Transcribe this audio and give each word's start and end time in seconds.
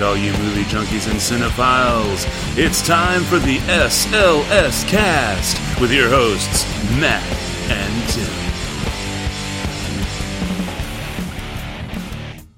right, 0.00 0.06
all 0.06 0.16
you 0.16 0.32
movie 0.32 0.64
junkies 0.64 1.10
and 1.10 1.18
cinephiles. 1.18 2.26
It's 2.56 2.86
time 2.86 3.22
for 3.22 3.38
the 3.38 3.58
SLS 3.58 4.88
cast 4.88 5.80
with 5.80 5.92
your 5.92 6.08
hosts, 6.08 6.64
Matt 6.98 7.22
and 7.70 8.08
Tim. 8.08 8.40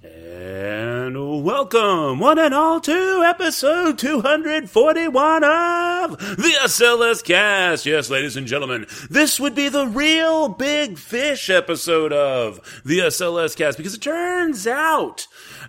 And 0.02 1.44
welcome, 1.44 2.20
one 2.20 2.38
and 2.38 2.54
all, 2.54 2.80
to 2.80 3.22
episode 3.26 3.98
241 3.98 5.44
of 5.44 6.18
the 6.18 6.52
SLS 6.64 7.24
cast. 7.24 7.86
Yes, 7.86 8.08
ladies 8.08 8.36
and 8.36 8.46
gentlemen, 8.46 8.86
this 9.10 9.40
would 9.40 9.54
be 9.54 9.68
the 9.68 9.86
Reel 9.86 10.48
Big 10.48 10.96
Fish 10.96 11.50
episode 11.50 12.12
of 12.12 12.82
the 12.84 13.00
SLS 13.00 13.56
cast 13.56 13.78
because 13.78 13.94
it 13.94 14.02
turns 14.02 14.66
out 14.66 15.26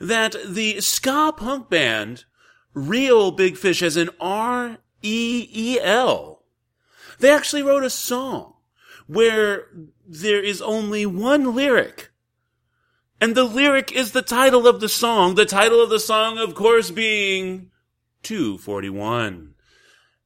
that 0.07 0.35
the 0.45 0.81
ska 0.81 1.33
punk 1.35 1.69
band 1.69 2.25
Reel 2.73 3.31
Big 3.31 3.57
Fish 3.57 3.81
as 3.81 3.97
in 3.97 4.09
R 4.19 4.77
E 5.01 5.47
E 5.51 5.79
L. 5.81 6.43
They 7.19 7.29
actually 7.29 7.63
wrote 7.63 7.83
a 7.83 7.89
song 7.89 8.55
where 9.07 9.67
there 10.05 10.43
is 10.43 10.61
only 10.61 11.05
one 11.05 11.55
lyric. 11.55 12.11
And 13.21 13.35
the 13.35 13.43
lyric 13.45 13.91
is 13.91 14.11
the 14.11 14.21
title 14.21 14.67
of 14.67 14.81
the 14.81 14.89
song. 14.89 15.35
The 15.35 15.45
title 15.45 15.81
of 15.81 15.89
the 15.89 15.99
song, 15.99 16.37
of 16.37 16.55
course, 16.55 16.91
being 16.91 17.71
241. 18.23 19.52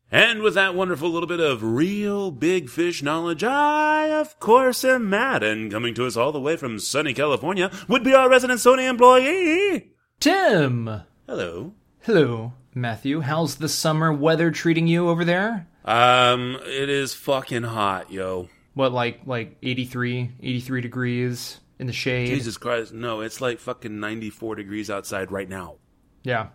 And 0.10 0.42
with 0.42 0.54
that 0.54 0.74
wonderful 0.74 1.10
little 1.10 1.28
bit 1.28 1.42
of 1.42 1.62
Reel 1.62 2.32
Big 2.32 2.70
Fish 2.70 3.04
knowledge, 3.04 3.44
I, 3.44 4.08
of 4.10 4.40
course, 4.40 4.86
am 4.86 5.10
Matt, 5.10 5.44
and 5.44 5.70
coming 5.70 5.94
to 5.96 6.06
us 6.06 6.16
all 6.16 6.32
the 6.32 6.40
way 6.40 6.56
from 6.56 6.80
sunny 6.80 7.14
California 7.14 7.70
would 7.90 8.06
be 8.06 8.14
our 8.14 8.30
resident 8.30 8.62
Sony 8.62 8.90
employee. 8.90 9.92
Tim! 10.22 11.02
Hello. 11.28 11.74
Hello, 12.04 12.54
Matthew. 12.74 13.20
How's 13.20 13.58
the 13.58 13.68
summer 13.68 14.14
weather 14.14 14.50
treating 14.50 14.88
you 14.88 15.10
over 15.10 15.26
there? 15.26 15.68
Um, 15.84 16.58
it 16.64 16.90
is 16.90 17.14
fucking 17.14 17.64
hot, 17.64 18.10
yo. 18.10 18.48
What, 18.76 18.94
like 18.94 19.22
like 19.26 19.58
83, 19.62 20.32
83 20.42 20.82
degrees 20.82 21.60
in 21.80 21.88
the 21.88 21.92
shade? 21.92 22.28
Jesus 22.30 22.58
Christ, 22.58 22.94
no, 22.94 23.20
it's 23.20 23.42
like 23.42 23.60
fucking 23.60 24.00
94 24.00 24.56
degrees 24.56 24.90
outside 24.90 25.34
right 25.34 25.50
now. 25.50 25.76
Yeah. 26.24 26.48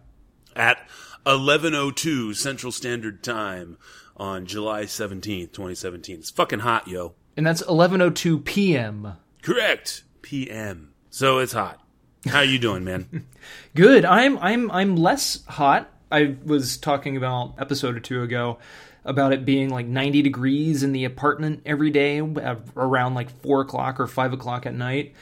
At 0.57 0.87
11:02 1.27 2.35
Central 2.35 2.73
Standard 2.73 3.23
Time 3.23 3.79
on 4.17 4.47
July 4.47 4.85
17th, 4.85 5.53
2017. 5.53 6.19
It's 6.19 6.31
fucking 6.31 6.61
hot, 6.61 6.89
yo. 6.89 7.15
And 7.37 7.47
that's 7.47 7.63
11:02 7.63 8.45
p.m. 8.45 9.17
Correct. 9.43 10.05
PM. 10.23 10.93
So 11.11 11.39
it's 11.39 11.53
hot. 11.53 11.81
How 12.27 12.41
you 12.41 12.59
doing, 12.59 12.85
man? 12.85 13.27
Good. 13.75 14.05
I'm 14.05 14.39
I'm 14.39 14.71
I'm 14.71 14.97
less 14.97 15.45
hot. 15.47 15.91
I 16.11 16.37
was 16.45 16.77
talking 16.77 17.17
about 17.17 17.55
episode 17.59 17.97
or 17.97 18.01
two 18.01 18.23
ago 18.23 18.59
about 19.05 19.33
it 19.33 19.45
being 19.45 19.69
like 19.69 19.87
90 19.87 20.23
degrees 20.23 20.83
in 20.83 20.93
the 20.93 21.05
apartment 21.05 21.63
every 21.67 21.91
day 21.91 22.21
uh, 22.21 22.57
around 22.77 23.15
like 23.15 23.31
four 23.43 23.61
o'clock 23.61 23.99
or 23.99 24.07
five 24.07 24.33
o'clock 24.33 24.67
at 24.67 24.75
night. 24.75 25.15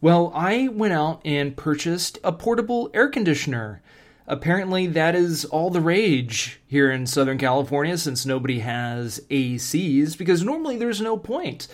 Well, 0.00 0.30
I 0.34 0.68
went 0.68 0.92
out 0.92 1.22
and 1.24 1.56
purchased 1.56 2.18
a 2.22 2.32
portable 2.32 2.90
air 2.94 3.08
conditioner. 3.08 3.82
Apparently, 4.28 4.88
that 4.88 5.14
is 5.14 5.44
all 5.44 5.70
the 5.70 5.80
rage 5.80 6.60
here 6.66 6.90
in 6.90 7.06
Southern 7.06 7.38
California 7.38 7.96
since 7.96 8.26
nobody 8.26 8.58
has 8.58 9.20
ACs 9.30 10.18
because 10.18 10.42
normally 10.42 10.76
there's 10.76 11.00
no 11.00 11.16
point. 11.16 11.68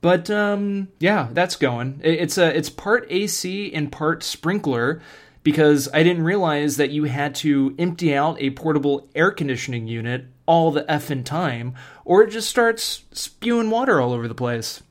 But 0.00 0.30
um, 0.30 0.88
yeah, 1.00 1.28
that's 1.32 1.56
going. 1.56 2.00
It's 2.02 2.38
a 2.38 2.56
it's 2.56 2.70
part 2.70 3.06
AC 3.10 3.72
and 3.74 3.92
part 3.92 4.22
sprinkler 4.22 5.02
because 5.42 5.88
I 5.92 6.02
didn't 6.02 6.24
realize 6.24 6.76
that 6.76 6.90
you 6.90 7.04
had 7.04 7.34
to 7.36 7.74
empty 7.78 8.14
out 8.14 8.40
a 8.40 8.50
portable 8.50 9.08
air 9.14 9.30
conditioning 9.30 9.86
unit 9.86 10.26
all 10.46 10.70
the 10.70 10.84
effing 10.84 11.24
time, 11.24 11.74
or 12.04 12.22
it 12.22 12.30
just 12.30 12.48
starts 12.48 13.04
spewing 13.12 13.70
water 13.70 14.00
all 14.00 14.12
over 14.12 14.28
the 14.28 14.34
place. 14.34 14.82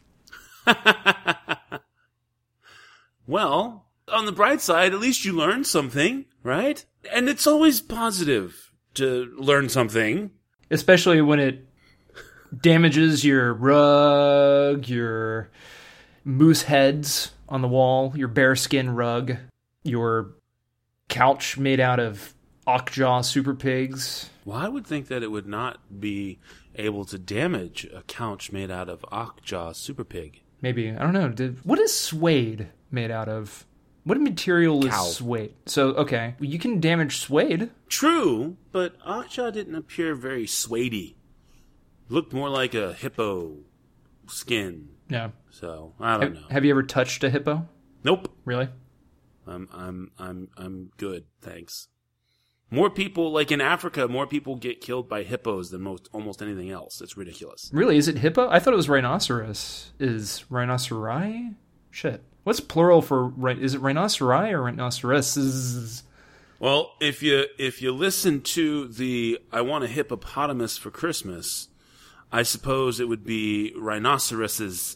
well, 3.28 3.87
on 4.12 4.26
the 4.26 4.32
bright 4.32 4.62
side, 4.62 4.94
at 4.94 5.00
least 5.00 5.26
you 5.26 5.34
learned 5.34 5.68
something, 5.68 6.26
right? 6.44 6.84
And 7.12 7.30
it's 7.30 7.48
always 7.48 7.82
positive 7.82 8.72
to 8.96 9.34
learn 9.38 9.70
something. 9.70 10.32
Especially 10.70 11.22
when 11.22 11.40
it 11.40 11.66
damages 12.62 13.24
your 13.24 13.54
rug, 13.54 14.88
your 14.88 15.50
moose 16.26 16.64
heads 16.64 17.32
on 17.48 17.62
the 17.62 17.68
wall, 17.68 18.14
your 18.16 18.28
bearskin 18.28 18.90
rug, 18.90 19.38
your 19.84 20.34
couch 21.08 21.58
made 21.58 21.80
out 21.80 22.00
of 22.00 22.34
Okja 22.68 23.24
super 23.24 23.56
pigs. 23.56 24.30
Well, 24.44 24.58
I 24.58 24.68
would 24.68 24.86
think 24.86 25.08
that 25.08 25.24
it 25.24 25.32
would 25.32 25.48
not 25.48 26.00
be 26.02 26.40
able 26.76 27.06
to 27.06 27.18
damage 27.18 27.88
a 27.94 28.04
couch 28.04 28.52
made 28.52 28.70
out 28.70 28.90
of 28.90 29.02
Okja 29.12 29.76
Super 29.76 30.04
Pig. 30.04 30.42
Maybe 30.62 30.92
I 30.92 31.00
don't 31.00 31.14
know. 31.14 31.30
Did, 31.30 31.66
what 31.66 31.80
is 31.80 31.98
suede 31.98 32.70
made 32.92 33.12
out 33.12 33.30
of? 33.30 33.66
What 34.08 34.22
material 34.22 34.86
is 34.86 34.92
Cow. 34.92 35.04
suede? 35.04 35.54
So 35.66 35.90
okay, 35.90 36.36
you 36.40 36.58
can 36.58 36.80
damage 36.80 37.18
suede. 37.18 37.72
True, 37.90 38.56
but 38.72 38.98
Okja 39.02 39.52
didn't 39.52 39.76
appear 39.76 40.16
very 40.16 40.46
suedey. 40.46 41.16
Looked 42.08 42.32
more 42.32 42.48
like 42.50 42.74
a 42.74 42.94
hippo 42.94 43.58
skin. 44.28 44.88
Yeah. 45.10 45.32
So 45.50 45.94
I 46.00 46.14
don't 46.14 46.22
Have, 46.22 46.34
know. 46.34 46.48
have 46.52 46.64
you 46.64 46.72
ever 46.72 46.84
touched 46.84 47.22
a 47.26 47.30
hippo? 47.30 47.68
Nope. 48.06 48.32
Really? 48.46 48.70
I'm 49.46 49.68
I'm 49.74 50.12
I'm 50.18 50.48
I'm 50.58 50.92
good, 50.96 51.26
thanks. 51.42 51.90
More 52.72 52.90
people 52.90 53.32
like 53.34 53.52
in 53.52 53.60
Africa, 53.60 54.08
more 54.08 54.26
people 54.26 54.56
get 54.56 54.80
killed 54.80 55.10
by 55.10 55.24
hippos 55.24 55.70
than 55.72 55.82
most 55.82 56.08
almost 56.14 56.42
anything 56.42 56.70
else. 56.70 57.02
It's 57.02 57.18
ridiculous. 57.18 57.70
Really? 57.74 57.98
Is 57.98 58.08
it 58.08 58.18
hippo? 58.20 58.48
I 58.50 58.60
thought 58.60 58.74
it 58.74 58.78
was 58.78 58.88
rhinoceros. 58.88 59.92
Is 60.00 60.46
rhinoceri? 60.50 61.56
Shit. 61.92 62.24
What's 62.48 62.62
plural 62.62 63.02
for? 63.02 63.34
Is 63.60 63.74
it 63.74 63.82
rhinoceri 63.82 64.54
or 64.54 64.62
rhinoceros? 64.62 66.04
Well, 66.60 66.94
if 67.02 67.22
you 67.22 67.44
if 67.60 67.82
you 67.82 67.92
listen 67.92 68.40
to 68.44 68.88
the 68.88 69.40
I 69.52 69.60
want 69.60 69.84
a 69.84 69.88
hippopotamus 69.88 70.78
for 70.78 70.90
Christmas, 70.90 71.68
I 72.32 72.44
suppose 72.44 73.02
it 73.02 73.10
would 73.10 73.26
be 73.26 73.74
rhinoceroses 73.76 74.96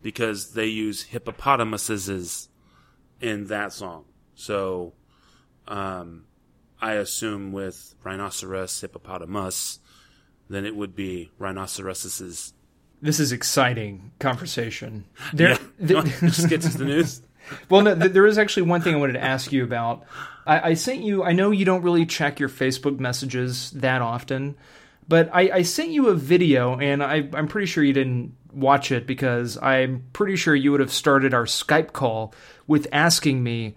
because 0.00 0.52
they 0.52 0.66
use 0.66 1.02
hippopotamuses 1.02 2.48
in 3.20 3.48
that 3.48 3.72
song. 3.72 4.04
So 4.36 4.92
um 5.66 6.26
I 6.80 6.92
assume 6.92 7.50
with 7.50 7.96
rhinoceros 8.04 8.80
hippopotamus 8.80 9.80
then 10.48 10.64
it 10.64 10.76
would 10.76 10.94
be 10.94 11.32
rhinoceroses. 11.36 12.52
This 13.02 13.18
is 13.20 13.32
exciting 13.32 14.12
conversation. 14.20 15.04
There, 15.34 15.58
Yeah. 15.80 16.02
th- 16.02 16.20
Just 16.20 16.48
get 16.48 16.62
to 16.62 16.78
the 16.78 16.84
news. 16.84 17.20
well, 17.68 17.82
no, 17.82 17.94
th- 17.98 18.12
there 18.12 18.26
is 18.26 18.38
actually 18.38 18.62
one 18.62 18.80
thing 18.80 18.94
I 18.94 18.98
wanted 18.98 19.14
to 19.14 19.24
ask 19.24 19.52
you 19.52 19.64
about. 19.64 20.04
I, 20.46 20.70
I 20.70 20.74
sent 20.74 21.02
you. 21.02 21.24
I 21.24 21.32
know 21.32 21.50
you 21.50 21.64
don't 21.64 21.82
really 21.82 22.06
check 22.06 22.38
your 22.38 22.48
Facebook 22.48 23.00
messages 23.00 23.72
that 23.72 24.02
often, 24.02 24.54
but 25.08 25.28
I, 25.32 25.50
I 25.50 25.62
sent 25.62 25.90
you 25.90 26.08
a 26.08 26.14
video, 26.14 26.78
and 26.78 27.02
I, 27.02 27.28
I'm 27.34 27.48
pretty 27.48 27.66
sure 27.66 27.82
you 27.82 27.92
didn't 27.92 28.34
watch 28.52 28.92
it 28.92 29.06
because 29.06 29.58
I'm 29.60 30.04
pretty 30.12 30.36
sure 30.36 30.54
you 30.54 30.70
would 30.70 30.80
have 30.80 30.92
started 30.92 31.34
our 31.34 31.44
Skype 31.46 31.92
call 31.92 32.32
with 32.68 32.86
asking 32.92 33.42
me 33.42 33.74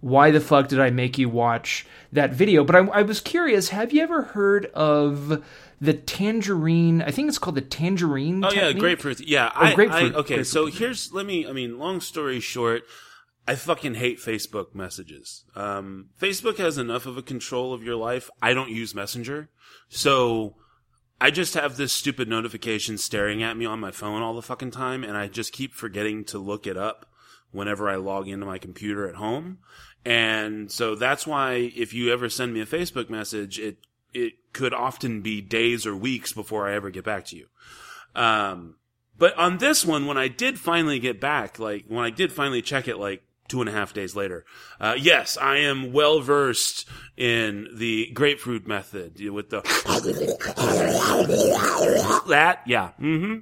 why 0.00 0.30
the 0.30 0.40
fuck 0.40 0.68
did 0.68 0.78
I 0.80 0.90
make 0.90 1.16
you 1.16 1.28
watch 1.30 1.86
that 2.12 2.32
video. 2.34 2.62
But 2.64 2.76
I, 2.76 2.80
I 2.88 3.02
was 3.02 3.20
curious. 3.20 3.70
Have 3.70 3.92
you 3.92 4.02
ever 4.02 4.22
heard 4.22 4.66
of 4.66 5.42
the 5.80 5.92
tangerine? 5.94 7.02
I 7.02 7.10
think 7.10 7.28
it's 7.28 7.38
called 7.38 7.56
the 7.56 7.62
tangerine. 7.62 8.44
Oh 8.44 8.52
yeah, 8.52 8.72
grapefruit. 8.72 9.20
Yeah, 9.20 9.50
I, 9.54 9.74
grapefruit, 9.74 10.14
I, 10.14 10.18
okay, 10.18 10.36
grapefruit. 10.36 10.46
so 10.46 10.66
here's 10.66 11.12
let 11.12 11.26
me. 11.26 11.46
I 11.46 11.52
mean, 11.52 11.78
long 11.78 12.00
story 12.00 12.40
short, 12.40 12.82
I 13.46 13.54
fucking 13.54 13.94
hate 13.94 14.18
Facebook 14.18 14.74
messages. 14.74 15.44
Um, 15.54 16.10
Facebook 16.20 16.58
has 16.58 16.78
enough 16.78 17.06
of 17.06 17.16
a 17.16 17.22
control 17.22 17.72
of 17.72 17.82
your 17.82 17.96
life. 17.96 18.30
I 18.40 18.54
don't 18.54 18.70
use 18.70 18.94
Messenger, 18.94 19.50
so 19.88 20.56
I 21.20 21.30
just 21.30 21.54
have 21.54 21.76
this 21.76 21.92
stupid 21.92 22.28
notification 22.28 22.98
staring 22.98 23.42
at 23.42 23.56
me 23.56 23.64
on 23.64 23.80
my 23.80 23.90
phone 23.90 24.22
all 24.22 24.34
the 24.34 24.42
fucking 24.42 24.72
time, 24.72 25.04
and 25.04 25.16
I 25.16 25.28
just 25.28 25.52
keep 25.52 25.74
forgetting 25.74 26.24
to 26.26 26.38
look 26.38 26.66
it 26.66 26.76
up 26.76 27.06
whenever 27.52 27.88
I 27.88 27.96
log 27.96 28.28
into 28.28 28.46
my 28.46 28.58
computer 28.58 29.08
at 29.08 29.14
home. 29.14 29.58
And 30.04 30.70
so 30.70 30.94
that's 30.94 31.26
why 31.26 31.72
if 31.74 31.92
you 31.92 32.12
ever 32.12 32.28
send 32.28 32.54
me 32.54 32.60
a 32.60 32.66
Facebook 32.66 33.10
message, 33.10 33.58
it 33.58 33.78
it 34.12 34.34
could 34.52 34.72
often 34.72 35.20
be 35.20 35.40
days 35.40 35.86
or 35.86 35.96
weeks 35.96 36.32
before 36.32 36.68
I 36.68 36.74
ever 36.74 36.90
get 36.90 37.04
back 37.04 37.26
to 37.26 37.36
you. 37.36 37.46
Um, 38.14 38.76
but 39.18 39.36
on 39.36 39.58
this 39.58 39.84
one, 39.84 40.06
when 40.06 40.18
I 40.18 40.28
did 40.28 40.58
finally 40.58 40.98
get 40.98 41.20
back, 41.20 41.58
like 41.58 41.84
when 41.88 42.04
I 42.04 42.10
did 42.10 42.32
finally 42.32 42.62
check 42.62 42.88
it, 42.88 42.98
like 42.98 43.22
two 43.48 43.60
and 43.60 43.68
a 43.68 43.72
half 43.72 43.92
days 43.92 44.16
later, 44.16 44.44
uh, 44.80 44.94
yes, 44.98 45.36
I 45.36 45.58
am 45.58 45.92
well 45.92 46.20
versed 46.20 46.88
in 47.16 47.68
the 47.74 48.10
grapefruit 48.12 48.66
method 48.66 49.20
with 49.30 49.50
the 49.50 49.60
that. 52.28 52.62
Yeah, 52.66 52.90
mm-hmm. 53.00 53.40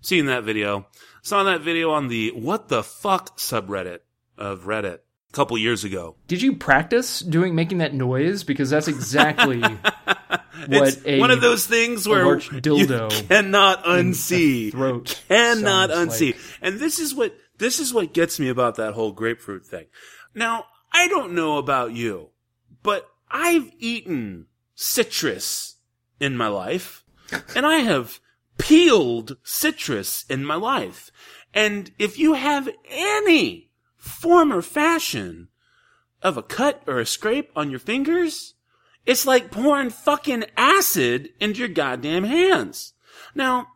Seen 0.00 0.26
that 0.26 0.44
video. 0.44 0.86
Saw 1.22 1.42
that 1.44 1.62
video 1.62 1.90
on 1.90 2.08
the 2.08 2.30
what 2.30 2.68
the 2.68 2.82
fuck 2.82 3.38
subreddit 3.38 4.00
of 4.36 4.62
Reddit. 4.62 5.00
A 5.30 5.32
couple 5.32 5.58
years 5.58 5.84
ago. 5.84 6.16
Did 6.26 6.42
you 6.42 6.56
practice 6.56 7.20
doing 7.20 7.54
making 7.54 7.78
that 7.78 7.94
noise? 7.94 8.44
Because 8.44 8.70
that's 8.70 8.88
exactly 8.88 9.60
what 10.66 10.88
It's 10.88 11.06
a 11.06 11.20
one 11.20 11.30
of 11.30 11.40
those 11.40 11.66
things 11.66 12.08
where 12.08 12.24
dildo 12.36 13.12
you 13.12 13.26
cannot 13.28 13.84
unsee. 13.84 14.70
throat 14.70 15.22
cannot 15.28 15.90
unsee. 15.90 16.32
like. 16.32 16.40
And 16.62 16.80
this 16.80 16.98
is 16.98 17.14
what 17.14 17.36
this 17.58 17.78
is 17.78 17.92
what 17.92 18.12
gets 18.12 18.38
me 18.40 18.48
about 18.48 18.76
that 18.76 18.94
whole 18.94 19.12
grapefruit 19.12 19.66
thing. 19.66 19.86
Now, 20.34 20.64
I 20.92 21.08
don't 21.08 21.32
know 21.32 21.58
about 21.58 21.92
you, 21.92 22.30
but 22.82 23.08
I've 23.30 23.70
eaten 23.78 24.46
citrus 24.74 25.76
in 26.20 26.36
my 26.36 26.48
life, 26.48 27.04
and 27.54 27.66
I 27.66 27.78
have 27.78 28.20
peeled 28.58 29.36
citrus 29.42 30.24
in 30.28 30.44
my 30.44 30.54
life. 30.54 31.10
And 31.54 31.90
if 31.98 32.18
you 32.18 32.34
have 32.34 32.68
any 32.88 33.67
form 34.08 34.52
or 34.52 34.62
fashion 34.62 35.48
of 36.22 36.36
a 36.36 36.42
cut 36.42 36.82
or 36.86 36.98
a 36.98 37.06
scrape 37.06 37.50
on 37.54 37.70
your 37.70 37.78
fingers, 37.78 38.54
it's 39.06 39.26
like 39.26 39.50
pouring 39.50 39.90
fucking 39.90 40.44
acid 40.56 41.30
into 41.40 41.60
your 41.60 41.68
goddamn 41.68 42.24
hands. 42.24 42.94
Now, 43.34 43.68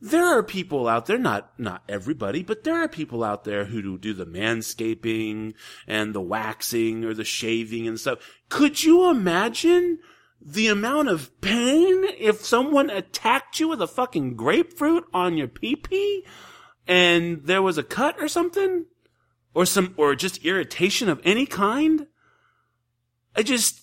there 0.00 0.26
are 0.26 0.42
people 0.44 0.86
out 0.86 1.06
there, 1.06 1.18
not, 1.18 1.58
not 1.58 1.82
everybody, 1.88 2.42
but 2.44 2.62
there 2.62 2.76
are 2.76 2.88
people 2.88 3.24
out 3.24 3.44
there 3.44 3.64
who 3.64 3.82
do, 3.82 3.98
do 3.98 4.12
the 4.14 4.26
manscaping 4.26 5.54
and 5.86 6.14
the 6.14 6.20
waxing 6.20 7.04
or 7.04 7.14
the 7.14 7.24
shaving 7.24 7.88
and 7.88 7.98
stuff. 7.98 8.18
Could 8.48 8.84
you 8.84 9.10
imagine 9.10 9.98
the 10.40 10.68
amount 10.68 11.08
of 11.08 11.40
pain 11.40 12.04
if 12.16 12.44
someone 12.44 12.90
attacked 12.90 13.58
you 13.58 13.68
with 13.68 13.82
a 13.82 13.88
fucking 13.88 14.36
grapefruit 14.36 15.04
on 15.12 15.36
your 15.36 15.48
pee-pee 15.48 16.24
and 16.86 17.42
there 17.44 17.62
was 17.62 17.76
a 17.76 17.82
cut 17.82 18.16
or 18.20 18.28
something? 18.28 18.86
Or 19.58 19.66
some, 19.66 19.92
or 19.96 20.14
just 20.14 20.44
irritation 20.44 21.08
of 21.08 21.20
any 21.24 21.44
kind? 21.44 22.06
I 23.34 23.42
just, 23.42 23.80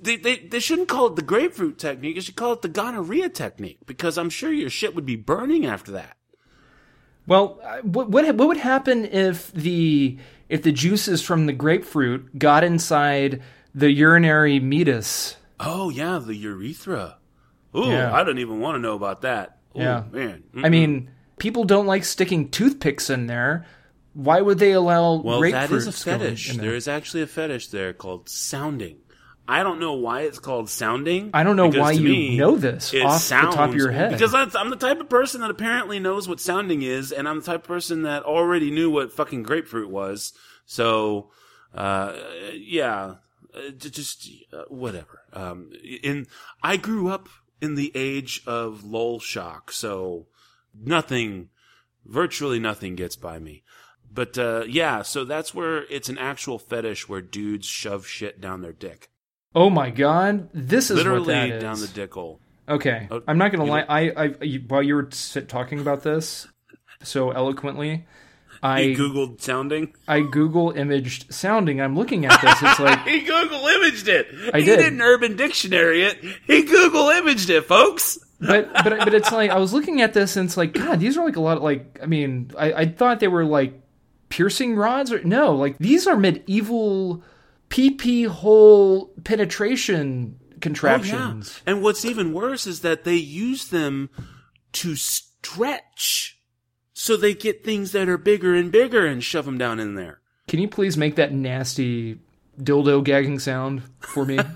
they, 0.00 0.14
they, 0.14 0.36
they 0.38 0.60
shouldn't 0.60 0.86
call 0.86 1.08
it 1.08 1.16
the 1.16 1.22
grapefruit 1.22 1.76
technique. 1.76 2.14
They 2.14 2.20
should 2.20 2.36
call 2.36 2.52
it 2.52 2.62
the 2.62 2.68
gonorrhea 2.68 3.30
technique 3.30 3.80
because 3.84 4.16
I'm 4.16 4.30
sure 4.30 4.52
your 4.52 4.70
shit 4.70 4.94
would 4.94 5.04
be 5.04 5.16
burning 5.16 5.66
after 5.66 5.90
that. 5.90 6.16
Well, 7.26 7.58
uh, 7.64 7.78
what 7.78 8.10
what 8.10 8.24
what 8.36 8.46
would 8.46 8.58
happen 8.58 9.06
if 9.06 9.50
the 9.52 10.18
if 10.48 10.62
the 10.62 10.70
juices 10.70 11.20
from 11.20 11.46
the 11.46 11.52
grapefruit 11.52 12.38
got 12.38 12.62
inside 12.62 13.42
the 13.74 13.90
urinary 13.90 14.60
meatus? 14.60 15.34
Oh 15.58 15.90
yeah, 15.90 16.20
the 16.24 16.36
urethra. 16.36 17.18
Ooh, 17.76 17.86
Yeah. 17.88 18.14
I 18.14 18.22
don't 18.22 18.38
even 18.38 18.60
want 18.60 18.76
to 18.76 18.78
know 18.80 18.94
about 18.94 19.22
that. 19.22 19.58
Ooh, 19.76 19.80
Yeah. 19.80 20.04
man. 20.12 20.44
I 20.62 20.68
mean, 20.68 21.10
people 21.40 21.64
don't 21.64 21.86
like 21.86 22.04
sticking 22.04 22.50
toothpicks 22.50 23.10
in 23.10 23.26
there. 23.26 23.66
Why 24.12 24.40
would 24.40 24.58
they 24.58 24.72
allow 24.72 25.20
well, 25.20 25.40
that 25.40 25.70
is 25.70 25.86
a 25.86 25.92
fetish. 25.92 26.50
in 26.50 26.60
There 26.60 26.74
is 26.74 26.88
actually 26.88 27.22
a 27.22 27.26
fetish 27.26 27.68
there 27.68 27.92
called 27.92 28.28
sounding. 28.28 28.98
I 29.50 29.64
don't 29.64 29.80
know 29.80 29.94
why 29.94 30.22
it's 30.22 30.38
called 30.38 30.70
sounding. 30.70 31.30
I 31.34 31.42
don't 31.42 31.56
know 31.56 31.68
why 31.68 31.90
you 31.90 32.08
me, 32.08 32.36
know 32.36 32.56
this 32.56 32.94
off 32.94 33.28
the 33.28 33.34
top 33.34 33.70
of 33.70 33.74
your 33.74 33.90
head. 33.90 34.12
Because 34.12 34.32
I'm, 34.32 34.48
I'm 34.54 34.70
the 34.70 34.76
type 34.76 35.00
of 35.00 35.08
person 35.08 35.40
that 35.40 35.50
apparently 35.50 35.98
knows 35.98 36.28
what 36.28 36.38
sounding 36.38 36.82
is, 36.82 37.10
and 37.10 37.28
I'm 37.28 37.40
the 37.40 37.46
type 37.46 37.62
of 37.62 37.66
person 37.66 38.02
that 38.02 38.22
already 38.22 38.70
knew 38.70 38.90
what 38.90 39.12
fucking 39.12 39.42
grapefruit 39.42 39.90
was. 39.90 40.32
So, 40.66 41.32
uh, 41.74 42.14
yeah, 42.54 43.14
uh, 43.52 43.70
just 43.76 44.30
uh, 44.52 44.64
whatever. 44.68 45.22
Um, 45.32 45.72
in 45.82 46.28
I 46.62 46.76
grew 46.76 47.08
up 47.08 47.28
in 47.60 47.74
the 47.74 47.90
age 47.94 48.42
of 48.46 48.84
lol 48.84 49.18
shock, 49.18 49.72
so 49.72 50.26
nothing, 50.80 51.48
virtually 52.06 52.60
nothing 52.60 52.94
gets 52.94 53.16
by 53.16 53.40
me. 53.40 53.64
But 54.12 54.36
uh, 54.38 54.64
yeah, 54.68 55.02
so 55.02 55.24
that's 55.24 55.54
where 55.54 55.84
it's 55.84 56.08
an 56.08 56.18
actual 56.18 56.58
fetish 56.58 57.08
where 57.08 57.20
dudes 57.20 57.66
shove 57.66 58.06
shit 58.06 58.40
down 58.40 58.60
their 58.62 58.72
dick, 58.72 59.10
Oh 59.54 59.70
my 59.70 59.90
god, 59.90 60.48
this 60.52 60.90
is 60.90 60.96
what 60.96 61.06
literally 61.06 61.26
that 61.34 61.50
is. 61.50 61.62
down 61.62 61.80
the 61.80 61.88
dick 61.88 62.12
hole. 62.14 62.40
Okay, 62.68 63.08
Oh, 63.10 63.22
I'm 63.26 63.38
not 63.38 63.52
gonna 63.52 63.64
lie. 63.64 63.84
I, 63.88 64.10
I, 64.10 64.24
you, 64.42 64.60
while 64.68 64.82
you 64.82 64.94
were 64.94 65.04
talking 65.04 65.80
about 65.80 66.02
this 66.02 66.46
so 67.02 67.30
eloquently, 67.30 68.06
I 68.62 68.82
He 68.82 68.94
Googled 68.96 69.40
sounding. 69.40 69.94
I 70.06 70.20
Google 70.20 70.70
imaged 70.72 71.32
sounding. 71.32 71.80
I'm 71.80 71.96
looking 71.96 72.26
at 72.26 72.40
this. 72.40 72.54
It's 72.62 72.78
like 72.80 73.00
He 73.08 73.20
Google 73.20 73.66
imaged 73.66 74.06
it. 74.08 74.26
I 74.52 74.58
he 74.60 74.66
did. 74.66 74.76
didn't 74.78 75.00
Urban 75.00 75.34
Dictionary 75.36 76.02
it. 76.02 76.18
He 76.46 76.62
Google 76.64 77.08
imaged 77.10 77.48
it, 77.50 77.64
folks. 77.64 78.18
but 78.40 78.72
but 78.84 78.98
but 79.00 79.14
it's 79.14 79.32
like 79.32 79.50
I 79.50 79.58
was 79.58 79.72
looking 79.72 80.00
at 80.02 80.14
this 80.14 80.36
and 80.36 80.46
it's 80.46 80.56
like 80.56 80.72
God, 80.74 80.98
these 81.00 81.16
are 81.16 81.24
like 81.24 81.36
a 81.36 81.40
lot 81.40 81.56
of 81.56 81.62
like 81.62 81.98
I 82.02 82.06
mean 82.06 82.50
I, 82.58 82.72
I 82.72 82.86
thought 82.86 83.20
they 83.20 83.28
were 83.28 83.44
like 83.44 83.80
piercing 84.30 84.74
rods 84.76 85.12
or 85.12 85.22
no 85.24 85.54
like 85.54 85.76
these 85.78 86.06
are 86.06 86.16
medieval 86.16 87.22
pee 87.68 87.90
pee 87.90 88.24
hole 88.24 89.12
penetration 89.24 90.38
contraptions. 90.60 91.58
Oh, 91.58 91.62
And 91.72 91.82
what's 91.82 92.04
even 92.04 92.32
worse 92.32 92.66
is 92.66 92.80
that 92.80 93.04
they 93.04 93.16
use 93.16 93.68
them 93.68 94.10
to 94.72 94.94
stretch, 94.94 96.38
so 96.92 97.16
they 97.16 97.34
get 97.34 97.64
things 97.64 97.92
that 97.92 98.08
are 98.08 98.18
bigger 98.18 98.54
and 98.54 98.70
bigger 98.70 99.06
and 99.06 99.22
shove 99.24 99.46
them 99.46 99.58
down 99.58 99.80
in 99.80 99.94
there. 99.94 100.20
Can 100.48 100.60
you 100.60 100.68
please 100.68 100.96
make 100.96 101.16
that 101.16 101.32
nasty 101.32 102.20
dildo 102.60 103.02
gagging 103.02 103.38
sound 103.38 103.82
for 104.00 104.24
me? 104.24 104.38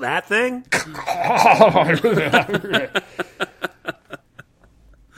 That 0.00 0.26
thing. 0.26 0.64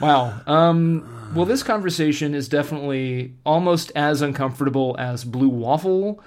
wow. 0.03 0.41
Um. 0.47 1.31
Well, 1.35 1.45
this 1.45 1.63
conversation 1.63 2.35
is 2.35 2.47
definitely 2.47 3.33
almost 3.45 3.91
as 3.95 4.21
uncomfortable 4.21 4.95
as 4.99 5.23
Blue 5.23 5.49
Waffle. 5.49 6.23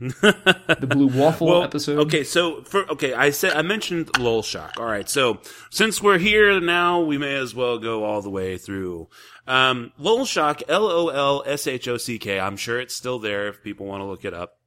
the 0.00 0.88
Blue 0.88 1.08
Waffle 1.18 1.62
episode. 1.62 1.98
Okay, 2.06 2.24
so 2.24 2.62
for 2.62 2.88
okay, 2.90 3.14
I 3.14 3.30
said 3.30 3.54
I 3.54 3.62
mentioned 3.62 4.16
Lol 4.18 4.42
Shock. 4.42 4.74
All 4.78 4.84
right, 4.84 5.08
so 5.08 5.40
since 5.70 6.02
we're 6.02 6.18
here 6.18 6.60
now, 6.60 7.00
we 7.00 7.18
may 7.18 7.36
as 7.36 7.54
well 7.54 7.78
go 7.78 8.04
all 8.04 8.22
the 8.22 8.30
way 8.30 8.58
through. 8.58 9.08
Um, 9.46 9.92
Lol 9.98 10.24
Shock, 10.24 10.62
L 10.68 10.86
O 10.86 11.08
L 11.08 11.42
S 11.46 11.66
H 11.66 11.88
O 11.88 11.96
C 11.96 12.18
K. 12.18 12.38
I'm 12.38 12.56
sure 12.56 12.80
it's 12.80 12.94
still 12.94 13.18
there 13.18 13.48
if 13.48 13.62
people 13.62 13.86
want 13.86 14.00
to 14.00 14.04
look 14.04 14.24
it 14.24 14.34
up. 14.34 14.58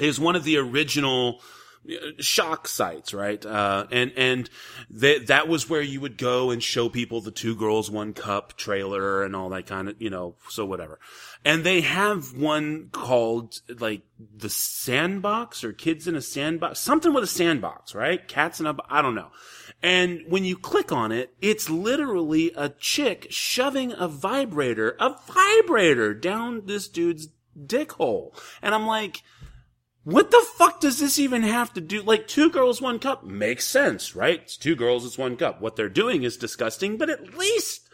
Is 0.00 0.18
one 0.18 0.36
of 0.36 0.44
the 0.44 0.56
original 0.56 1.40
shock 2.18 2.68
sites, 2.68 3.12
right? 3.12 3.44
Uh, 3.44 3.86
and 3.90 4.12
and 4.16 4.50
that 4.90 5.26
that 5.26 5.48
was 5.48 5.68
where 5.68 5.82
you 5.82 6.00
would 6.00 6.16
go 6.16 6.50
and 6.50 6.62
show 6.62 6.88
people 6.88 7.20
the 7.20 7.30
two 7.30 7.56
girls 7.56 7.90
one 7.90 8.12
cup 8.12 8.56
trailer 8.56 9.22
and 9.22 9.34
all 9.34 9.48
that 9.50 9.66
kind 9.66 9.88
of 9.88 10.00
you 10.00 10.10
know 10.10 10.36
so 10.48 10.64
whatever. 10.64 10.98
And 11.44 11.64
they 11.64 11.80
have 11.80 12.36
one 12.36 12.88
called 12.92 13.60
like 13.68 14.02
the 14.36 14.50
sandbox 14.50 15.64
or 15.64 15.72
kids 15.72 16.06
in 16.06 16.14
a 16.14 16.22
sandbox, 16.22 16.78
something 16.78 17.12
with 17.12 17.24
a 17.24 17.28
sandbox, 17.28 17.94
right? 17.94 18.26
Cats 18.28 18.60
in 18.60 18.66
a, 18.66 18.76
I 18.88 19.02
don't 19.02 19.16
know. 19.16 19.30
And 19.82 20.22
when 20.28 20.44
you 20.44 20.56
click 20.56 20.92
on 20.92 21.10
it, 21.10 21.34
it's 21.40 21.68
literally 21.68 22.52
a 22.56 22.68
chick 22.68 23.26
shoving 23.30 23.92
a 23.92 24.06
vibrator, 24.06 24.96
a 25.00 25.16
vibrator 25.26 26.14
down 26.14 26.66
this 26.66 26.86
dude's 26.86 27.28
dick 27.66 27.92
hole. 27.92 28.34
And 28.60 28.74
I'm 28.74 28.86
like, 28.86 29.22
what 30.04 30.30
the 30.30 30.44
fuck 30.56 30.80
does 30.80 30.98
this 30.98 31.18
even 31.18 31.42
have 31.42 31.72
to 31.74 31.80
do? 31.80 32.02
Like, 32.02 32.26
two 32.26 32.50
girls, 32.50 32.80
one 32.80 32.98
cup 32.98 33.24
makes 33.24 33.64
sense, 33.64 34.16
right? 34.16 34.40
It's 34.40 34.56
two 34.56 34.74
girls, 34.74 35.06
it's 35.06 35.18
one 35.18 35.36
cup. 35.36 35.60
What 35.60 35.76
they're 35.76 35.88
doing 35.88 36.24
is 36.24 36.36
disgusting, 36.36 36.96
but 36.96 37.08
at 37.08 37.36
least 37.38 37.88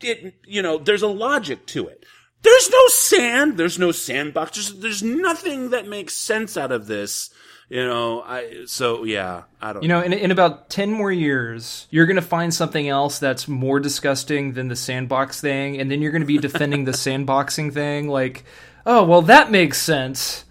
it, 0.00 0.34
you 0.44 0.62
know, 0.62 0.78
there's 0.78 1.02
a 1.02 1.08
logic 1.08 1.66
to 1.66 1.86
it. 1.86 2.04
There's 2.42 2.70
no 2.70 2.86
sand. 2.88 3.56
There's 3.56 3.78
no 3.78 3.92
sandbox. 3.92 4.56
There's, 4.56 4.80
there's 4.80 5.02
nothing 5.02 5.70
that 5.70 5.88
makes 5.88 6.14
sense 6.14 6.56
out 6.56 6.72
of 6.72 6.86
this. 6.86 7.30
You 7.68 7.84
know, 7.84 8.22
I, 8.22 8.64
so 8.66 9.02
yeah, 9.02 9.42
I 9.60 9.72
don't 9.72 9.82
You 9.82 9.88
know, 9.88 10.00
in, 10.00 10.12
in 10.12 10.30
about 10.30 10.70
10 10.70 10.92
more 10.92 11.10
years, 11.10 11.88
you're 11.90 12.06
going 12.06 12.14
to 12.14 12.22
find 12.22 12.54
something 12.54 12.88
else 12.88 13.18
that's 13.18 13.48
more 13.48 13.80
disgusting 13.80 14.52
than 14.52 14.68
the 14.68 14.76
sandbox 14.76 15.40
thing, 15.40 15.80
and 15.80 15.90
then 15.90 16.00
you're 16.00 16.12
going 16.12 16.22
to 16.22 16.26
be 16.26 16.38
defending 16.38 16.84
the 16.84 16.92
sandboxing 16.92 17.72
thing. 17.72 18.08
Like, 18.08 18.44
oh, 18.84 19.02
well, 19.02 19.22
that 19.22 19.50
makes 19.50 19.78
sense. 19.78 20.44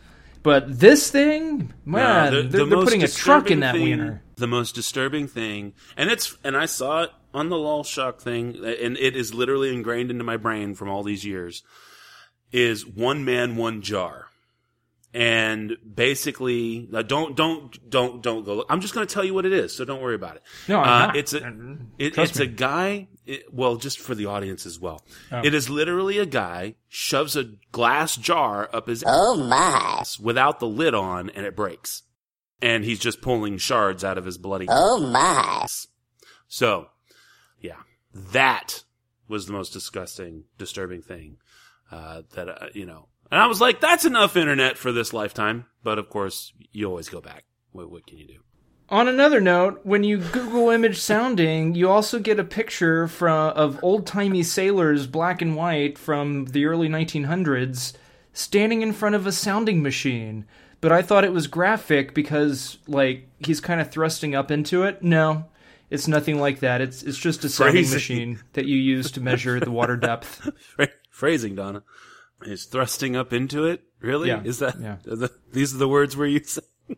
But 0.45 0.79
this 0.79 1.09
thing, 1.09 1.73
man, 1.85 2.31
No, 2.33 2.41
the- 2.43 2.47
they're, 2.47 2.65
the 2.65 2.69
they're 2.69 2.83
putting 2.83 3.01
a 3.03 3.07
truck 3.07 3.49
in 3.49 3.61
that 3.61 3.73
thing- 3.73 3.83
wiener. 3.83 4.21
The 4.35 4.45
most 4.47 4.75
disturbing 4.75 5.27
thing, 5.27 5.73
and 5.97 6.11
it's 6.11 6.37
and 6.43 6.55
I 6.55 6.65
saw 6.67 7.03
it 7.03 7.09
on 7.33 7.49
the 7.49 7.57
lol 7.57 7.83
shock 7.83 8.19
thing, 8.21 8.63
and 8.63 8.95
it 8.97 9.15
is 9.15 9.33
literally 9.33 9.73
ingrained 9.73 10.11
into 10.11 10.23
my 10.25 10.37
brain 10.37 10.75
from 10.75 10.87
all 10.89 11.01
these 11.03 11.25
years. 11.25 11.63
Is 12.51 12.85
one 12.85 13.25
man, 13.25 13.55
one 13.55 13.81
jar, 13.81 14.27
and 15.15 15.77
basically, 15.95 16.89
don't 17.07 17.38
don't 17.38 17.89
don't 17.89 18.22
don't 18.22 18.43
go. 18.43 18.65
I'm 18.69 18.81
just 18.81 18.93
going 18.93 19.07
to 19.07 19.13
tell 19.13 19.24
you 19.24 19.34
what 19.34 19.45
it 19.45 19.53
is, 19.53 19.74
so 19.74 19.86
don't 19.86 20.01
worry 20.01 20.15
about 20.15 20.36
it. 20.36 20.43
No, 20.67 20.81
I'm 20.81 20.84
Uh, 21.03 21.05
not. 21.07 21.15
it's 21.15 21.34
a 21.34 21.38
it, 21.98 22.17
it's 22.17 22.38
me. 22.38 22.43
a 22.45 22.48
guy. 22.50 23.07
It, 23.25 23.53
well, 23.53 23.77
just 23.77 23.98
for 24.00 24.13
the 24.13 24.25
audience 24.25 24.65
as 24.65 24.77
well. 24.77 25.01
Oh. 25.31 25.39
It 25.41 25.53
is 25.53 25.69
literally 25.69 26.19
a 26.19 26.25
guy 26.25 26.75
shoves 26.89 27.38
a 27.38 27.45
glass 27.72 28.17
jar 28.17 28.69
up 28.74 28.88
his 28.88 29.05
Oh 29.07 29.38
my. 29.38 29.55
ass 29.55 30.19
without 30.19 30.60
the 30.60 30.67
lid 30.67 30.93
on, 30.93 31.29
and 31.29 31.45
it 31.45 31.55
breaks. 31.55 32.03
And 32.62 32.84
he's 32.84 33.00
just 33.00 33.22
pulling 33.22 33.57
shards 33.57 34.03
out 34.03 34.17
of 34.17 34.25
his 34.25 34.38
bloody 34.38 34.65
Oh 34.69 35.00
my. 35.00 35.19
ass. 35.63 35.88
So, 36.50 36.89
yeah, 37.62 37.77
that 38.13 38.84
was 39.29 39.45
the 39.48 39.53
most 39.53 39.72
disgusting, 39.72 40.43
disturbing 40.57 41.01
thing 41.01 41.38
uh, 41.89 42.24
that 42.34 42.50
uh, 42.50 42.67
you 42.74 42.86
know. 42.86 43.07
And 43.36 43.42
I 43.42 43.48
was 43.48 43.60
like, 43.60 43.82
that's 43.82 44.06
enough 44.06 44.38
internet 44.38 44.77
for 44.77 44.94
this 44.94 45.12
lifetime. 45.12 45.65
But 45.84 46.00
of 46.00 46.08
course, 46.08 46.54
you 46.72 46.88
always 46.88 47.10
go 47.10 47.20
back. 47.20 47.44
What, 47.74 47.92
what 47.92 48.08
can 48.08 48.18
you 48.18 48.25
do? 48.25 48.39
On 48.88 49.10
another 49.10 49.42
note, 49.42 49.82
when 49.84 50.06
you 50.06 50.20
Google 50.20 50.70
image 50.70 51.01
sounding, 51.01 51.75
you 51.75 51.89
also 51.89 52.20
get 52.20 52.39
a 52.39 52.46
picture 52.46 53.10
from 53.10 53.51
of 53.58 53.84
old 53.84 54.08
timey 54.08 54.42
sailors, 54.42 55.06
black 55.06 55.42
and 55.42 55.58
white, 55.58 55.98
from 55.98 56.46
the 56.46 56.65
early 56.65 56.88
1900s, 56.88 57.92
standing 58.32 58.82
in 58.82 58.94
front 58.94 59.15
of 59.15 59.27
a 59.27 59.34
sounding 59.34 59.84
machine. 59.84 60.46
But 60.80 60.94
I 60.94 61.01
thought 61.01 61.25
it 61.25 61.34
was 61.34 61.48
graphic 61.48 62.13
because, 62.13 62.77
like, 62.88 63.27
he's 63.39 63.60
kind 63.60 63.82
of 63.82 63.92
thrusting 63.92 64.34
up 64.34 64.50
into 64.50 64.84
it. 64.84 65.04
No, 65.04 65.44
it's 65.89 66.08
nothing 66.08 66.39
like 66.39 66.62
that. 66.62 66.80
It's 66.80 67.04
it's 67.04 67.18
just 67.18 67.44
a 67.44 67.50
sounding 67.50 67.84
Phrasing. 67.84 67.96
machine 67.98 68.39
that 68.54 68.65
you 68.65 68.77
use 68.77 69.12
to 69.12 69.20
measure 69.20 69.60
the 69.60 69.72
water 69.72 69.98
depth. 69.98 70.50
Phrasing, 71.10 71.56
Donna. 71.56 71.84
Is 72.44 72.65
thrusting 72.65 73.15
up 73.15 73.32
into 73.34 73.65
it? 73.65 73.82
Really? 74.01 74.27
Yeah, 74.30 74.42
Is 74.44 74.60
that? 74.60 74.80
yeah. 74.80 74.98
are 75.10 75.15
the- 75.15 75.34
these 75.51 75.74
are 75.74 75.77
the 75.77 75.88
words 75.88 76.15
we're 76.18 76.27
using. 76.27 76.63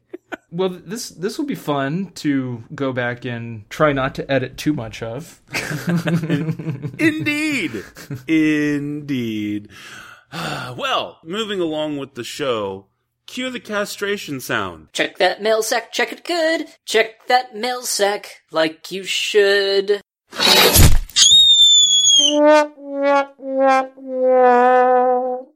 Well, 0.49 0.69
this 0.69 1.09
this 1.09 1.37
will 1.37 1.45
be 1.45 1.55
fun 1.55 2.11
to 2.15 2.63
go 2.73 2.91
back 2.93 3.25
and 3.25 3.69
try 3.69 3.91
not 3.93 4.15
to 4.15 4.29
edit 4.31 4.57
too 4.57 4.73
much 4.73 5.03
of. 5.03 5.41
Indeed. 6.99 7.83
Indeed. 8.27 9.69
well, 10.33 11.19
moving 11.23 11.59
along 11.59 11.97
with 11.97 12.15
the 12.15 12.23
show, 12.23 12.87
cue 13.25 13.49
the 13.49 13.59
castration 13.59 14.39
sound. 14.39 14.87
Check 14.93 15.17
that 15.17 15.41
mail 15.41 15.61
sack, 15.61 15.91
check 15.91 16.11
it 16.11 16.23
good. 16.23 16.67
Check 16.85 17.27
that 17.27 17.55
mail 17.55 17.83
sack 17.83 18.41
like 18.51 18.91
you 18.91 19.03
should. 19.03 20.01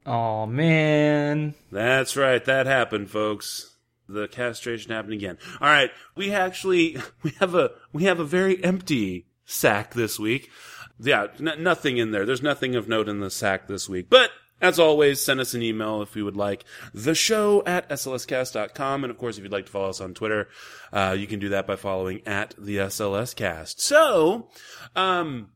Oh 0.06 0.46
man. 0.46 1.54
That's 1.70 2.16
right. 2.16 2.44
That 2.44 2.66
happened, 2.66 3.10
folks. 3.10 3.76
The 4.08 4.28
castration 4.28 4.90
happened 4.90 5.12
again. 5.14 5.38
All 5.60 5.68
right. 5.68 5.90
We 6.16 6.32
actually, 6.32 6.96
we 7.22 7.32
have 7.40 7.54
a, 7.54 7.72
we 7.92 8.04
have 8.04 8.20
a 8.20 8.24
very 8.24 8.62
empty 8.64 9.26
sack 9.44 9.94
this 9.94 10.18
week. 10.18 10.50
Yeah. 10.98 11.28
N- 11.38 11.62
nothing 11.62 11.98
in 11.98 12.10
there. 12.10 12.24
There's 12.24 12.42
nothing 12.42 12.74
of 12.74 12.88
note 12.88 13.08
in 13.08 13.20
the 13.20 13.30
sack 13.30 13.68
this 13.68 13.88
week, 13.88 14.08
but 14.08 14.30
as 14.62 14.78
always, 14.78 15.20
send 15.20 15.40
us 15.40 15.54
an 15.54 15.62
email 15.62 16.02
if 16.02 16.14
you 16.14 16.24
would 16.24 16.36
like. 16.36 16.64
The 16.94 17.16
show 17.16 17.64
at 17.66 17.88
slscast.com. 17.90 19.04
And 19.04 19.10
of 19.10 19.18
course, 19.18 19.36
if 19.36 19.42
you'd 19.42 19.52
like 19.52 19.66
to 19.66 19.72
follow 19.72 19.88
us 19.90 20.00
on 20.00 20.14
Twitter, 20.14 20.48
uh, 20.92 21.16
you 21.18 21.26
can 21.26 21.40
do 21.40 21.48
that 21.50 21.66
by 21.66 21.74
following 21.76 22.22
at 22.26 22.54
the 22.56 22.76
SLScast. 22.76 23.80
So, 23.80 24.48
um, 24.94 25.50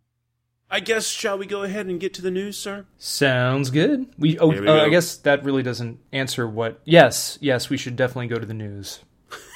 I 0.70 0.80
guess, 0.80 1.06
shall 1.06 1.38
we 1.38 1.46
go 1.46 1.62
ahead 1.62 1.86
and 1.86 2.00
get 2.00 2.12
to 2.14 2.22
the 2.22 2.30
news, 2.30 2.58
sir? 2.58 2.86
Sounds 2.98 3.70
good. 3.70 4.06
We 4.18 4.38
oh 4.38 4.48
we 4.48 4.58
uh, 4.58 4.62
go. 4.62 4.80
I 4.84 4.88
guess 4.88 5.16
that 5.18 5.44
really 5.44 5.62
doesn't 5.62 6.00
answer 6.12 6.46
what. 6.46 6.80
Yes, 6.84 7.38
yes, 7.40 7.70
we 7.70 7.76
should 7.76 7.94
definitely 7.94 8.26
go 8.26 8.38
to 8.38 8.46
the 8.46 8.54
news. 8.54 9.00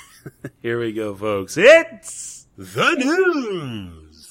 Here 0.62 0.78
we 0.78 0.92
go, 0.92 1.14
folks. 1.14 1.56
It's 1.56 2.46
the 2.56 2.94
news. 2.94 4.30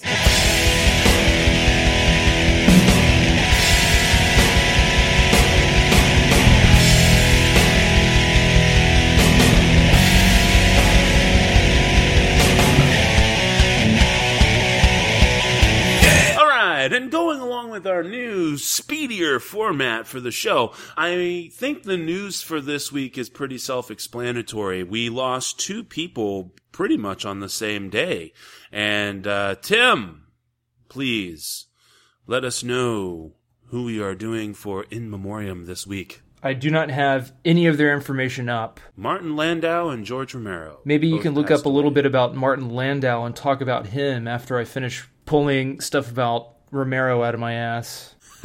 Along 17.60 17.72
with 17.72 17.86
our 17.86 18.04
new 18.04 18.58
speedier 18.58 19.38
format 19.38 20.08
for 20.08 20.22
the 20.22 20.32
show, 20.32 20.74
I 20.96 21.52
think 21.52 21.84
the 21.84 21.98
news 21.98 22.42
for 22.42 22.62
this 22.62 22.90
week 22.90 23.18
is 23.18 23.30
pretty 23.30 23.58
self 23.58 23.92
explanatory. 23.92 24.82
We 24.82 25.10
lost 25.10 25.60
two 25.60 25.84
people 25.84 26.54
pretty 26.72 26.96
much 26.96 27.26
on 27.26 27.42
the 27.42 27.50
same 27.50 27.90
day. 27.90 28.32
And, 28.72 29.28
uh, 29.28 29.56
Tim, 29.62 30.28
please 30.88 31.66
let 32.28 32.46
us 32.46 32.64
know 32.64 33.34
who 33.68 33.84
we 33.84 34.02
are 34.02 34.16
doing 34.16 34.54
for 34.54 34.86
In 34.90 35.10
Memoriam 35.10 35.66
this 35.66 35.86
week. 35.86 36.22
I 36.42 36.54
do 36.54 36.72
not 36.72 36.90
have 36.90 37.34
any 37.44 37.68
of 37.68 37.78
their 37.78 37.94
information 37.94 38.48
up. 38.48 38.80
Martin 38.96 39.36
Landau 39.36 39.90
and 39.90 40.06
George 40.06 40.34
Romero. 40.34 40.80
Maybe 40.86 41.10
you 41.10 41.20
can 41.20 41.34
look 41.34 41.52
up 41.52 41.66
a 41.66 41.70
little 41.70 41.92
bit 41.92 42.06
about 42.06 42.38
Martin 42.38 42.70
Landau 42.70 43.26
and 43.26 43.36
talk 43.36 43.60
about 43.60 43.88
him 43.88 44.30
after 44.30 44.58
I 44.58 44.64
finish 44.64 45.06
pulling 45.26 45.82
stuff 45.82 46.10
about 46.10 46.59
Romero 46.72 47.24
out 47.24 47.34
of 47.34 47.40
my 47.40 47.54
ass. 47.54 48.16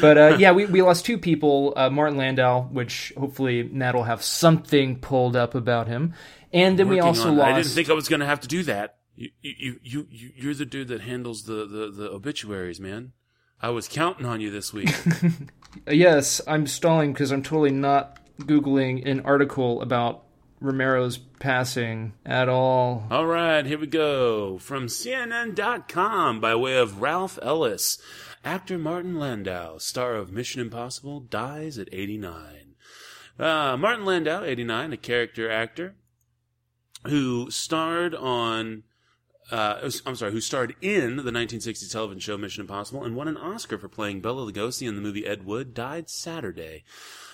but 0.00 0.18
uh, 0.18 0.36
yeah, 0.38 0.52
we, 0.52 0.66
we 0.66 0.82
lost 0.82 1.06
two 1.06 1.18
people. 1.18 1.72
Uh, 1.76 1.88
Martin 1.88 2.18
Landau, 2.18 2.62
which 2.64 3.12
hopefully 3.16 3.62
Matt 3.62 3.94
will 3.94 4.04
have 4.04 4.22
something 4.22 4.98
pulled 4.98 5.34
up 5.34 5.54
about 5.54 5.88
him, 5.88 6.12
and 6.52 6.78
then 6.78 6.88
we 6.88 7.00
also 7.00 7.32
lost. 7.32 7.48
I 7.48 7.56
didn't 7.56 7.72
think 7.72 7.88
I 7.88 7.94
was 7.94 8.08
going 8.08 8.20
to 8.20 8.26
have 8.26 8.40
to 8.40 8.48
do 8.48 8.62
that. 8.64 8.98
You, 9.14 9.30
you, 9.40 9.80
you, 9.82 10.06
you, 10.10 10.30
you're 10.36 10.54
the 10.54 10.66
dude 10.66 10.88
that 10.88 11.00
handles 11.00 11.44
the, 11.44 11.64
the, 11.64 11.90
the 11.90 12.10
obituaries, 12.10 12.78
man. 12.78 13.12
I 13.62 13.70
was 13.70 13.88
counting 13.88 14.26
on 14.26 14.42
you 14.42 14.50
this 14.50 14.74
week. 14.74 14.94
Yes, 15.88 16.40
I'm 16.46 16.66
stalling 16.66 17.12
because 17.12 17.30
I'm 17.30 17.42
totally 17.42 17.70
not 17.70 18.18
Googling 18.40 19.06
an 19.06 19.20
article 19.20 19.82
about 19.82 20.24
Romero's 20.60 21.18
passing 21.18 22.14
at 22.24 22.48
all. 22.48 23.06
All 23.10 23.26
right, 23.26 23.66
here 23.66 23.78
we 23.78 23.86
go. 23.86 24.58
From 24.58 24.86
CNN.com 24.86 26.40
by 26.40 26.54
way 26.54 26.76
of 26.76 27.02
Ralph 27.02 27.38
Ellis. 27.42 27.98
Actor 28.44 28.78
Martin 28.78 29.18
Landau, 29.18 29.78
star 29.78 30.14
of 30.14 30.32
Mission 30.32 30.60
Impossible, 30.60 31.20
dies 31.20 31.78
at 31.78 31.88
89. 31.92 32.74
Uh, 33.38 33.76
Martin 33.76 34.04
Landau, 34.04 34.44
89, 34.44 34.92
a 34.92 34.96
character 34.96 35.50
actor 35.50 35.96
who 37.06 37.50
starred 37.50 38.14
on. 38.14 38.84
Uh, 39.50 39.90
I'm 40.04 40.16
sorry, 40.16 40.32
who 40.32 40.40
starred 40.40 40.74
in 40.80 41.16
the 41.16 41.32
1960 41.32 41.86
television 41.88 42.18
show 42.18 42.36
Mission 42.36 42.62
Impossible 42.62 43.04
and 43.04 43.14
won 43.14 43.28
an 43.28 43.36
Oscar 43.36 43.78
for 43.78 43.88
playing 43.88 44.20
Bela 44.20 44.50
Lugosi 44.50 44.88
in 44.88 44.96
the 44.96 45.00
movie 45.00 45.26
Ed 45.26 45.44
Wood, 45.44 45.72
died 45.72 46.08
Saturday. 46.08 46.82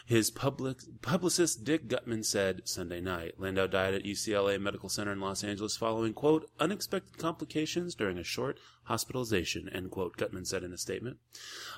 His 0.07 0.31
public, 0.31 0.79
publicist 1.01 1.65
Dick 1.65 1.89
Guttman 1.89 2.25
said 2.25 2.63
Sunday 2.65 3.01
night. 3.01 3.35
Landau 3.39 3.67
died 3.67 3.95
at 3.95 4.05
UCLA 4.05 4.61
Medical 4.61 4.89
Center 4.89 5.13
in 5.13 5.21
Los 5.21 5.45
Angeles 5.45 5.77
following, 5.77 6.13
quote, 6.13 6.51
unexpected 6.59 7.19
complications 7.19 7.95
during 7.95 8.19
a 8.19 8.25
short 8.25 8.59
hospitalization, 8.85 9.69
end 9.69 9.91
quote, 9.91 10.17
Guttman 10.17 10.47
said 10.47 10.63
in 10.65 10.73
a 10.73 10.79
statement. 10.79 11.19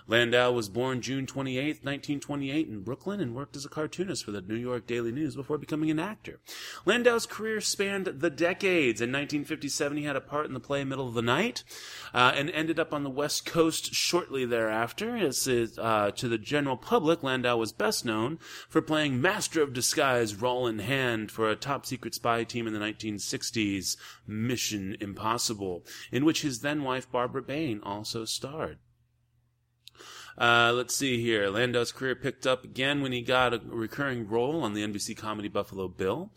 Landau 0.06 0.52
was 0.52 0.68
born 0.68 1.00
June 1.00 1.26
28, 1.26 1.84
1928 1.84 2.68
in 2.68 2.82
Brooklyn 2.82 3.20
and 3.20 3.34
worked 3.34 3.56
as 3.56 3.64
a 3.64 3.70
cartoonist 3.70 4.25
for 4.25 4.32
the 4.32 4.42
New 4.42 4.56
York 4.56 4.87
Daily 4.87 5.12
News 5.12 5.34
before 5.34 5.58
becoming 5.58 5.90
an 5.90 5.99
actor. 5.99 6.40
Landau's 6.84 7.26
career 7.26 7.61
spanned 7.61 8.06
the 8.06 8.30
decades. 8.30 9.00
In 9.00 9.11
1957, 9.11 9.96
he 9.96 10.04
had 10.04 10.16
a 10.16 10.20
part 10.20 10.46
in 10.46 10.54
the 10.54 10.61
play 10.61 10.84
Middle 10.84 11.08
of 11.08 11.14
the 11.14 11.23
Night 11.23 11.64
uh, 12.12 12.32
and 12.34 12.50
ended 12.50 12.78
up 12.78 12.92
on 12.92 13.02
the 13.02 13.11
West 13.11 13.46
Coast 13.46 13.94
shortly 13.94 14.44
thereafter. 14.44 15.16
As, 15.16 15.49
uh, 15.49 16.11
to 16.14 16.28
the 16.28 16.38
general 16.38 16.76
public, 16.76 17.23
Landau 17.23 17.56
was 17.56 17.73
best 17.73 18.04
known 18.04 18.38
for 18.68 18.82
playing 18.82 19.20
Master 19.20 19.62
of 19.62 19.73
Disguise 19.73 20.34
Rollin 20.34 20.80
Hand 20.80 21.30
for 21.30 21.49
a 21.50 21.56
top 21.56 21.87
secret 21.87 22.14
spy 22.14 22.44
team 22.44 22.66
in 22.66 22.73
the 22.73 22.78
1960s, 22.78 23.96
Mission 24.26 24.96
Impossible, 25.00 25.84
in 26.12 26.25
which 26.25 26.42
his 26.42 26.61
then 26.61 26.82
wife 26.82 26.93
Barbara 27.00 27.42
Bain 27.42 27.80
also 27.82 28.24
starred. 28.24 28.78
Uh, 30.36 30.72
let's 30.74 30.96
see 30.96 31.22
here. 31.22 31.48
Landau's 31.48 31.92
career 31.92 32.14
picked 32.14 32.46
up 32.46 32.64
again 32.64 33.02
when 33.02 33.12
he 33.12 33.22
got 33.22 33.54
a 33.54 33.60
recurring 33.64 34.28
role 34.28 34.62
on 34.62 34.74
the 34.74 34.84
NBC 34.84 35.16
comedy 35.16 35.48
Buffalo 35.48 35.88
Bill. 35.88 36.32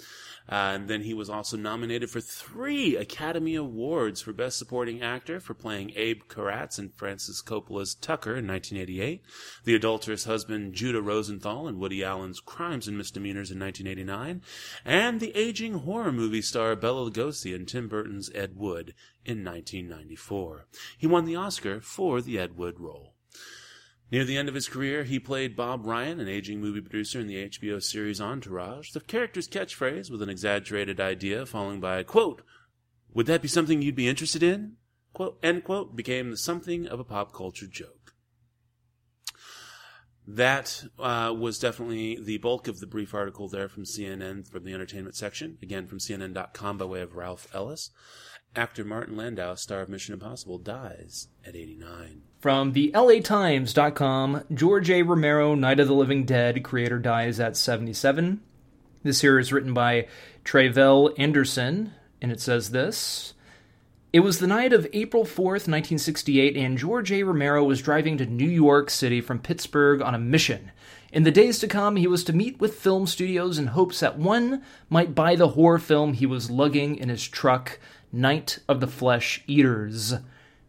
Uh, 0.50 0.72
and 0.76 0.88
then 0.88 1.02
he 1.02 1.14
was 1.14 1.30
also 1.30 1.58
nominated 1.58 2.10
for 2.10 2.22
three 2.22 2.96
Academy 2.96 3.56
Awards 3.56 4.22
for 4.22 4.32
Best 4.32 4.58
Supporting 4.58 5.02
Actor 5.02 5.42
for 5.42 5.54
playing 5.54 5.92
Abe 5.96 6.22
Karatz 6.30 6.80
in 6.80 6.90
Francis 6.90 7.42
Coppola's 7.42 7.96
Tucker 7.96 8.38
in 8.38 8.48
1988, 8.48 9.24
the 9.66 9.76
adulterous 9.76 10.24
husband 10.24 10.74
Judah 10.74 11.02
Rosenthal 11.02 11.68
in 11.68 11.80
Woody 11.80 12.02
Allen's 12.02 12.40
Crimes 12.40 12.88
and 12.88 12.98
Misdemeanors 12.98 13.52
in 13.52 13.60
1989, 13.60 14.42
and 14.86 15.20
the 15.20 15.36
aging 15.36 15.80
horror 15.80 16.14
movie 16.14 16.42
star 16.42 16.78
Bela 16.78 17.12
Lugosi 17.12 17.54
in 17.54 17.66
Tim 17.66 17.90
Burton's 17.90 18.32
Ed 18.34 18.56
Wood 18.56 18.94
in 19.26 19.44
1994. 19.44 20.66
He 20.98 21.08
won 21.08 21.26
the 21.26 21.36
Oscar 21.36 21.82
for 21.82 22.22
the 22.22 22.40
Ed 22.40 22.56
Wood 22.56 22.80
role. 22.80 23.17
Near 24.10 24.24
the 24.24 24.38
end 24.38 24.48
of 24.48 24.56
his 24.56 24.70
career, 24.70 25.04
he 25.04 25.20
played 25.20 25.56
Bob 25.56 25.86
Ryan, 25.86 26.22
an 26.22 26.30
aging 26.30 26.62
movie 26.62 26.80
producer 26.80 27.20
in 27.20 27.28
the 27.28 27.50
HBO 27.50 27.84
series 27.84 28.22
Entourage. 28.22 28.92
The 28.92 29.02
character's 29.02 29.50
catchphrase, 29.50 30.10
with 30.10 30.22
an 30.22 30.30
exaggerated 30.30 31.02
idea, 31.02 31.46
following 31.46 31.82
by, 31.82 32.04
quote, 32.04 32.42
Would 33.14 33.26
that 33.26 33.42
be 33.42 33.50
something 33.50 33.82
you'd 33.82 33.96
be 33.96 34.08
interested 34.08 34.44
in? 34.44 34.78
Quote, 35.12 35.40
end 35.44 35.64
quote, 35.66 35.96
became 35.96 36.30
the 36.30 36.38
something 36.38 36.88
of 36.88 37.00
a 37.00 37.04
pop 37.04 37.34
culture 37.34 37.68
joke. 37.68 38.14
that 40.28 40.84
uh, 41.00 41.34
was 41.36 41.58
definitely 41.58 42.20
the 42.22 42.38
bulk 42.38 42.68
of 42.68 42.80
the 42.80 42.88
brief 42.88 43.14
article 43.14 43.48
there 43.48 43.70
from 43.70 43.84
CNN 43.84 44.48
from 44.48 44.64
the 44.64 44.74
entertainment 44.74 45.16
section. 45.16 45.58
Again, 45.62 45.88
from 45.88 46.00
CNN.com 46.00 46.78
by 46.78 46.86
way 46.86 47.02
of 47.02 47.16
Ralph 47.16 47.48
Ellis. 47.54 47.92
Actor 48.56 48.86
Martin 48.86 49.16
Landau, 49.16 49.56
star 49.56 49.82
of 49.82 49.90
Mission 49.90 50.14
Impossible, 50.14 50.58
dies 50.58 51.28
at 51.46 51.56
89. 51.56 52.24
From 52.40 52.74
the 52.74 52.92
LATimes.com, 52.94 54.44
George 54.54 54.90
A. 54.90 55.04
Romero, 55.04 55.56
Night 55.56 55.80
of 55.80 55.88
the 55.88 55.94
Living 55.94 56.26
Dead, 56.26 56.64
creator 56.64 57.00
dies 57.00 57.40
at 57.40 57.58
77. 57.58 58.42
This 59.04 59.22
here 59.22 59.40
is 59.40 59.54
written 59.54 59.74
by 59.74 60.08
Tre'vell 60.44 61.14
Anderson, 61.18 61.94
and 62.22 62.32
it 62.32 62.40
says 62.40 62.72
this. 62.72 63.34
It 64.14 64.22
was 64.22 64.40
the 64.40 64.48
night 64.48 64.74
of 64.74 64.88
April 64.94 65.26
4th, 65.26 65.68
1968, 65.68 66.56
and 66.56 66.78
George 66.78 67.12
A. 67.12 67.24
Romero 67.24 67.64
was 67.64 67.82
driving 67.82 68.18
to 68.18 68.26
New 68.26 68.50
York 68.50 68.90
City 68.90 69.22
from 69.22 69.40
Pittsburgh 69.40 70.02
on 70.02 70.16
a 70.16 70.20
mission. 70.20 70.72
In 71.12 71.24
the 71.24 71.32
days 71.32 71.60
to 71.60 71.68
come, 71.68 71.96
he 71.96 72.08
was 72.08 72.24
to 72.24 72.34
meet 72.34 72.60
with 72.60 72.80
film 72.80 73.06
studios 73.08 73.60
in 73.60 73.68
hopes 73.68 74.00
that 74.00 74.18
one 74.18 74.64
might 74.90 75.16
buy 75.16 75.36
the 75.36 75.50
horror 75.50 75.80
film 75.80 76.14
he 76.14 76.26
was 76.26 76.50
lugging 76.50 76.96
in 76.96 77.10
his 77.10 77.28
truck, 77.28 77.80
Night 78.12 78.60
of 78.68 78.80
the 78.80 78.88
Flesh 78.88 79.44
Eaters. 79.48 80.16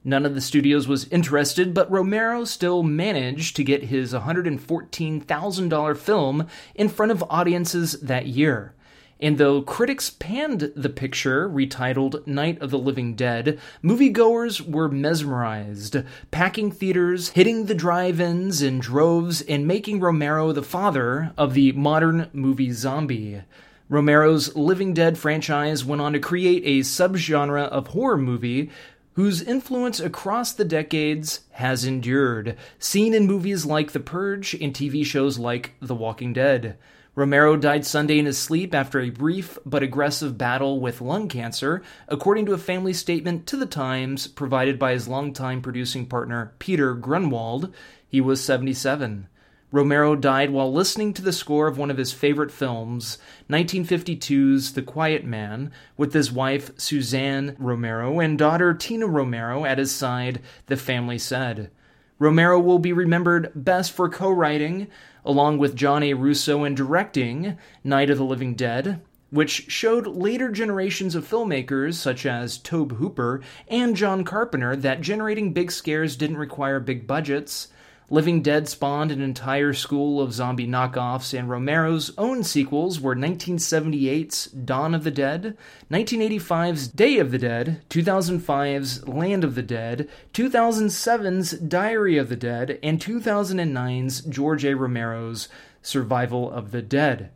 None 0.05 0.25
of 0.25 0.35
the 0.35 0.41
studios 0.41 0.89
was 0.89 1.09
interested, 1.09 1.75
but 1.75 1.91
Romero 1.91 2.45
still 2.45 2.83
managed 2.83 3.57
to 3.57 3.65
get 3.65 3.85
his 3.85 4.13
$114,000 4.13 5.97
film 5.97 6.47
in 6.75 6.89
front 6.89 7.13
of 7.13 7.25
audiences 7.29 8.01
that 8.01 8.27
year. 8.27 8.75
And 9.21 9.37
though 9.37 9.63
critics 9.63 10.11
panned 10.11 10.73
the 10.77 10.89
picture, 10.89 11.49
retitled 11.49 12.25
Night 12.27 12.63
of 12.63 12.71
the 12.71 12.79
Living 12.79 13.17
Dead, 13.17 13.59
moviegoers 13.83 14.61
were 14.61 14.89
mesmerized, 14.89 15.97
packing 16.31 16.71
theaters, 16.71 17.31
hitting 17.31 17.67
the 17.67 17.75
drive 17.75 18.21
ins 18.21 18.63
in 18.63 18.79
droves, 18.79 19.43
and 19.43 19.67
making 19.67 19.99
Romero 19.99 20.53
the 20.53 20.63
father 20.63 21.33
of 21.37 21.55
the 21.55 21.73
modern 21.73 22.31
movie 22.33 22.71
zombie. 22.71 23.43
Romero's 23.91 24.55
Living 24.55 24.93
Dead 24.93 25.17
franchise 25.17 25.83
went 25.83 26.03
on 26.03 26.13
to 26.13 26.19
create 26.19 26.63
a 26.67 26.85
subgenre 26.85 27.69
of 27.69 27.87
horror 27.87 28.19
movie 28.19 28.71
whose 29.15 29.41
influence 29.41 29.99
across 29.99 30.53
the 30.53 30.65
decades 30.65 31.41
has 31.53 31.87
endured, 31.87 32.55
seen 32.79 33.15
in 33.15 33.27
movies 33.27 33.65
like 33.65 33.93
The 33.93 34.01
Purge 34.01 34.53
and 34.53 34.75
TV 34.75 35.07
shows 35.07 35.39
like 35.39 35.73
The 35.81 35.95
Walking 35.95 36.35
Dead. 36.35 36.77
Romero 37.15 37.57
died 37.57 37.87
Sunday 37.87 38.19
in 38.19 38.27
his 38.27 38.37
sleep 38.37 38.75
after 38.75 39.01
a 39.01 39.09
brief 39.09 39.59
but 39.65 39.83
aggressive 39.83 40.37
battle 40.37 40.81
with 40.81 41.01
lung 41.01 41.27
cancer, 41.27 41.83
according 42.09 42.45
to 42.45 42.53
a 42.53 42.59
family 42.59 42.93
statement 42.93 43.47
to 43.47 43.57
the 43.57 43.65
Times 43.65 44.27
provided 44.27 44.79
by 44.79 44.93
his 44.93 45.09
longtime 45.09 45.63
producing 45.63 46.05
partner 46.05 46.53
Peter 46.59 46.93
Grunwald. 46.93 47.73
He 48.07 48.21
was 48.21 48.45
77. 48.45 49.29
Romero 49.71 50.17
died 50.17 50.49
while 50.49 50.73
listening 50.73 51.13
to 51.13 51.21
the 51.21 51.33
score 51.33 51.67
of 51.67 51.77
one 51.77 51.91
of 51.91 51.99
his 51.99 52.11
favorite 52.11 52.51
films, 52.51 53.19
1952's 53.51 54.73
The 54.73 54.81
Quiet 54.81 55.27
Man, 55.27 55.71
with 55.95 56.15
his 56.15 56.33
wife 56.33 56.71
Suzanne 56.81 57.55
Romero 57.59 58.19
and 58.19 58.39
daughter 58.39 58.73
Tina 58.73 59.07
Romero 59.07 59.67
at 59.67 59.77
his 59.77 59.93
side, 59.93 60.41
the 60.67 60.77
family 60.79 61.19
said. 61.19 61.71
Romero 62.19 62.59
will 62.59 62.79
be 62.79 62.95
remembered 62.95 63.53
best 63.55 63.93
for 63.93 64.09
co 64.09 64.31
writing, 64.31 64.89
along 65.23 65.59
with 65.59 65.77
John 65.77 66.03
A. 66.03 66.15
Russo 66.15 66.65
and 66.65 66.75
directing 66.75 67.59
Night 67.85 68.09
of 68.09 68.17
the 68.17 68.25
Living 68.25 68.55
Dead, 68.55 69.03
which 69.29 69.71
showed 69.71 70.07
later 70.07 70.51
generations 70.51 71.15
of 71.15 71.29
filmmakers 71.29 71.95
such 71.97 72.25
as 72.25 72.57
Tobe 72.57 72.93
Hooper 72.93 73.43
and 73.69 73.95
John 73.95 74.25
Carpenter 74.25 74.75
that 74.77 75.03
generating 75.03 75.53
big 75.53 75.71
scares 75.71 76.17
didn't 76.17 76.39
require 76.39 76.81
big 76.81 77.07
budgets. 77.07 77.69
Living 78.11 78.41
Dead 78.41 78.67
spawned 78.67 79.13
an 79.13 79.21
entire 79.21 79.75
school 79.75 80.23
of 80.23 80.33
zombie 80.33 80.67
knockoffs, 80.67 81.39
and 81.39 81.51
Romero's 81.51 82.11
own 82.17 82.43
sequels 82.43 82.99
were 82.99 83.15
1978's 83.15 84.47
Dawn 84.47 84.95
of 84.95 85.05
the 85.05 85.11
Dead, 85.11 85.55
1985's 85.91 86.89
Day 86.89 87.19
of 87.19 87.31
the 87.31 87.39
Dead, 87.39 87.83
2005's 87.91 89.07
Land 89.07 89.45
of 89.45 89.55
the 89.55 89.63
Dead, 89.63 90.09
2007's 90.33 91.51
Diary 91.59 92.17
of 92.17 92.31
the 92.31 92.37
Dead, 92.37 92.79
and 92.83 92.99
2009's 92.99 94.23
George 94.23 94.65
A. 94.65 94.75
Romero's 94.75 95.49
Survival 95.83 96.51
of 96.51 96.71
the 96.71 96.83
Dead. 96.83 97.31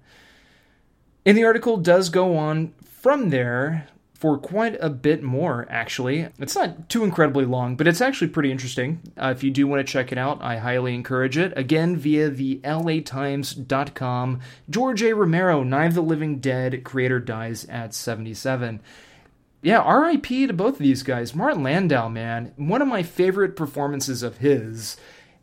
And 1.27 1.37
the 1.37 1.45
article 1.45 1.77
does 1.77 2.09
go 2.09 2.35
on 2.35 2.73
from 2.83 3.29
there 3.29 3.89
for 4.23 4.39
quite 4.39 4.77
a 4.79 4.89
bit 4.89 5.21
more, 5.21 5.67
actually. 5.69 6.29
It's 6.39 6.55
not 6.55 6.89
too 6.89 7.03
incredibly 7.03 7.45
long, 7.45 7.75
but 7.75 7.89
it's 7.89 8.01
actually 8.01 8.29
pretty 8.29 8.53
interesting. 8.53 9.01
Uh, 9.21 9.35
if 9.35 9.43
you 9.43 9.51
do 9.51 9.67
want 9.67 9.85
to 9.85 9.93
check 9.93 10.13
it 10.13 10.17
out, 10.17 10.41
I 10.41 10.59
highly 10.59 10.95
encourage 10.95 11.37
it. 11.37 11.53
Again, 11.57 11.97
via 11.97 12.31
the 12.31 12.61
latimes.com. 12.63 14.39
George 14.71 15.03
A. 15.03 15.13
Romero, 15.13 15.65
Night 15.65 15.87
of 15.87 15.95
the 15.95 16.03
Living 16.03 16.39
Dead, 16.39 16.85
creator 16.85 17.19
dies 17.19 17.65
at 17.65 17.95
77. 17.95 18.79
Yeah, 19.61 19.93
RIP 19.93 20.27
to 20.27 20.53
both 20.53 20.75
of 20.75 20.79
these 20.79 21.03
guys. 21.03 21.35
Martin 21.35 21.65
Landau, 21.65 22.09
man, 22.09 22.53
one 22.55 22.81
of 22.81 22.87
my 22.87 23.03
favorite 23.03 23.57
performances 23.57 24.23
of 24.23 24.37
his, 24.37 24.99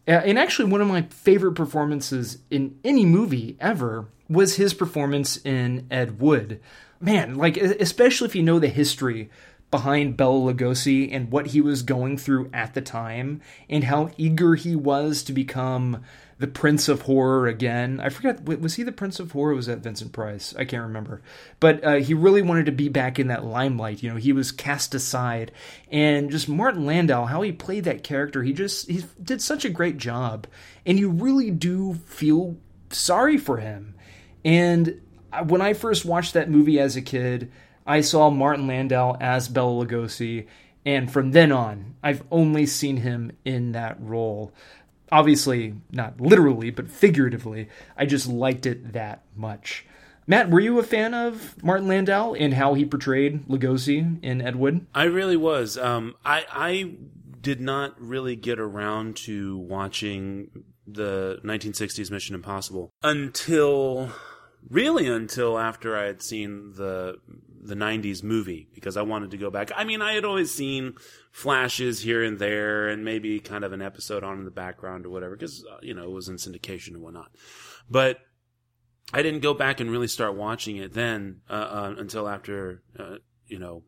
uh, 0.08 0.12
and 0.12 0.40
actually 0.40 0.72
one 0.72 0.80
of 0.80 0.88
my 0.88 1.02
favorite 1.02 1.56
performances 1.56 2.38
in 2.50 2.80
any 2.86 3.04
movie 3.04 3.58
ever, 3.60 4.08
was 4.30 4.56
his 4.56 4.74
performance 4.74 5.36
in 5.44 5.86
Ed 5.92 6.22
Wood 6.22 6.62
man, 7.00 7.36
like 7.36 7.58
especially 7.58 8.28
if 8.28 8.36
you 8.36 8.44
know 8.44 8.60
the 8.60 8.68
history 8.68 9.30
behind 9.72 10.18
Bela 10.18 10.54
Lugosi 10.54 11.14
and 11.14 11.32
what 11.32 11.48
he 11.48 11.62
was 11.62 11.84
going 11.84 12.18
through 12.18 12.50
at 12.54 12.74
the 12.74 12.82
time 12.82 13.42
and 13.70 13.84
how 13.84 14.10
eager 14.18 14.56
he 14.56 14.76
was 14.76 15.22
to 15.24 15.34
become 15.34 16.04
the 16.40 16.48
Prince 16.48 16.88
of 16.88 17.02
Horror 17.02 17.48
again. 17.48 18.00
I 18.00 18.10
forgot 18.10 18.44
was 18.44 18.76
he 18.76 18.84
the 18.84 18.92
Prince 18.92 19.20
of 19.20 19.34
Horror? 19.34 19.54
was 19.54 19.68
that 19.68 19.80
Vincent 19.80 20.14
Price? 20.14 20.56
I 20.58 20.64
can't 20.66 20.84
remember. 20.84 21.22
But 21.60 21.84
uh, 21.84 21.96
he 21.96 22.14
really 22.14 22.42
wanted 22.42 22.66
to 22.68 22.72
be 22.72 22.90
back 22.90 23.20
in 23.20 23.28
that 23.28 23.44
limelight. 23.44 24.02
You 24.02 24.10
know, 24.10 24.16
he 24.16 24.32
was 24.32 24.52
cast 24.52 24.96
aside, 24.96 25.52
and 25.92 26.32
just 26.32 26.48
Martin 26.48 26.86
Landau, 26.86 27.26
how 27.26 27.42
he 27.42 27.52
played 27.52 27.84
that 27.84 28.04
character, 28.04 28.42
he 28.42 28.54
just 28.54 28.90
he 28.90 29.04
did 29.22 29.42
such 29.42 29.66
a 29.66 29.70
great 29.70 29.98
job, 29.98 30.48
and 30.86 30.98
you 30.98 31.10
really 31.10 31.52
do 31.52 31.96
feel 32.06 32.58
sorry 32.90 33.38
for 33.38 33.58
him. 33.58 33.96
And 34.46 35.02
when 35.46 35.62
I 35.62 35.74
first 35.74 36.06
watched 36.06 36.34
that 36.34 36.50
movie 36.50 36.80
as 36.80 36.96
a 36.96 37.02
kid, 37.02 37.52
I 37.86 38.02
saw 38.02 38.30
Martin 38.30 38.68
Landau 38.68 39.18
as 39.20 39.48
Bela 39.48 39.86
Lugosi, 39.86 40.48
and 40.86 41.12
from 41.12 41.32
then 41.32 41.52
on, 41.52 41.96
I've 42.04 42.24
only 42.32 42.66
seen 42.66 42.98
him 42.98 43.32
in 43.46 43.74
that 43.74 43.98
role. 44.00 44.54
Obviously, 45.12 45.76
not 45.92 46.22
literally, 46.22 46.70
but 46.70 46.90
figuratively, 46.90 47.68
I 47.98 48.06
just 48.06 48.28
liked 48.28 48.66
it 48.66 48.94
that 48.94 49.24
much. 49.36 49.86
Matt, 50.28 50.52
were 50.52 50.60
you 50.60 50.78
a 50.78 50.84
fan 50.84 51.16
of 51.16 51.62
Martin 51.64 51.88
Landau 51.88 52.34
and 52.34 52.54
how 52.54 52.76
he 52.76 52.86
portrayed 52.86 53.48
Lugosi 53.48 54.24
in 54.24 54.42
Ed 54.42 54.56
Wood? 54.56 54.86
I 54.94 55.06
really 55.06 55.38
was. 55.38 55.76
Um, 55.76 56.14
I, 56.24 56.46
I 56.52 56.94
did 57.42 57.60
not 57.60 58.00
really 58.00 58.36
get 58.36 58.60
around 58.60 59.16
to 59.16 59.58
watching 59.58 60.66
the 60.86 61.40
1960s 61.44 62.12
Mission 62.12 62.36
Impossible 62.36 62.92
until 63.02 64.12
really 64.68 65.08
until 65.08 65.58
after 65.58 65.96
I 65.96 66.06
had 66.06 66.22
seen 66.22 66.74
the 66.76 67.18
the 67.62 67.76
90s 67.76 68.24
movie 68.24 68.68
because 68.74 68.98
I 68.98 69.02
wanted 69.02 69.32
to 69.32 69.38
go 69.38 69.50
back. 69.50 69.72
I 69.76 69.84
mean, 69.84 70.02
I 70.02 70.14
had 70.14 70.26
always 70.26 70.54
seen 70.54 70.96
flashes 71.32 72.02
here 72.02 72.24
and 72.24 72.40
there 72.40 72.88
and 72.88 73.04
maybe 73.04 73.40
kind 73.40 73.64
of 73.64 73.74
an 73.74 73.82
episode 73.82 74.24
on 74.24 74.40
in 74.40 74.46
the 74.46 74.52
background 74.52 75.06
or 75.06 75.10
whatever 75.10 75.36
because, 75.36 75.66
uh, 75.70 75.78
you 75.82 75.94
know, 75.94 76.04
it 76.04 76.12
was 76.12 76.30
in 76.30 76.38
syndication 76.38 76.90
and 76.90 77.02
whatnot. 77.02 77.32
But 77.90 78.20
I 79.14 79.22
didn't 79.22 79.42
go 79.42 79.54
back 79.54 79.80
and 79.80 79.92
really 79.92 80.08
start 80.08 80.36
watching 80.36 80.78
it 80.78 80.94
then 80.94 81.42
uh, 81.50 81.54
uh, 81.54 81.96
until 81.98 82.28
after, 82.28 82.82
uh, 82.98 83.16
you 83.46 83.60
know, 83.60 83.84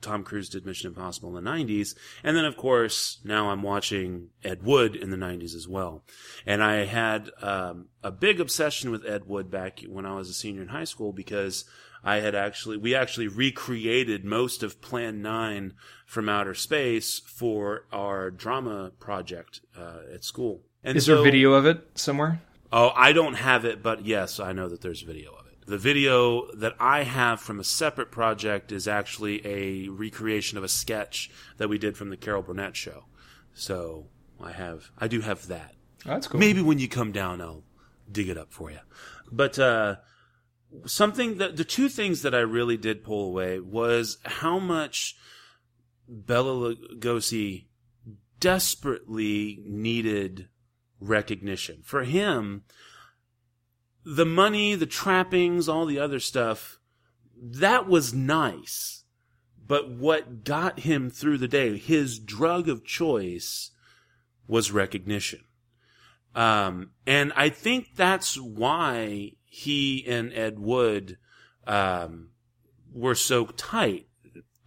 Tom 0.00 0.22
Cruise 0.22 0.48
did 0.48 0.64
Mission 0.64 0.88
Impossible 0.88 1.36
in 1.36 1.44
the 1.44 1.50
90s. 1.50 1.94
And 2.22 2.36
then, 2.36 2.44
of 2.44 2.56
course, 2.56 3.18
now 3.24 3.50
I'm 3.50 3.62
watching 3.62 4.28
Ed 4.44 4.62
Wood 4.62 4.94
in 4.94 5.10
the 5.10 5.16
90s 5.16 5.54
as 5.54 5.66
well. 5.66 6.04
And 6.46 6.62
I 6.62 6.84
had 6.84 7.30
um, 7.42 7.86
a 8.02 8.10
big 8.10 8.40
obsession 8.40 8.90
with 8.90 9.06
Ed 9.06 9.26
Wood 9.26 9.50
back 9.50 9.80
when 9.88 10.06
I 10.06 10.14
was 10.14 10.28
a 10.28 10.34
senior 10.34 10.62
in 10.62 10.68
high 10.68 10.84
school 10.84 11.12
because 11.12 11.64
I 12.04 12.16
had 12.16 12.34
actually, 12.34 12.76
we 12.76 12.94
actually 12.94 13.28
recreated 13.28 14.24
most 14.24 14.62
of 14.62 14.80
Plan 14.80 15.20
9 15.20 15.74
from 16.06 16.28
outer 16.28 16.54
space 16.54 17.18
for 17.18 17.86
our 17.92 18.30
drama 18.30 18.92
project 18.98 19.60
uh, 19.76 20.00
at 20.14 20.24
school. 20.24 20.62
And 20.84 20.96
Is 20.96 21.06
so, 21.06 21.16
there 21.16 21.24
video 21.24 21.52
of 21.52 21.66
it 21.66 21.98
somewhere? 21.98 22.40
Oh, 22.72 22.92
I 22.94 23.12
don't 23.12 23.34
have 23.34 23.64
it, 23.64 23.82
but 23.82 24.04
yes, 24.04 24.38
I 24.38 24.52
know 24.52 24.68
that 24.68 24.80
there's 24.80 25.02
video 25.02 25.32
of 25.32 25.37
it. 25.37 25.37
The 25.68 25.76
video 25.76 26.50
that 26.54 26.74
I 26.80 27.02
have 27.02 27.42
from 27.42 27.60
a 27.60 27.64
separate 27.64 28.10
project 28.10 28.72
is 28.72 28.88
actually 28.88 29.46
a 29.46 29.88
recreation 29.88 30.56
of 30.56 30.64
a 30.64 30.68
sketch 30.68 31.30
that 31.58 31.68
we 31.68 31.76
did 31.76 31.94
from 31.94 32.08
the 32.08 32.16
Carol 32.16 32.40
Burnett 32.40 32.74
show. 32.74 33.04
So 33.52 34.06
I 34.42 34.52
have, 34.52 34.90
I 34.96 35.08
do 35.08 35.20
have 35.20 35.46
that. 35.48 35.74
That's 36.06 36.26
cool. 36.26 36.40
Maybe 36.40 36.62
when 36.62 36.78
you 36.78 36.88
come 36.88 37.12
down, 37.12 37.42
I'll 37.42 37.64
dig 38.10 38.30
it 38.30 38.38
up 38.38 38.50
for 38.50 38.70
you. 38.70 38.78
But 39.30 39.58
uh, 39.58 39.96
something 40.86 41.36
that 41.36 41.58
the 41.58 41.64
two 41.64 41.90
things 41.90 42.22
that 42.22 42.34
I 42.34 42.40
really 42.40 42.78
did 42.78 43.04
pull 43.04 43.26
away 43.26 43.60
was 43.60 44.16
how 44.24 44.58
much 44.58 45.16
Bela 46.08 46.74
Lugosi 46.76 47.66
desperately 48.40 49.62
needed 49.66 50.48
recognition. 50.98 51.82
For 51.84 52.04
him, 52.04 52.64
the 54.04 54.26
money, 54.26 54.74
the 54.74 54.86
trappings, 54.86 55.68
all 55.68 55.86
the 55.86 55.98
other 55.98 56.20
stuff, 56.20 56.78
that 57.36 57.88
was 57.88 58.14
nice. 58.14 59.04
But 59.66 59.90
what 59.90 60.44
got 60.44 60.80
him 60.80 61.10
through 61.10 61.38
the 61.38 61.48
day, 61.48 61.76
his 61.76 62.18
drug 62.18 62.68
of 62.68 62.84
choice, 62.84 63.70
was 64.46 64.72
recognition. 64.72 65.44
Um, 66.34 66.92
and 67.06 67.32
I 67.36 67.50
think 67.50 67.96
that's 67.96 68.38
why 68.38 69.32
he 69.44 70.04
and 70.06 70.32
Ed 70.32 70.58
Wood 70.58 71.18
um, 71.66 72.30
were 72.92 73.14
so 73.14 73.46
tight. 73.46 74.06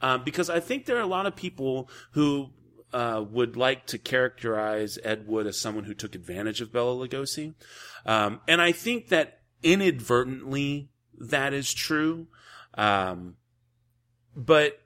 Uh, 0.02 0.18
because 0.18 0.50
I 0.50 0.60
think 0.60 0.86
there 0.86 0.98
are 0.98 1.02
a 1.02 1.08
lot 1.08 1.26
of 1.26 1.36
people 1.36 1.90
who 2.12 2.52
uh, 2.94 3.24
would 3.30 3.56
like 3.56 3.86
to 3.88 3.98
characterize 3.98 5.00
Ed 5.04 5.28
Wood 5.28 5.48
as 5.48 5.60
someone 5.60 5.86
who 5.86 5.94
took 5.94 6.16
advantage 6.16 6.62
of 6.62 6.72
Bela 6.72 7.08
Lugosi. 7.08 7.54
Um, 8.06 8.42
and 8.48 8.62
I 8.62 8.72
think 8.72 9.10
that 9.10 9.40
inadvertently 9.64 10.90
that 11.18 11.54
is 11.54 11.74
true. 11.74 12.28
Um, 12.74 13.36
but 14.36 14.80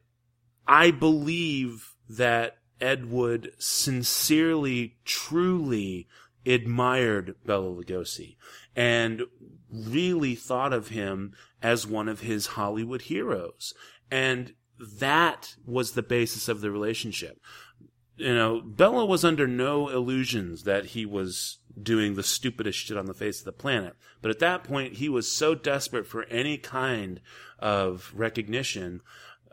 I 0.68 0.92
believe 0.92 1.94
that 2.10 2.58
Ed 2.82 3.10
Wood 3.10 3.54
sincerely, 3.58 4.98
truly 5.06 6.08
admired 6.46 7.36
Bela 7.46 7.74
Lugosi 7.74 8.36
and 8.76 9.24
really 9.72 10.36
thought 10.36 10.74
of 10.74 10.90
him 10.90 11.34
as 11.62 11.88
one 11.88 12.08
of 12.08 12.22
his 12.22 12.48
Hollywood 12.48 13.04
heroes. 13.04 13.74
And 14.12 14.54
that 14.80 15.56
was 15.66 15.92
the 15.92 16.04
basis 16.04 16.48
of 16.48 16.62
the 16.62 16.72
relationship. 16.72 17.40
You 18.18 18.34
know, 18.34 18.62
Bela 18.62 19.06
was 19.06 19.26
under 19.26 19.48
no 19.48 19.90
illusions 19.90 20.64
that 20.64 20.88
he 20.88 21.06
was 21.06 21.60
doing 21.82 22.16
the 22.16 22.24
stupidest 22.24 22.80
shit 22.80 22.98
on 22.98 23.08
the 23.08 23.14
face 23.14 23.40
of 23.40 23.46
the 23.46 23.52
planet. 23.52 23.96
But 24.22 24.32
at 24.32 24.40
that 24.40 24.64
point, 24.64 24.94
he 24.94 25.10
was 25.10 25.32
so 25.32 25.54
desperate 25.54 26.08
for 26.08 26.24
any 26.26 26.58
kind 26.58 27.20
of 27.60 28.14
recognition 28.16 29.02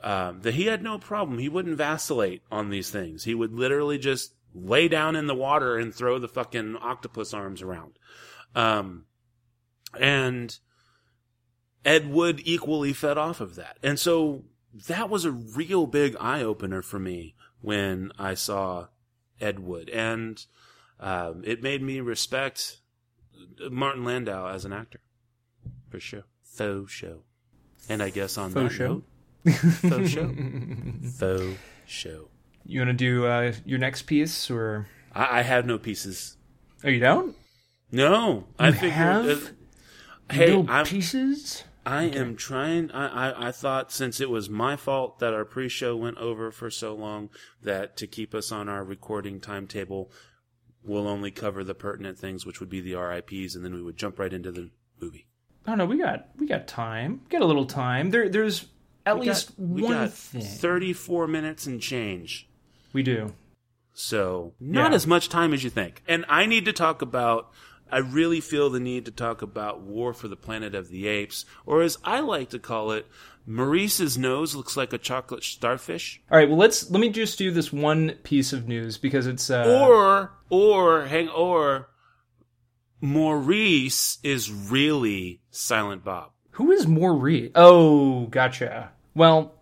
um, 0.03 0.41
that 0.43 0.55
he 0.55 0.67
had 0.67 0.83
no 0.83 0.99
problem. 0.99 1.39
He 1.39 1.49
wouldn't 1.49 1.77
vacillate 1.77 2.43
on 2.51 2.71
these 2.71 2.91
things. 2.91 3.25
He 3.25 3.35
would 3.35 3.53
literally 3.53 3.99
just 3.99 4.35
lay 4.55 4.89
down 4.89 5.17
in 5.17 5.27
the 5.27 5.35
water 5.35 5.77
and 5.77 5.95
throw 5.95 6.19
the 6.19 6.29
fucking 6.29 6.77
octopus 6.77 7.33
arms 7.35 7.63
around. 7.63 7.99
Um, 8.55 9.07
and 9.99 10.57
Ed 11.85 12.11
Wood 12.11 12.43
equally 12.45 12.93
fed 12.93 13.19
off 13.19 13.41
of 13.41 13.57
that. 13.57 13.79
And 13.83 13.99
so 13.99 14.45
that 14.89 15.09
was 15.09 15.25
a 15.25 15.33
real 15.33 15.87
big 15.87 16.17
eye 16.21 16.43
opener 16.43 16.83
for 16.83 16.99
me 16.99 17.35
when 17.63 18.13
I 18.19 18.35
saw 18.35 18.89
Ed 19.41 19.61
Wood. 19.61 19.89
And 19.89 20.45
um, 21.01 21.43
it 21.45 21.63
made 21.63 21.83
me 21.83 22.01
respect 22.01 22.79
Martin 23.71 24.05
Landau 24.05 24.49
as 24.49 24.65
an 24.65 24.73
actor. 24.73 25.01
For 25.91 26.01
sure. 26.01 26.25
Faux 26.43 26.93
show. 26.93 27.23
And 27.89 28.03
I 28.03 28.11
guess 28.11 28.37
on 28.39 28.51
Faux 28.51 28.73
that 28.73 28.77
show? 28.77 29.03
note, 29.45 29.55
faux 29.55 30.11
show. 30.11 30.35
faux 31.19 31.59
show. 31.87 32.29
You 32.65 32.81
want 32.81 32.91
to 32.91 32.95
do 32.95 33.27
uh, 33.27 33.53
your 33.65 33.79
next 33.79 34.03
piece, 34.03 34.51
or 34.51 34.87
I, 35.13 35.41
I 35.41 35.43
have 35.43 35.67
no 35.67 35.79
pieces. 35.79 36.37
oh, 36.85 36.89
you 36.89 37.01
don't? 37.01 37.37
No, 37.91 38.47
I 38.59 38.71
figured. 38.71 38.93
have 38.93 39.53
uh, 40.31 40.35
hey, 40.35 40.47
no 40.63 40.67
I'm, 40.69 40.87
pieces. 40.87 41.65
I 41.85 42.05
am 42.05 42.37
trying. 42.37 42.91
I, 42.93 43.31
I, 43.31 43.49
I 43.49 43.53
thought 43.53 43.91
since 43.91 44.21
it 44.21 44.31
was 44.31 44.49
my 44.49 44.77
fault 44.77 45.19
that 45.19 45.35
our 45.35 45.45
pre-show 45.45 45.97
went 45.97 46.19
over 46.19 46.51
for 46.53 46.71
so 46.71 46.95
long 46.95 47.31
that 47.63 47.97
to 47.97 48.07
keep 48.07 48.35
us 48.35 48.53
on 48.53 48.69
our 48.69 48.85
recording 48.85 49.41
timetable, 49.41 50.11
we'll 50.85 51.09
only 51.09 51.31
cover 51.33 51.65
the 51.65 51.75
pertinent 51.75 52.19
things, 52.19 52.47
which 52.47 52.61
would 52.61 52.69
be 52.71 52.81
the 52.81 52.95
RIPS, 52.95 53.55
and 53.57 53.65
then 53.65 53.75
we 53.75 53.83
would 53.83 53.97
jump 53.97 54.19
right 54.19 54.33
into 54.33 54.53
the 54.53 54.71
movie. 55.01 55.27
Oh 55.67 55.75
no, 55.75 55.85
we 55.87 55.99
got 55.99 56.29
we 56.39 56.47
got 56.47 56.67
time. 56.69 57.21
We 57.25 57.31
got 57.39 57.43
a 57.43 57.47
little 57.47 57.67
time. 57.67 58.11
There, 58.11 58.29
there's 58.29 58.67
at 59.05 59.19
We 59.19 59.27
least 59.29 59.49
got, 59.57 59.59
one 59.59 60.09
thing 60.09 60.43
34 60.43 61.27
minutes 61.27 61.67
and 61.67 61.81
change. 61.81 62.49
we 62.93 63.03
do. 63.03 63.33
So 63.93 64.55
not 64.61 64.91
Yeah. 64.91 64.95
as 64.95 65.07
much 65.07 65.29
time 65.29 65.53
as 65.53 65.63
you 65.65 65.71
think. 65.71 66.03
And 66.09 66.25
I 66.29 66.47
need 66.47 66.65
to 66.67 66.73
talk 66.73 67.03
about. 67.03 67.51
I 67.93 67.99
really 67.99 68.41
feel 68.41 68.71
the 68.71 68.81
need 68.81 69.05
to 69.05 69.11
talk 69.11 69.43
about 69.43 69.83
War 69.83 70.13
for 70.15 70.27
the 70.27 70.37
Planet 70.37 70.75
of 70.75 70.89
the 70.89 71.07
Apes, 71.07 71.45
or 71.67 71.83
as 71.83 71.99
I 72.03 72.21
like 72.21 72.49
to 72.51 72.59
call 72.59 72.91
it, 72.93 73.07
Maurice's 73.47 74.17
nose 74.17 74.55
looks 74.55 74.77
like 74.77 74.93
a 74.93 74.99
chocolate 74.99 75.45
starfish. 75.45 76.21
All 76.31 76.39
right, 76.39 76.49
well 76.49 76.59
let's 76.59 76.91
let 76.91 77.01
me 77.01 77.11
just 77.11 77.39
do 77.39 77.51
this 77.51 77.73
one 77.73 78.13
piece 78.23 78.53
of 78.53 78.67
news 78.67 78.99
because 78.99 79.27
it's 79.27 79.51
uh, 79.51 79.65
or 79.89 80.33
or 80.49 81.07
hang 81.07 81.29
or 81.29 81.89
Maurice 83.01 84.19
is 84.23 84.51
really 84.51 85.41
Silent 85.51 86.05
Bob. 86.05 86.31
who 86.53 86.71
is 86.71 86.87
Maurice? 86.87 87.51
Oh, 87.55 88.27
gotcha. 88.27 88.93
Well, 89.15 89.55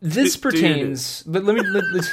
this 0.00 0.36
do 0.36 0.50
pertains. 0.50 1.24
Let, 1.26 1.44
let 1.44 1.56
me 1.56 1.62
let, 1.62 1.84
let, 1.92 2.04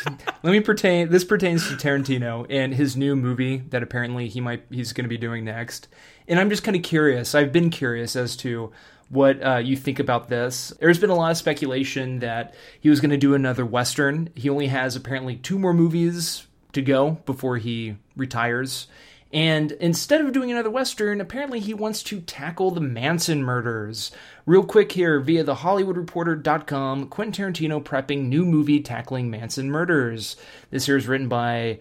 let 0.43 0.51
me 0.51 0.59
pertain. 0.59 1.09
This 1.09 1.23
pertains 1.23 1.67
to 1.69 1.75
Tarantino 1.75 2.45
and 2.49 2.73
his 2.73 2.95
new 2.95 3.15
movie 3.15 3.57
that 3.69 3.83
apparently 3.83 4.27
he 4.27 4.41
might 4.41 4.63
he's 4.69 4.93
going 4.93 5.05
to 5.05 5.09
be 5.09 5.17
doing 5.17 5.45
next. 5.45 5.87
And 6.27 6.39
I'm 6.39 6.49
just 6.49 6.63
kind 6.63 6.75
of 6.75 6.83
curious. 6.83 7.35
I've 7.35 7.51
been 7.51 7.69
curious 7.69 8.15
as 8.15 8.35
to 8.37 8.71
what 9.09 9.43
uh, 9.43 9.57
you 9.57 9.75
think 9.75 9.99
about 9.99 10.29
this. 10.29 10.71
There's 10.79 10.99
been 10.99 11.09
a 11.09 11.15
lot 11.15 11.31
of 11.31 11.37
speculation 11.37 12.19
that 12.19 12.53
he 12.79 12.89
was 12.89 12.99
going 12.99 13.11
to 13.11 13.17
do 13.17 13.33
another 13.33 13.65
western. 13.65 14.29
He 14.35 14.49
only 14.49 14.67
has 14.67 14.95
apparently 14.95 15.35
two 15.35 15.57
more 15.57 15.73
movies 15.73 16.45
to 16.73 16.81
go 16.81 17.11
before 17.25 17.57
he 17.57 17.97
retires. 18.15 18.87
And 19.31 19.73
instead 19.73 20.21
of 20.21 20.33
doing 20.33 20.49
another 20.49 20.71
Western, 20.71 21.21
apparently 21.21 21.59
he 21.59 21.73
wants 21.73 22.01
to 22.03 22.19
tackle 22.21 22.71
the 22.71 22.81
Manson 22.81 23.43
murders. 23.43 24.11
Real 24.47 24.63
quick 24.63 24.91
here, 24.91 25.19
via 25.19 25.43
the 25.43 25.55
HollywoodReporter.com, 25.55 27.09
Quentin 27.09 27.53
Tarantino 27.53 27.83
prepping 27.83 28.25
new 28.25 28.43
movie 28.43 28.79
tackling 28.79 29.29
Manson 29.29 29.69
murders. 29.69 30.35
This 30.71 30.87
here 30.87 30.97
is 30.97 31.07
written 31.07 31.27
by 31.27 31.79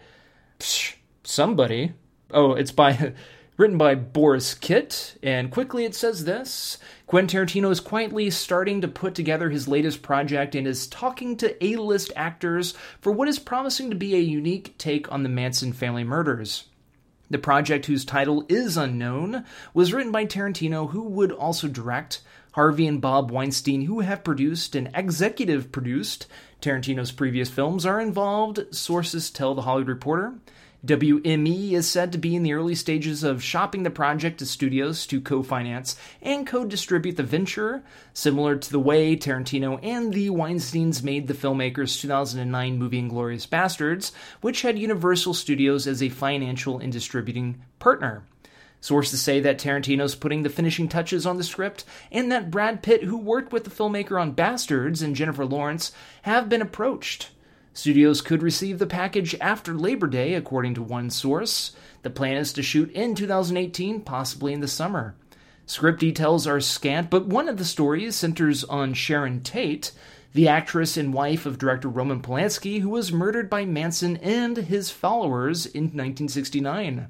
psh, 0.58 0.96
somebody. 1.24 1.94
Oh, 2.30 2.52
it's 2.52 2.72
by 2.72 3.14
written 3.56 3.78
by 3.78 3.94
Borys 3.94 4.54
Kit, 4.61 5.16
and 5.22 5.50
quickly 5.50 5.87
it 5.87 5.94
says 5.94 6.26
this. 6.26 6.76
Quentin 7.06 7.46
Tarantino 7.46 7.70
is 7.70 7.80
quietly 7.80 8.28
starting 8.28 8.82
to 8.82 8.88
put 8.88 9.14
together 9.14 9.48
his 9.48 9.66
latest 9.66 10.02
project 10.02 10.54
and 10.54 10.66
is 10.66 10.87
talking 10.87 11.34
to 11.38 11.64
A-list 11.64 12.12
actors 12.14 12.74
for 13.00 13.11
what 13.11 13.26
is 13.26 13.38
promising 13.38 13.88
to 13.88 13.96
be 13.96 14.14
a 14.14 14.20
unique 14.20 14.76
take 14.76 15.11
on 15.11 15.22
the 15.22 15.30
Manson 15.30 15.72
family 15.72 16.04
murders. 16.04 16.64
The 17.30 17.38
project, 17.38 17.86
whose 17.86 18.04
title 18.04 18.44
is 18.48 18.76
unknown, 18.76 19.44
was 19.74 19.92
written 19.92 20.12
by 20.12 20.24
Tarantino, 20.24 20.90
who 20.90 21.02
would 21.02 21.32
also 21.32 21.68
direct. 21.68 22.20
Harvey 22.52 22.86
and 22.86 23.00
Bob 23.00 23.30
Weinstein, 23.30 23.82
who 23.82 24.00
have 24.00 24.24
produced 24.24 24.74
and 24.74 24.90
executive 24.94 25.70
produced 25.70 26.26
Tarantino's 26.60 27.12
previous 27.12 27.50
films, 27.50 27.86
are 27.86 28.00
involved, 28.00 28.74
sources 28.74 29.30
tell 29.30 29.54
The 29.54 29.62
Hollywood 29.62 29.88
Reporter. 29.88 30.34
WME 30.86 31.72
is 31.72 31.90
said 31.90 32.12
to 32.12 32.18
be 32.18 32.36
in 32.36 32.44
the 32.44 32.52
early 32.52 32.76
stages 32.76 33.24
of 33.24 33.42
shopping 33.42 33.82
the 33.82 33.90
project 33.90 34.38
to 34.38 34.46
studios 34.46 35.08
to 35.08 35.20
co 35.20 35.42
finance 35.42 35.96
and 36.22 36.46
co 36.46 36.64
distribute 36.64 37.16
the 37.16 37.24
venture, 37.24 37.82
similar 38.12 38.54
to 38.54 38.70
the 38.70 38.78
way 38.78 39.16
Tarantino 39.16 39.80
and 39.82 40.14
the 40.14 40.30
Weinsteins 40.30 41.02
made 41.02 41.26
the 41.26 41.34
filmmaker's 41.34 42.00
2009 42.00 42.78
movie 42.78 43.02
Inglourious 43.02 43.48
Basterds, 43.48 44.12
which 44.40 44.62
had 44.62 44.78
Universal 44.78 45.34
Studios 45.34 45.88
as 45.88 46.00
a 46.00 46.10
financial 46.10 46.78
and 46.78 46.92
distributing 46.92 47.60
partner. 47.80 48.22
Sources 48.80 49.20
say 49.20 49.40
that 49.40 49.58
Tarantino's 49.58 50.14
putting 50.14 50.44
the 50.44 50.48
finishing 50.48 50.88
touches 50.88 51.26
on 51.26 51.38
the 51.38 51.42
script, 51.42 51.84
and 52.12 52.30
that 52.30 52.52
Brad 52.52 52.84
Pitt, 52.84 53.02
who 53.02 53.18
worked 53.18 53.52
with 53.52 53.64
the 53.64 53.70
filmmaker 53.70 54.20
on 54.20 54.36
Basterds, 54.36 55.02
and 55.02 55.16
Jennifer 55.16 55.44
Lawrence 55.44 55.90
have 56.22 56.48
been 56.48 56.62
approached. 56.62 57.30
Studios 57.72 58.20
could 58.20 58.42
receive 58.42 58.78
the 58.78 58.87
package 58.87 59.35
after 59.40 59.74
Labor 59.74 60.07
Day, 60.07 60.35
according 60.35 60.74
to 60.74 60.83
one 60.83 61.11
source. 61.11 61.76
The 62.02 62.11
plan 62.11 62.37
is 62.37 62.52
to 62.54 62.62
shoot 62.62 62.90
in 62.92 63.14
2018, 63.14 64.00
possibly 64.02 64.52
in 64.52 64.61
the 64.61 64.68
summer. 64.68 65.14
Script 65.66 66.00
details 66.00 66.46
are 66.46 66.61
scant, 66.61 67.11
but 67.11 67.26
one 67.26 67.48
of 67.48 67.59
the 67.59 67.64
stories 67.64 68.16
centers 68.16 68.64
on 68.64 68.94
Sharon 68.94 69.42
Tate, 69.42 69.92
the 70.33 70.48
actress 70.48 70.96
and 70.96 71.12
wife 71.12 71.46
of 71.46 71.59
director 71.59 71.88
Roman 71.88 72.22
Polanski, 72.22 72.81
who 72.81 72.88
was 72.88 73.12
murdered 73.12 73.50
by 73.50 73.64
Manson 73.64 74.16
and 74.18 74.57
his 74.57 74.90
followers 74.90 75.66
in 75.66 75.85
1969. 75.85 77.09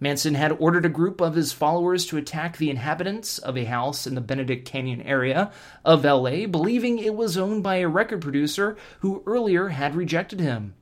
Manson 0.00 0.34
had 0.34 0.52
ordered 0.52 0.84
a 0.84 0.90
group 0.90 1.20
of 1.20 1.34
his 1.34 1.52
followers 1.52 2.06
to 2.06 2.16
attack 2.16 2.56
the 2.56 2.70
inhabitants 2.70 3.38
of 3.38 3.56
a 3.56 3.64
house 3.64 4.06
in 4.06 4.14
the 4.14 4.20
Benedict 4.20 4.64
Canyon 4.66 5.02
area 5.02 5.50
of 5.84 6.04
LA, 6.04 6.46
believing 6.46 6.98
it 6.98 7.14
was 7.14 7.36
owned 7.36 7.62
by 7.62 7.76
a 7.76 7.88
record 7.88 8.20
producer 8.20 8.76
who 9.00 9.22
earlier 9.26 9.68
had 9.68 9.96
rejected 9.96 10.38
him. 10.38 10.74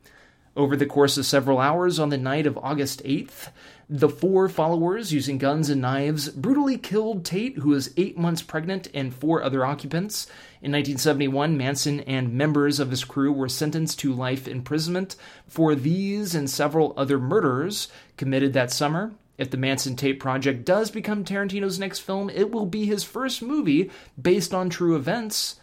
Over 0.57 0.75
the 0.75 0.87
course 0.87 1.19
of 1.19 1.27
several 1.27 1.59
hours 1.59 1.99
on 1.99 2.09
the 2.09 2.17
night 2.17 2.47
of 2.47 2.57
August 2.59 3.05
8th, 3.05 3.51
The 3.91 4.09
four 4.09 4.49
followers, 4.49 5.13
using 5.13 5.39
guns 5.39 5.71
and 5.71 5.83
knives, 5.83 6.31
brutally 6.31 6.77
killed 6.77 7.25
Tate, 7.25 7.59
who 7.59 7.69
was 7.69 7.93
eight 7.97 8.19
months 8.19 8.43
pregnant, 8.43 8.89
and 8.93 9.15
four 9.15 9.43
other 9.43 9.65
occupants. 9.65 10.27
In 10.63 10.73
1971, 10.73 11.57
Manson 11.57 12.01
and 12.01 12.33
members 12.33 12.81
of 12.81 12.91
his 12.91 13.05
crew 13.05 13.33
were 13.33 13.51
sentenced 13.51 14.01
to 14.01 14.13
life 14.13 14.49
imprisonment 14.49 15.15
for 15.47 15.75
these 15.75 16.35
and 16.35 16.51
several 16.51 16.95
other 16.97 17.19
murders 17.19 17.89
committed 18.17 18.53
that 18.53 18.71
summer. 18.71 19.13
If 19.39 19.51
the 19.51 19.59
Manson 19.59 19.97
Tate 19.97 20.19
Project 20.19 20.65
does 20.65 20.91
become 20.91 21.25
Tarantino's 21.25 21.79
next 21.79 22.01
film, 22.01 22.31
it 22.31 22.51
will 22.51 22.67
be 22.67 22.87
his 22.87 23.05
first 23.05 23.43
movie 23.43 23.91
based 24.21 24.55
on 24.55 24.71
true 24.71 24.97
events. 24.97 25.57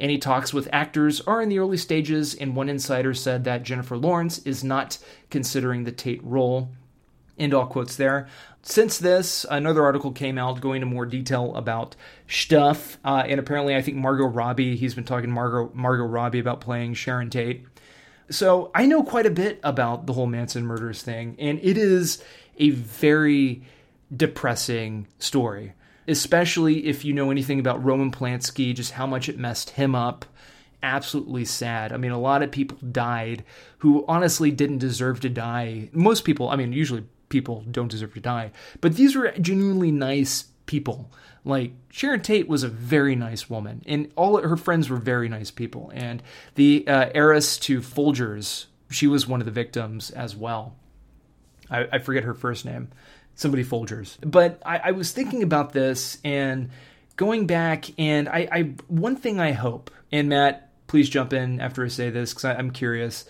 Any 0.00 0.18
talks 0.18 0.52
with 0.52 0.68
actors 0.72 1.20
are 1.22 1.42
in 1.42 1.48
the 1.48 1.58
early 1.58 1.76
stages, 1.76 2.34
and 2.34 2.56
one 2.56 2.68
insider 2.68 3.14
said 3.14 3.44
that 3.44 3.62
Jennifer 3.62 3.96
Lawrence 3.96 4.38
is 4.38 4.64
not 4.64 4.98
considering 5.28 5.84
the 5.84 5.92
Tate 5.92 6.24
role. 6.24 6.70
End 7.38 7.54
all 7.54 7.66
quotes 7.66 7.96
there. 7.96 8.26
Since 8.62 8.98
this, 8.98 9.46
another 9.48 9.82
article 9.82 10.12
came 10.12 10.36
out 10.36 10.60
going 10.60 10.82
into 10.82 10.94
more 10.94 11.06
detail 11.06 11.54
about 11.54 11.96
stuff, 12.28 12.98
uh, 13.04 13.22
and 13.26 13.40
apparently, 13.40 13.74
I 13.74 13.82
think 13.82 13.96
Margot 13.96 14.26
Robbie. 14.26 14.76
He's 14.76 14.94
been 14.94 15.04
talking 15.04 15.30
to 15.30 15.34
Margot 15.34 15.70
Margot 15.74 16.04
Robbie 16.04 16.40
about 16.40 16.60
playing 16.60 16.94
Sharon 16.94 17.30
Tate. 17.30 17.64
So 18.30 18.70
I 18.74 18.86
know 18.86 19.02
quite 19.02 19.26
a 19.26 19.30
bit 19.30 19.58
about 19.62 20.06
the 20.06 20.12
whole 20.12 20.26
Manson 20.26 20.64
murders 20.64 21.02
thing, 21.02 21.36
and 21.38 21.58
it 21.62 21.76
is 21.76 22.22
a 22.58 22.70
very 22.70 23.62
depressing 24.14 25.08
story, 25.18 25.72
especially 26.06 26.86
if 26.86 27.04
you 27.04 27.12
know 27.12 27.30
anything 27.30 27.58
about 27.58 27.84
Roman 27.84 28.12
Polanski, 28.12 28.74
just 28.74 28.92
how 28.92 29.06
much 29.06 29.28
it 29.28 29.38
messed 29.38 29.70
him 29.70 29.94
up. 29.94 30.24
Absolutely 30.82 31.44
sad. 31.44 31.92
I 31.92 31.96
mean, 31.96 32.12
a 32.12 32.20
lot 32.20 32.42
of 32.42 32.50
people 32.50 32.78
died 32.92 33.44
who 33.78 34.04
honestly 34.06 34.50
didn't 34.50 34.78
deserve 34.78 35.20
to 35.20 35.28
die. 35.28 35.90
Most 35.92 36.24
people, 36.24 36.48
I 36.48 36.56
mean, 36.56 36.72
usually 36.72 37.04
people 37.28 37.64
don't 37.70 37.90
deserve 37.90 38.14
to 38.14 38.20
die, 38.20 38.52
but 38.80 38.94
these 38.94 39.16
were 39.16 39.32
genuinely 39.40 39.90
nice 39.90 40.44
people. 40.66 41.10
Like 41.44 41.72
Sharon 41.90 42.20
Tate 42.20 42.48
was 42.48 42.62
a 42.62 42.68
very 42.68 43.16
nice 43.16 43.48
woman, 43.48 43.82
and 43.86 44.10
all 44.16 44.40
her 44.40 44.56
friends 44.56 44.90
were 44.90 44.98
very 44.98 45.28
nice 45.28 45.50
people. 45.50 45.90
And 45.94 46.22
the 46.54 46.86
uh, 46.86 47.10
heiress 47.14 47.58
to 47.60 47.80
Folgers, 47.80 48.66
she 48.90 49.06
was 49.06 49.26
one 49.26 49.40
of 49.40 49.46
the 49.46 49.52
victims 49.52 50.10
as 50.10 50.36
well. 50.36 50.74
I, 51.70 51.88
I 51.92 51.98
forget 51.98 52.24
her 52.24 52.34
first 52.34 52.64
name, 52.64 52.88
somebody 53.34 53.64
Folgers. 53.64 54.16
But 54.20 54.60
I, 54.66 54.78
I 54.84 54.90
was 54.90 55.12
thinking 55.12 55.42
about 55.42 55.72
this 55.72 56.18
and 56.24 56.70
going 57.16 57.46
back, 57.46 57.86
and 57.98 58.28
I, 58.28 58.48
I 58.50 58.62
one 58.88 59.16
thing 59.16 59.40
I 59.40 59.52
hope, 59.52 59.90
and 60.12 60.28
Matt, 60.28 60.70
please 60.86 61.08
jump 61.08 61.32
in 61.32 61.60
after 61.60 61.84
I 61.84 61.88
say 61.88 62.10
this 62.10 62.32
because 62.34 62.44
I'm 62.44 62.70
curious. 62.70 63.24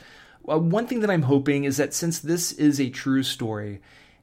Uh, 0.49 0.59
one 0.59 0.87
thing 0.87 1.01
that 1.01 1.11
I'm 1.11 1.23
hoping 1.23 1.64
is 1.64 1.77
that 1.77 1.94
since 1.94 2.18
this 2.18 2.53
is 2.53 2.81
a 2.81 2.90
true 2.90 3.23
story, 3.23 3.81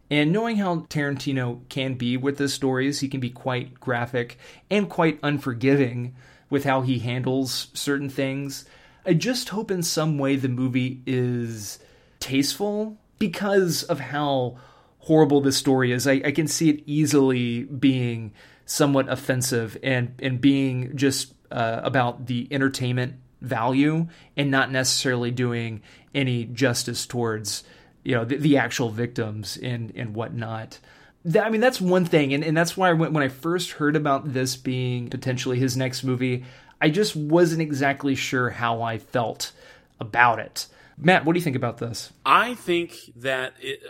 and 0.10 0.32
knowing 0.32 0.58
how 0.58 0.82
Tarantino 0.90 1.68
can 1.70 1.96
be 1.96 2.16
with 2.16 2.40
his 2.40 2.54
stories, 2.54 3.00
he 3.00 3.10
can 3.10 3.20
be 3.20 3.30
quite 3.30 3.80
graphic 3.80 4.38
and 4.70 4.90
quite 4.90 5.20
unforgiving 5.22 6.16
with 6.50 6.64
how 6.64 6.82
he 6.82 7.00
handles 7.00 7.68
certain 7.74 8.10
things. 8.10 8.66
I 9.06 9.14
just 9.14 9.50
hope 9.50 9.70
in 9.70 9.84
some 9.84 10.18
way 10.18 10.36
the 10.36 10.48
movie 10.48 11.02
is 11.06 11.80
tasteful 12.20 12.98
because 13.20 13.84
of 13.84 14.00
how 14.00 14.58
horrible 15.00 15.42
this 15.42 15.58
story 15.58 15.92
is. 15.92 16.08
I, 16.08 16.22
I 16.26 16.32
can 16.32 16.48
see 16.48 16.70
it 16.70 16.84
easily 16.86 17.64
being 17.64 18.34
somewhat 18.66 19.10
offensive 19.10 19.78
and 19.82 20.14
and 20.22 20.42
being 20.42 20.96
just 20.96 21.34
uh, 21.52 21.80
about 21.84 22.28
the 22.28 22.48
entertainment 22.52 23.16
value 23.42 24.08
and 24.36 24.52
not 24.52 24.72
necessarily 24.72 25.32
doing 25.32 25.82
any 26.14 26.46
justice 26.46 27.06
towards 27.06 27.64
you 28.08 28.16
know 28.16 28.24
the, 28.24 28.38
the 28.38 28.58
actual 28.58 28.90
victims 28.90 29.58
and 29.62 29.92
and 29.94 30.16
whatnot. 30.16 30.80
That, 31.26 31.46
I 31.46 31.50
mean 31.50 31.60
that's 31.60 31.82
one 31.82 32.06
thing, 32.06 32.34
and, 32.34 32.42
and 32.42 32.56
that's 32.56 32.78
why 32.78 32.94
went, 32.94 33.12
when 33.12 33.22
I 33.22 33.28
first 33.28 33.72
heard 33.72 33.98
about 33.98 34.32
this 34.32 34.56
being 34.56 35.10
potentially 35.10 35.60
his 35.60 35.76
next 35.76 36.06
movie, 36.06 36.46
I 36.80 36.90
just 36.90 37.18
wasn't 37.18 37.62
exactly 37.62 38.16
sure 38.16 38.50
how 38.50 38.82
I 38.82 38.98
felt 38.98 39.52
about 40.00 40.40
it. 40.40 40.68
Matt, 40.98 41.26
what 41.26 41.34
do 41.34 41.40
you 41.40 41.44
think 41.44 41.58
about 41.58 41.80
this? 41.80 42.14
I 42.26 42.56
think 42.56 42.98
that 43.18 43.56
it, 43.60 43.84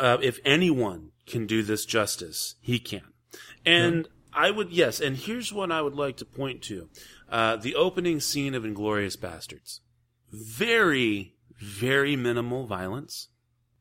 uh, 0.00 0.18
if 0.20 0.40
anyone 0.44 1.12
can 1.26 1.46
do 1.46 1.62
this 1.62 1.86
justice, 1.86 2.56
he 2.60 2.80
can. 2.80 3.12
And 3.64 4.08
I 4.32 4.50
would, 4.50 4.72
yes, 4.72 5.00
and 5.00 5.16
here's 5.16 5.52
what 5.52 5.70
I 5.70 5.80
would 5.80 5.94
like 5.94 6.16
to 6.16 6.24
point 6.24 6.62
to 6.62 6.88
uh, 7.30 7.54
the 7.56 7.76
opening 7.76 8.18
scene 8.18 8.56
of 8.56 8.64
Inglourious 8.64 9.16
Basterds. 9.16 9.78
Very, 10.32 11.36
very 11.56 12.16
minimal 12.16 12.66
violence. 12.66 13.28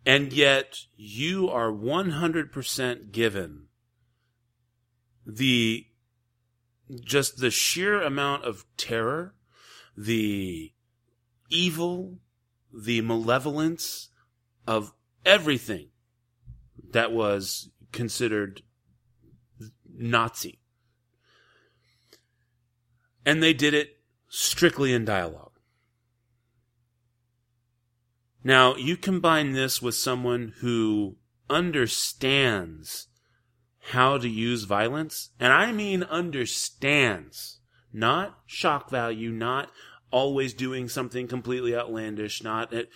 And 0.05 0.33
yet, 0.33 0.85
you 0.95 1.49
are 1.49 1.71
100% 1.71 3.11
given 3.11 3.67
the 5.25 5.85
just 7.03 7.37
the 7.37 7.51
sheer 7.51 8.01
amount 8.01 8.45
of 8.45 8.65
terror, 8.75 9.35
the 9.95 10.73
evil, 11.49 12.17
the 12.73 13.01
malevolence 13.01 14.09
of 14.65 14.93
everything 15.25 15.89
that 16.91 17.11
was 17.11 17.69
considered 17.91 18.63
Nazi. 19.87 20.59
And 23.25 23.43
they 23.43 23.53
did 23.53 23.73
it 23.73 23.97
strictly 24.29 24.93
in 24.93 25.05
dialogue. 25.05 25.48
Now, 28.43 28.75
you 28.75 28.95
combine 28.95 29.51
this 29.51 29.81
with 29.81 29.95
someone 29.95 30.53
who 30.59 31.17
understands 31.49 33.07
how 33.91 34.17
to 34.17 34.29
use 34.29 34.63
violence, 34.63 35.31
and 35.39 35.51
I 35.51 35.71
mean 35.71 36.03
understands, 36.03 37.59
not 37.91 38.39
shock 38.45 38.89
value, 38.89 39.31
not 39.31 39.71
always 40.11 40.53
doing 40.53 40.87
something 40.87 41.27
completely 41.27 41.75
outlandish, 41.75 42.43
not 42.43 42.71
it 42.73 42.89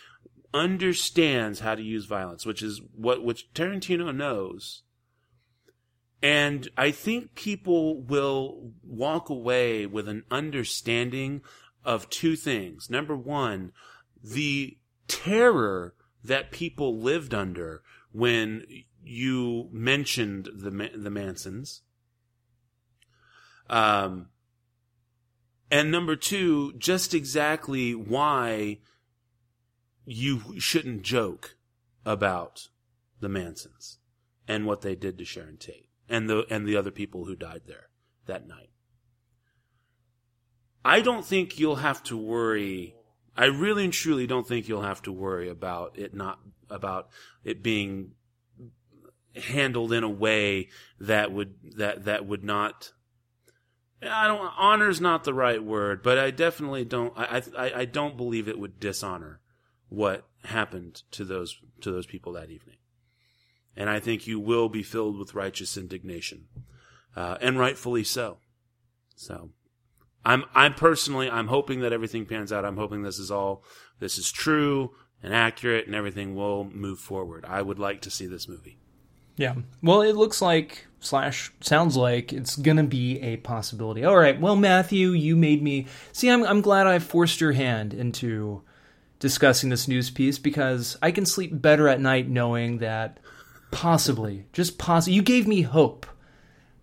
understands 0.54 1.60
how 1.60 1.76
to 1.76 1.82
use 1.82 2.06
violence, 2.06 2.46
which 2.46 2.62
is 2.62 2.82
what 2.96 3.24
which 3.24 3.52
Tarantino 3.54 4.16
knows. 4.16 4.84
And 6.22 6.70
I 6.78 6.92
think 6.92 7.36
people 7.36 8.02
will 8.02 8.72
walk 8.82 9.30
away 9.30 9.86
with 9.86 10.08
an 10.08 10.24
understanding 10.32 11.42
of 11.84 12.10
two 12.10 12.38
things. 12.38 12.90
Number 12.90 13.16
one, 13.16 13.74
the 14.24 14.78
terror 15.08 15.96
that 16.24 16.52
people 16.52 17.00
lived 17.00 17.34
under 17.34 17.82
when 18.12 18.66
you 19.04 19.70
mentioned 19.72 20.50
the 20.54 20.70
the 20.96 21.10
Mansons. 21.10 21.82
Um, 23.70 24.28
and 25.72 25.92
number 25.92 26.16
two, 26.16 26.74
just 26.74 27.13
exactly 27.13 27.96
why 27.96 28.80
you 30.06 30.60
shouldn't 30.60 31.02
joke 31.02 31.58
about 32.06 32.68
the 33.20 33.30
Mansons 33.30 34.00
and 34.48 34.66
what 34.66 34.82
they 34.82 34.96
did 34.96 35.18
to 35.18 35.26
Sharon 35.26 35.58
Tate 35.58 35.89
and 36.10 36.30
the 36.30 36.46
and 36.50 36.68
the 36.68 36.76
other 36.76 36.92
people 36.92 37.26
who 37.26 37.36
died 37.36 37.63
there 37.66 37.89
that 38.26 38.48
night. 38.48 38.70
I 40.86 41.02
don't 41.02 41.26
think 41.26 41.58
you'll 41.58 41.78
have 41.78 42.04
to 42.04 42.18
worry. 42.18 42.96
I 43.36 43.46
really 43.46 43.84
and 43.86 43.93
truly 43.93 44.28
don't 44.28 44.48
think 44.48 44.67
you'll 44.67 44.82
have 44.82 45.02
to 45.04 45.12
worry 45.12 45.50
about 45.50 45.98
it 45.98 46.13
not 46.13 46.39
about 46.69 47.10
it 47.43 47.63
being 47.63 48.12
handled 49.36 49.91
in 49.91 50.04
a 50.04 50.10
way 50.10 50.69
that 51.00 51.32
would 51.32 51.56
that 51.78 52.06
that 52.06 52.26
would 52.26 52.43
not 52.43 52.91
I 54.02 54.28
don't 54.28 54.52
honor's 54.58 55.02
not 55.02 55.24
the 55.24 55.34
right 55.34 55.63
word, 55.63 56.04
but 56.04 56.17
I 56.17 56.32
definitely 56.32 56.86
don't 56.86 57.13
I, 57.17 57.41
I 57.58 57.74
I 57.82 57.86
don't 57.86 58.17
believe 58.17 58.48
it 58.48 58.60
would 58.60 58.80
dishonor 58.80 59.39
what 59.89 60.28
happened 60.43 61.04
to 61.12 61.24
those 61.24 61.60
to 61.82 61.91
those 61.91 62.06
people 62.06 62.34
that 62.34 62.50
evening. 62.50 62.78
And 63.76 63.89
I 63.89 64.00
think 64.00 64.28
you 64.28 64.39
will 64.39 64.69
be 64.69 64.84
filled 64.84 65.17
with 65.17 65.34
righteous 65.34 65.78
indignation. 65.78 66.48
Uh, 67.15 67.38
and 67.41 67.60
rightfully 67.60 68.04
so. 68.04 68.38
So 69.15 69.52
I'm 70.26 70.46
I'm 70.54 70.74
personally 70.74 71.30
I'm 71.30 71.48
hoping 71.48 71.82
that 71.82 71.94
everything 71.94 72.26
pans 72.26 72.52
out. 72.52 72.66
I'm 72.66 72.78
hoping 72.78 73.04
this 73.04 73.20
is 73.20 73.32
all 73.32 73.64
this 74.00 74.18
is 74.18 74.32
true 74.32 74.92
and 75.22 75.34
accurate 75.34 75.86
and 75.86 75.96
everything 75.96 76.36
will 76.36 76.66
move 76.66 77.00
forward. 77.00 77.46
I 77.48 77.62
would 77.62 77.80
like 77.80 78.02
to 78.02 78.12
see 78.12 78.26
this 78.26 78.48
movie. 78.48 78.78
Yeah. 79.36 79.56
Well, 79.82 80.02
it 80.02 80.16
looks 80.16 80.42
like 80.42 80.88
slash 81.00 81.52
sounds 81.60 81.98
like 81.98 82.32
it's 82.32 82.56
gonna 82.56 82.84
be 82.84 83.20
a 83.22 83.38
possibility. 83.38 84.06
All 84.06 84.18
right. 84.18 84.40
Well, 84.40 84.56
Matthew, 84.56 85.10
you 85.10 85.36
made 85.36 85.64
me 85.64 85.88
see. 86.12 86.30
I'm 86.30 86.44
I'm 86.44 86.62
glad 86.62 86.88
I 86.88 87.00
forced 87.00 87.42
your 87.42 87.54
hand 87.54 87.94
into 87.94 88.64
discussing 89.20 89.70
this 89.70 89.88
news 89.88 90.10
piece 90.10 90.38
because 90.38 90.98
I 91.02 91.12
can 91.12 91.26
sleep 91.26 91.62
better 91.62 91.88
at 91.88 92.02
night 92.02 92.30
knowing 92.30 92.80
that 92.80 93.20
possibly, 93.72 94.46
just 94.54 94.78
possibly, 94.78 95.16
you 95.16 95.22
gave 95.22 95.48
me 95.48 95.62
hope 95.62 96.06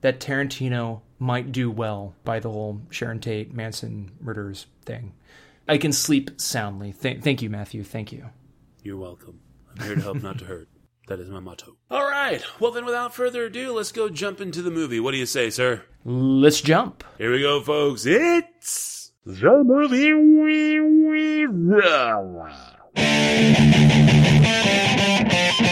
that 0.01 0.21
Tarantino 0.21 1.01
might 1.19 1.53
do 1.53 1.71
well 1.71 2.15
by 2.25 2.41
the 2.41 2.51
whole 2.51 2.81
Sharon 2.91 3.21
Tate 3.21 3.53
Manson 3.53 4.13
murders 4.21 4.67
thing. 4.85 5.13
I 5.69 5.79
can 5.79 5.93
sleep 5.93 6.41
soundly. 6.41 6.93
Th- 6.93 7.21
thank 7.21 7.43
you, 7.43 7.51
Matthew. 7.51 7.85
Thank 7.85 8.13
you. 8.13 8.31
You're 8.83 8.97
welcome. 8.97 9.41
I'm 9.77 9.85
here 9.87 9.95
to 9.95 10.01
help, 10.01 10.23
not 10.23 10.39
to 10.39 10.45
hurt. 10.47 10.69
That 11.07 11.21
is 11.21 11.29
my 11.29 11.41
motto. 11.41 11.77
All 11.91 12.09
right. 12.09 12.43
Well, 12.59 12.73
then, 12.73 12.85
without 12.85 13.15
further 13.15 13.45
ado, 13.45 13.73
let's 13.73 13.93
go 13.93 14.09
jump 14.09 14.41
into 14.41 14.63
the 14.63 14.71
movie. 14.71 15.01
What 15.01 15.13
do 15.13 15.19
you 15.19 15.27
say, 15.27 15.51
sir? 15.51 15.83
Let's 16.05 16.61
jump. 16.61 17.05
Here 17.19 17.31
we 17.33 17.41
go, 17.41 17.61
folks. 17.61 18.07
It's 18.07 19.13
the 19.25 19.63
movie. 19.65 20.11
And 25.61 25.70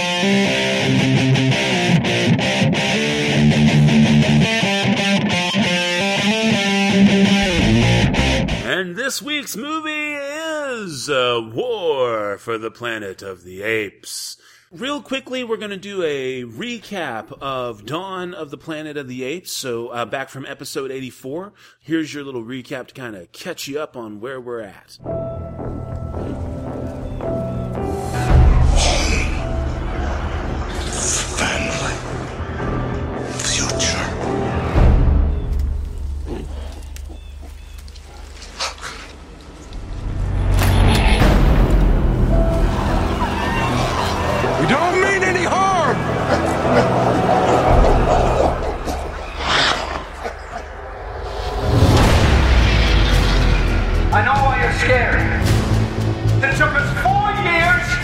this 9.08 9.22
week's 9.22 9.56
movie 9.56 10.16
is 10.16 11.08
uh, 11.08 11.40
War 11.54 12.36
for 12.36 12.58
the 12.58 12.70
Planet 12.70 13.22
of 13.22 13.42
the 13.42 13.62
Apes. 13.62 14.36
Real 14.70 15.00
quickly, 15.00 15.42
we're 15.42 15.56
going 15.56 15.70
to 15.70 15.78
do 15.78 16.02
a 16.02 16.44
recap 16.44 17.32
of 17.40 17.86
Dawn 17.86 18.34
of 18.34 18.50
the 18.50 18.58
Planet 18.58 18.98
of 18.98 19.08
the 19.08 19.24
Apes. 19.24 19.50
So, 19.50 19.88
uh, 19.88 20.04
back 20.04 20.28
from 20.28 20.44
episode 20.44 20.90
84, 20.90 21.54
here's 21.80 22.12
your 22.12 22.22
little 22.22 22.44
recap 22.44 22.88
to 22.88 22.94
kind 22.94 23.16
of 23.16 23.32
catch 23.32 23.66
you 23.66 23.80
up 23.80 23.96
on 23.96 24.20
where 24.20 24.42
we're 24.42 24.60
at. 24.60 24.98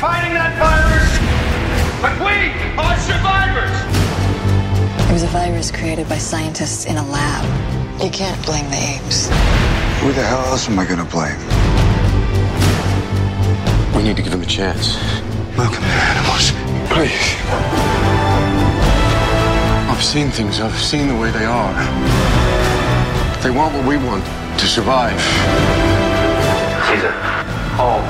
Fighting 0.04 0.34
that 0.34 0.52
virus, 0.60 1.12
but 2.04 2.12
we 2.20 2.52
are 2.76 2.96
survivors. 3.08 3.72
It 5.08 5.12
was 5.14 5.22
a 5.22 5.32
virus 5.32 5.70
created 5.70 6.10
by 6.10 6.18
scientists 6.18 6.84
in 6.84 6.98
a 6.98 7.06
lab. 7.08 7.42
You 8.02 8.10
can't 8.10 8.36
blame 8.44 8.68
the 8.68 8.76
apes. 8.76 9.28
Who 10.02 10.12
the 10.12 10.22
hell 10.22 10.44
else 10.44 10.68
am 10.68 10.78
I 10.78 10.84
gonna 10.84 11.08
blame? 11.08 11.40
We 13.96 14.02
need 14.02 14.16
to 14.16 14.22
give 14.22 14.34
him 14.34 14.42
a 14.42 14.52
chance. 14.60 14.96
Welcome 15.56 15.82
to 15.82 15.96
animals. 16.12 16.52
Please. 16.92 17.24
I've 19.88 20.04
seen 20.04 20.28
things, 20.28 20.60
I've 20.60 20.76
seen 20.76 21.08
the 21.08 21.16
way 21.16 21.30
they 21.30 21.46
are. 21.46 21.72
They 23.42 23.50
want 23.50 23.72
what 23.72 23.86
we 23.86 23.96
want 23.96 24.22
to 24.60 24.66
survive. 24.66 25.18
Caesar, 26.88 27.12
home. 27.80 28.04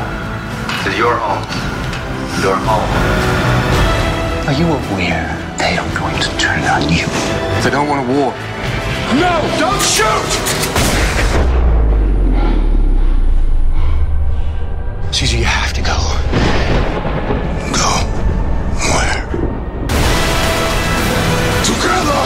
This 0.83 0.94
is 0.94 0.98
your 0.98 1.14
home. 1.14 1.74
Your 2.42 2.57
home. 2.57 2.90
Are 4.47 4.53
you 4.53 4.66
aware 4.66 5.27
they 5.57 5.79
are 5.79 5.99
going 5.99 6.18
to 6.20 6.29
turn 6.38 6.62
on 6.64 6.83
you? 6.92 7.07
They 7.62 7.70
don't 7.70 7.88
want 7.88 8.07
a 8.07 8.12
war. 8.12 8.35
No! 9.14 9.40
Don't 9.59 9.81
shoot! 9.81 10.31
Caesar, 15.14 15.38
you 15.38 15.44
have 15.44 15.73
to 15.73 15.81
go. 15.81 15.97
Go. 17.73 17.92
Where? 18.92 19.25
Together. 21.64 22.23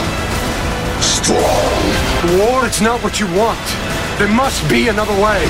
Strong. 0.99 2.39
War, 2.39 2.65
it's 2.65 2.81
not 2.81 3.01
what 3.01 3.19
you 3.21 3.27
want. 3.27 3.59
There 4.17 4.27
must 4.27 4.67
be 4.69 4.89
another 4.89 5.13
way. 5.23 5.47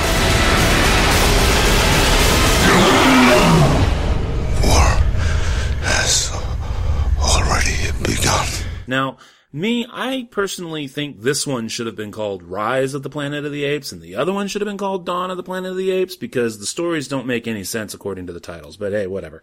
Now, 8.90 9.16
me, 9.52 9.86
I 9.90 10.28
personally 10.30 10.86
think 10.86 11.20
this 11.20 11.46
one 11.46 11.68
should 11.68 11.86
have 11.86 11.96
been 11.96 12.12
called 12.12 12.42
Rise 12.42 12.92
of 12.92 13.02
the 13.02 13.10
Planet 13.10 13.44
of 13.44 13.52
the 13.52 13.64
Apes, 13.64 13.90
and 13.90 14.02
the 14.02 14.14
other 14.14 14.32
one 14.32 14.46
should 14.46 14.60
have 14.60 14.68
been 14.68 14.78
called 14.78 15.06
Dawn 15.06 15.30
of 15.30 15.36
the 15.36 15.42
Planet 15.42 15.70
of 15.70 15.76
the 15.76 15.90
Apes, 15.90 16.14
because 16.14 16.58
the 16.58 16.66
stories 16.66 17.08
don't 17.08 17.26
make 17.26 17.48
any 17.48 17.64
sense 17.64 17.94
according 17.94 18.26
to 18.26 18.32
the 18.32 18.40
titles. 18.40 18.76
But 18.76 18.92
hey, 18.92 19.06
whatever. 19.06 19.42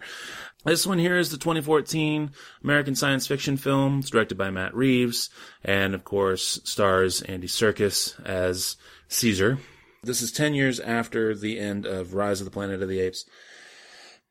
This 0.63 0.85
one 0.85 0.99
here 0.99 1.17
is 1.17 1.31
the 1.31 1.37
2014 1.37 2.31
American 2.63 2.95
science 2.95 3.25
fiction 3.25 3.57
film. 3.57 3.99
It's 3.99 4.09
directed 4.09 4.37
by 4.37 4.49
Matt 4.49 4.75
Reeves, 4.75 5.29
and 5.63 5.93
of 5.95 6.03
course 6.03 6.59
stars 6.63 7.21
Andy 7.21 7.47
Serkis 7.47 8.21
as 8.25 8.75
Caesar. 9.07 9.59
This 10.03 10.21
is 10.21 10.31
10 10.31 10.53
years 10.53 10.79
after 10.79 11.35
the 11.35 11.59
end 11.59 11.85
of 11.85 12.13
Rise 12.13 12.39
of 12.39 12.45
the 12.45 12.51
Planet 12.51 12.81
of 12.81 12.89
the 12.89 12.99
Apes. 12.99 13.25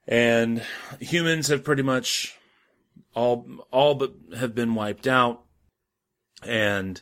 And 0.06 0.62
humans 1.00 1.48
have 1.48 1.64
pretty 1.64 1.82
much 1.82 2.38
all 3.16 3.46
all 3.72 3.96
but 3.96 4.14
have 4.36 4.54
been 4.54 4.76
wiped 4.76 5.08
out. 5.08 5.42
And 6.44 7.00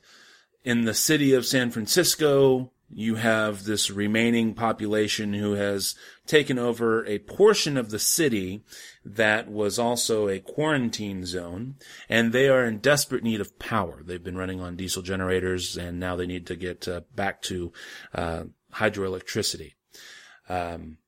in 0.62 0.86
the 0.86 0.94
city 0.94 1.34
of 1.34 1.44
San 1.44 1.70
Francisco 1.70 2.70
you 2.96 3.16
have 3.16 3.64
this 3.64 3.90
remaining 3.90 4.54
population 4.54 5.34
who 5.34 5.52
has 5.54 5.96
taken 6.26 6.58
over 6.58 7.04
a 7.06 7.18
portion 7.18 7.76
of 7.76 7.90
the 7.90 7.98
city 7.98 8.62
that 9.04 9.50
was 9.50 9.78
also 9.78 10.28
a 10.28 10.38
quarantine 10.38 11.26
zone. 11.26 11.74
And 12.08 12.32
they 12.32 12.48
are 12.48 12.64
in 12.64 12.78
desperate 12.78 13.24
need 13.24 13.40
of 13.40 13.58
power. 13.58 14.02
They've 14.04 14.22
been 14.22 14.38
running 14.38 14.60
on 14.60 14.76
diesel 14.76 15.02
generators 15.02 15.76
and 15.76 15.98
now 15.98 16.14
they 16.14 16.26
need 16.26 16.46
to 16.46 16.56
get 16.56 16.86
uh, 16.86 17.00
back 17.14 17.42
to 17.42 17.72
uh, 18.14 18.44
hydroelectricity. 18.74 19.72
Um, 20.48 20.98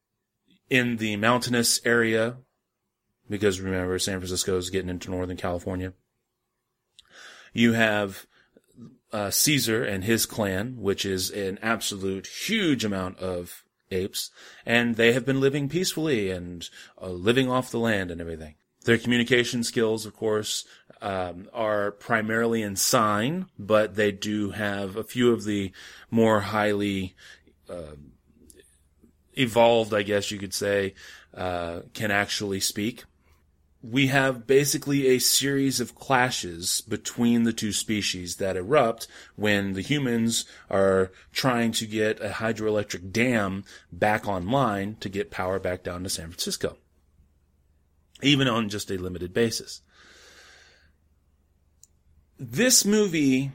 in 0.69 0.97
the 0.97 1.17
mountainous 1.17 1.81
area 1.85 2.39
because 3.29 3.61
remember 3.61 3.99
San 3.99 4.19
Francisco 4.19 4.57
is 4.57 4.71
getting 4.71 4.91
into 4.91 5.11
Northern 5.11 5.37
California. 5.37 5.93
You 7.53 7.73
have 7.73 8.27
uh, 9.13 9.31
Caesar 9.31 9.83
and 9.83 10.05
his 10.05 10.27
clan, 10.27 10.77
which 10.79 11.05
is 11.05 11.31
an 11.31 11.59
absolute 11.63 12.27
huge 12.27 12.85
amount 12.85 13.19
of 13.19 13.65
apes, 13.91 14.31
and 14.65 14.97
they 14.97 15.13
have 15.13 15.25
been 15.25 15.41
living 15.41 15.69
peacefully 15.69 16.31
and 16.31 16.69
uh, 17.01 17.09
living 17.09 17.51
off 17.51 17.71
the 17.71 17.79
land 17.79 18.11
and 18.11 18.21
everything. 18.21 18.57
Their 18.85 18.99
communication 18.99 19.65
skills, 19.65 20.07
of 20.07 20.15
course, 20.15 20.65
um, 21.03 21.49
are 21.53 21.93
primarily 21.93 22.63
in 22.63 22.77
sign, 22.77 23.47
but 23.59 23.97
they 23.97 24.13
do 24.13 24.51
have 24.51 24.97
a 24.97 25.05
few 25.05 25.33
of 25.33 25.45
the 25.45 25.73
more 26.11 26.41
highly 26.41 27.15
uh, 27.69 27.97
evolved, 29.37 29.93
I 29.93 30.03
guess 30.03 30.31
you 30.31 30.39
could 30.39 30.55
say, 30.55 30.95
uh, 31.35 31.81
can 31.95 32.11
actually 32.11 32.61
speak 32.61 33.05
we 33.91 34.09
have 34.09 34.47
basically 34.47 35.07
a 35.09 35.19
series 35.19 35.81
of 35.81 35.95
clashes 35.95 36.81
between 36.81 37.45
the 37.45 37.53
two 37.53 37.73
species 37.73 38.37
that 38.37 38.57
erupt 38.57 39.07
when 39.37 39.75
the 39.75 39.81
humans 39.81 40.45
are 40.69 41.13
trying 41.33 41.71
to 41.71 41.87
get 41.87 42.21
a 42.21 42.31
hydroelectric 42.31 43.13
dam 43.13 43.65
back 43.93 44.27
online 44.27 44.97
to 44.97 45.09
get 45.09 45.31
power 45.31 45.61
back 45.61 45.85
down 45.85 46.03
to 46.03 46.09
San 46.09 46.27
Francisco. 46.27 46.77
Even 48.23 48.49
on 48.49 48.69
just 48.69 48.91
a 48.91 48.97
limited 48.97 49.33
basis. 49.33 49.83
This 52.39 52.85
movie, 52.85 53.53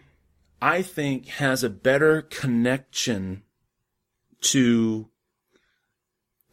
I 0.61 0.81
think, 0.81 1.27
has 1.27 1.63
a 1.63 1.69
better 1.69 2.21
connection 2.21 3.43
to 4.41 5.09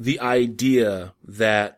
the 0.00 0.18
idea 0.20 1.14
that 1.22 1.77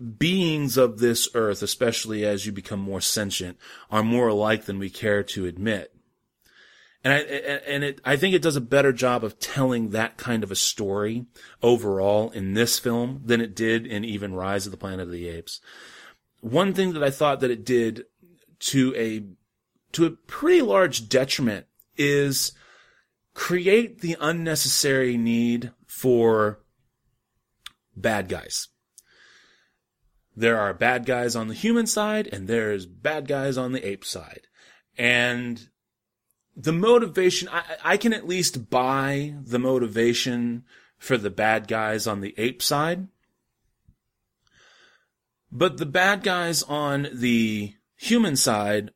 beings 0.00 0.76
of 0.76 0.98
this 0.98 1.28
earth, 1.34 1.62
especially 1.62 2.24
as 2.24 2.46
you 2.46 2.52
become 2.52 2.80
more 2.80 3.00
sentient, 3.00 3.58
are 3.90 4.02
more 4.02 4.28
alike 4.28 4.64
than 4.64 4.78
we 4.78 4.90
care 4.90 5.22
to 5.22 5.46
admit. 5.46 5.94
And 7.02 7.14
I, 7.14 7.16
and 7.18 7.84
it, 7.84 8.00
I 8.04 8.16
think 8.16 8.34
it 8.34 8.42
does 8.42 8.56
a 8.56 8.60
better 8.60 8.92
job 8.92 9.24
of 9.24 9.38
telling 9.38 9.90
that 9.90 10.16
kind 10.16 10.42
of 10.42 10.50
a 10.50 10.56
story 10.56 11.26
overall 11.62 12.30
in 12.30 12.54
this 12.54 12.78
film 12.78 13.22
than 13.24 13.40
it 13.40 13.54
did 13.54 13.86
in 13.86 14.04
even 14.04 14.34
Rise 14.34 14.66
of 14.66 14.72
the 14.72 14.78
Planet 14.78 15.00
of 15.00 15.10
the 15.10 15.28
Apes. 15.28 15.60
One 16.40 16.74
thing 16.74 16.92
that 16.92 17.02
I 17.02 17.10
thought 17.10 17.40
that 17.40 17.50
it 17.50 17.64
did 17.64 18.04
to 18.60 18.94
a, 18.96 19.24
to 19.92 20.06
a 20.06 20.10
pretty 20.10 20.60
large 20.60 21.08
detriment 21.08 21.66
is 21.96 22.52
create 23.34 24.00
the 24.00 24.16
unnecessary 24.20 25.16
need 25.16 25.72
for 25.86 26.60
bad 27.96 28.28
guys 28.28 28.68
there 30.40 30.58
are 30.58 30.72
bad 30.72 31.04
guys 31.04 31.36
on 31.36 31.48
the 31.48 31.54
human 31.54 31.86
side 31.86 32.26
and 32.32 32.48
there's 32.48 32.86
bad 32.86 33.28
guys 33.28 33.58
on 33.58 33.72
the 33.72 33.86
ape 33.86 34.04
side. 34.04 34.46
And 34.96 35.68
the 36.56 36.72
motivation, 36.72 37.48
I, 37.48 37.62
I, 37.84 37.96
can 37.96 38.12
at 38.12 38.26
least 38.26 38.70
buy 38.70 39.34
the 39.42 39.58
motivation 39.58 40.64
for 40.98 41.18
the 41.18 41.30
bad 41.30 41.68
guys 41.68 42.06
on 42.06 42.20
the 42.20 42.34
ape 42.38 42.62
side. 42.62 43.08
But 45.52 45.76
the 45.76 45.86
bad 45.86 46.22
guys 46.22 46.62
on 46.62 47.08
the 47.12 47.74
human 47.96 48.36
side 48.36 48.92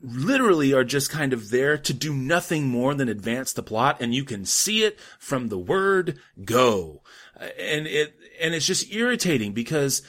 literally 0.00 0.72
are 0.72 0.84
just 0.84 1.10
kind 1.10 1.32
of 1.32 1.50
there 1.50 1.76
to 1.76 1.92
do 1.92 2.14
nothing 2.14 2.66
more 2.66 2.94
than 2.94 3.08
advance 3.08 3.52
the 3.52 3.62
plot 3.62 3.98
and 4.00 4.14
you 4.14 4.24
can 4.24 4.44
see 4.44 4.84
it 4.84 4.98
from 5.18 5.48
the 5.48 5.58
word 5.58 6.18
go. 6.44 7.02
And 7.36 7.86
it, 7.86 8.14
and 8.40 8.54
it's 8.54 8.66
just 8.66 8.92
irritating 8.92 9.52
because 9.52 10.02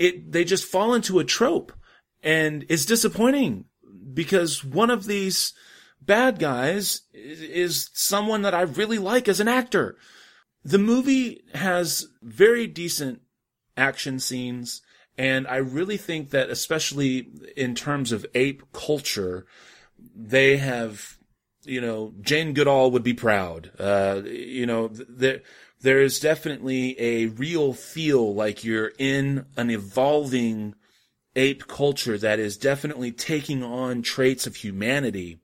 it, 0.00 0.32
they 0.32 0.44
just 0.44 0.64
fall 0.64 0.94
into 0.94 1.18
a 1.18 1.24
trope 1.24 1.72
and 2.22 2.64
it's 2.68 2.86
disappointing 2.86 3.66
because 4.14 4.64
one 4.64 4.90
of 4.90 5.04
these 5.04 5.52
bad 6.00 6.38
guys 6.38 7.02
is, 7.12 7.90
someone 7.92 8.42
that 8.42 8.54
I 8.54 8.62
really 8.62 8.98
like 8.98 9.28
as 9.28 9.40
an 9.40 9.46
actor. 9.46 9.96
The 10.64 10.78
movie 10.78 11.42
has 11.54 12.08
very 12.22 12.66
decent 12.66 13.20
action 13.76 14.18
scenes. 14.18 14.80
And 15.18 15.46
I 15.46 15.56
really 15.56 15.98
think 15.98 16.30
that, 16.30 16.48
especially 16.48 17.28
in 17.56 17.74
terms 17.74 18.10
of 18.10 18.24
ape 18.34 18.62
culture, 18.72 19.44
they 20.16 20.56
have, 20.56 21.18
you 21.64 21.80
know, 21.80 22.14
Jane 22.22 22.54
Goodall 22.54 22.90
would 22.90 23.02
be 23.02 23.12
proud. 23.12 23.70
Uh, 23.78 24.22
you 24.24 24.64
know, 24.64 24.88
there, 24.88 25.42
there 25.82 26.00
is 26.00 26.20
definitely 26.20 27.00
a 27.00 27.26
real 27.26 27.72
feel 27.72 28.34
like 28.34 28.64
you're 28.64 28.92
in 28.98 29.46
an 29.56 29.70
evolving 29.70 30.74
ape 31.36 31.66
culture 31.66 32.18
that 32.18 32.38
is 32.38 32.56
definitely 32.56 33.12
taking 33.12 33.62
on 33.62 34.02
traits 34.02 34.46
of 34.46 34.56
humanity 34.56 35.38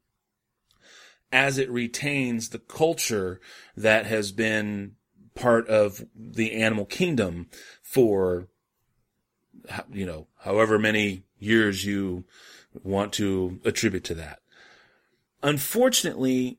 as 1.32 1.59
it 1.59 1.70
retains 1.70 2.51
the 2.51 2.59
culture 2.59 3.41
that 3.76 4.07
has 4.07 4.32
been 4.32 4.93
part 5.34 5.68
of 5.68 6.05
the 6.14 6.53
animal 6.53 6.84
kingdom 6.84 7.49
for 7.82 8.49
you 9.93 10.07
know 10.07 10.26
however 10.41 10.78
many 10.78 11.22
years 11.39 11.84
you 11.84 12.24
want 12.82 13.12
to 13.12 13.61
attribute 13.64 14.05
to 14.05 14.14
that. 14.14 14.41
Unfortunately 15.43 16.59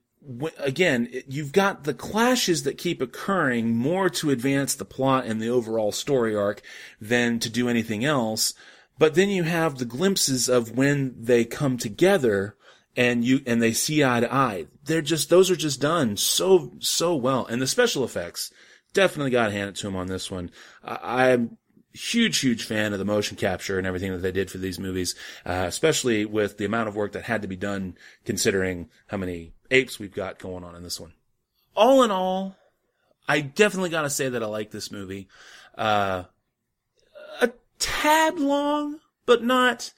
again 0.58 1.10
you've 1.28 1.52
got 1.52 1.84
the 1.84 1.94
clashes 1.94 2.64
that 2.64 2.78
keep 2.78 3.02
occurring 3.02 3.76
more 3.76 4.10
to 4.10 4.30
advance 4.30 4.76
the 4.76 4.86
plot 4.86 5.26
and 5.26 5.42
the 5.42 5.50
overall 5.50 5.92
story 5.92 6.36
arc 6.36 6.62
than 7.00 7.40
to 7.40 7.50
do 7.50 7.70
anything 7.70 8.04
else 8.04 8.54
but 9.00 9.14
then 9.14 9.30
you 9.30 9.44
have 9.44 9.78
the 9.78 9.86
glimpses 9.86 10.50
of 10.50 10.72
when 10.72 11.16
they 11.18 11.46
come 11.46 11.78
together 11.78 12.58
and 12.98 13.24
you 13.24 13.42
and 13.46 13.62
they 13.62 13.72
see 13.72 14.04
eye 14.04 14.20
to 14.20 14.34
eye. 14.34 14.66
They're 14.84 15.02
just 15.02 15.30
those 15.30 15.52
are 15.52 15.56
just 15.56 15.80
done 15.80 16.18
so 16.18 16.74
so 16.80 17.16
well, 17.16 17.46
and 17.46 17.62
the 17.62 17.68
special 17.68 18.04
effects 18.04 18.52
definitely 18.94 19.32
got 19.32 19.48
to 19.48 19.52
hand 19.52 19.70
it 19.70 19.76
to 19.76 19.88
them 19.88 19.96
on 19.96 20.08
this 20.08 20.32
one. 20.32 20.50
I, 20.84 21.32
I'm 21.32 21.58
huge 21.94 22.40
huge 22.40 22.64
fan 22.64 22.94
of 22.94 23.00
the 23.00 23.06
motion 23.06 23.38
capture 23.38 23.78
and 23.78 23.88
everything 23.88 24.12
that 24.12 24.20
they 24.20 24.32
did 24.32 24.52
for 24.52 24.58
these 24.58 24.80
movies, 24.80 25.16
uh, 25.46 25.66
especially 25.68 26.26
with 26.26 26.58
the 26.58 26.66
amount 26.66 26.90
of 26.90 26.96
work 26.96 27.12
that 27.12 27.24
had 27.24 27.44
to 27.44 27.48
be 27.48 27.56
done 27.56 27.96
considering 28.26 28.90
how 29.08 29.18
many 29.18 29.54
apes 29.72 30.00
we've 30.00 30.14
got 30.14 30.40
going 30.40 30.64
on 30.64 30.76
in 30.76 30.84
this 30.84 31.00
one. 31.00 31.14
All 31.76 32.04
in 32.04 32.12
all, 32.12 32.56
I 33.28 33.42
definitely 33.42 33.90
got 33.90 34.04
to 34.04 34.10
say 34.10 34.30
that 34.30 34.44
I 34.44 34.48
like 34.48 34.72
this 34.72 34.92
movie. 34.92 35.28
Uh, 35.78 36.24
a 37.42 37.52
tad 37.80 38.40
long, 38.40 39.00
but 39.26 39.44
not 39.44 39.94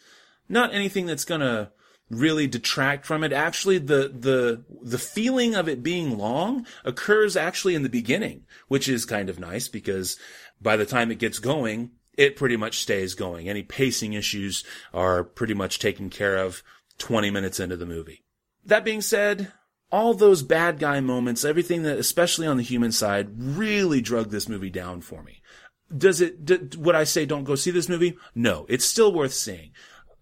not 0.47 0.73
anything 0.73 1.05
that's 1.05 1.25
gonna 1.25 1.71
really 2.09 2.47
detract 2.47 3.05
from 3.05 3.23
it. 3.23 3.31
Actually, 3.31 3.77
the, 3.77 4.11
the, 4.13 4.63
the 4.81 4.97
feeling 4.97 5.55
of 5.55 5.69
it 5.69 5.83
being 5.83 6.17
long 6.17 6.65
occurs 6.83 7.37
actually 7.37 7.75
in 7.75 7.83
the 7.83 7.89
beginning, 7.89 8.45
which 8.67 8.89
is 8.89 9.05
kind 9.05 9.29
of 9.29 9.39
nice 9.39 9.67
because 9.67 10.17
by 10.61 10.75
the 10.75 10.85
time 10.85 11.11
it 11.11 11.19
gets 11.19 11.39
going, 11.39 11.91
it 12.17 12.35
pretty 12.35 12.57
much 12.57 12.79
stays 12.79 13.13
going. 13.13 13.47
Any 13.47 13.63
pacing 13.63 14.13
issues 14.13 14.63
are 14.93 15.23
pretty 15.23 15.53
much 15.53 15.79
taken 15.79 16.09
care 16.09 16.37
of 16.37 16.63
20 16.97 17.29
minutes 17.29 17.59
into 17.59 17.77
the 17.77 17.85
movie. 17.85 18.23
That 18.65 18.83
being 18.83 19.01
said, 19.01 19.53
all 19.91 20.13
those 20.13 20.43
bad 20.43 20.79
guy 20.79 20.99
moments, 20.99 21.43
everything 21.43 21.83
that, 21.83 21.97
especially 21.97 22.47
on 22.47 22.57
the 22.57 22.63
human 22.63 22.91
side, 22.91 23.29
really 23.37 24.01
drug 24.01 24.29
this 24.29 24.47
movie 24.49 24.69
down 24.69 25.01
for 25.01 25.23
me. 25.23 25.41
Does 25.95 26.21
it, 26.21 26.45
d- 26.45 26.77
would 26.77 26.95
I 26.95 27.03
say 27.03 27.25
don't 27.25 27.43
go 27.43 27.55
see 27.55 27.71
this 27.71 27.89
movie? 27.89 28.17
No, 28.35 28.65
it's 28.69 28.85
still 28.85 29.11
worth 29.11 29.33
seeing. 29.33 29.71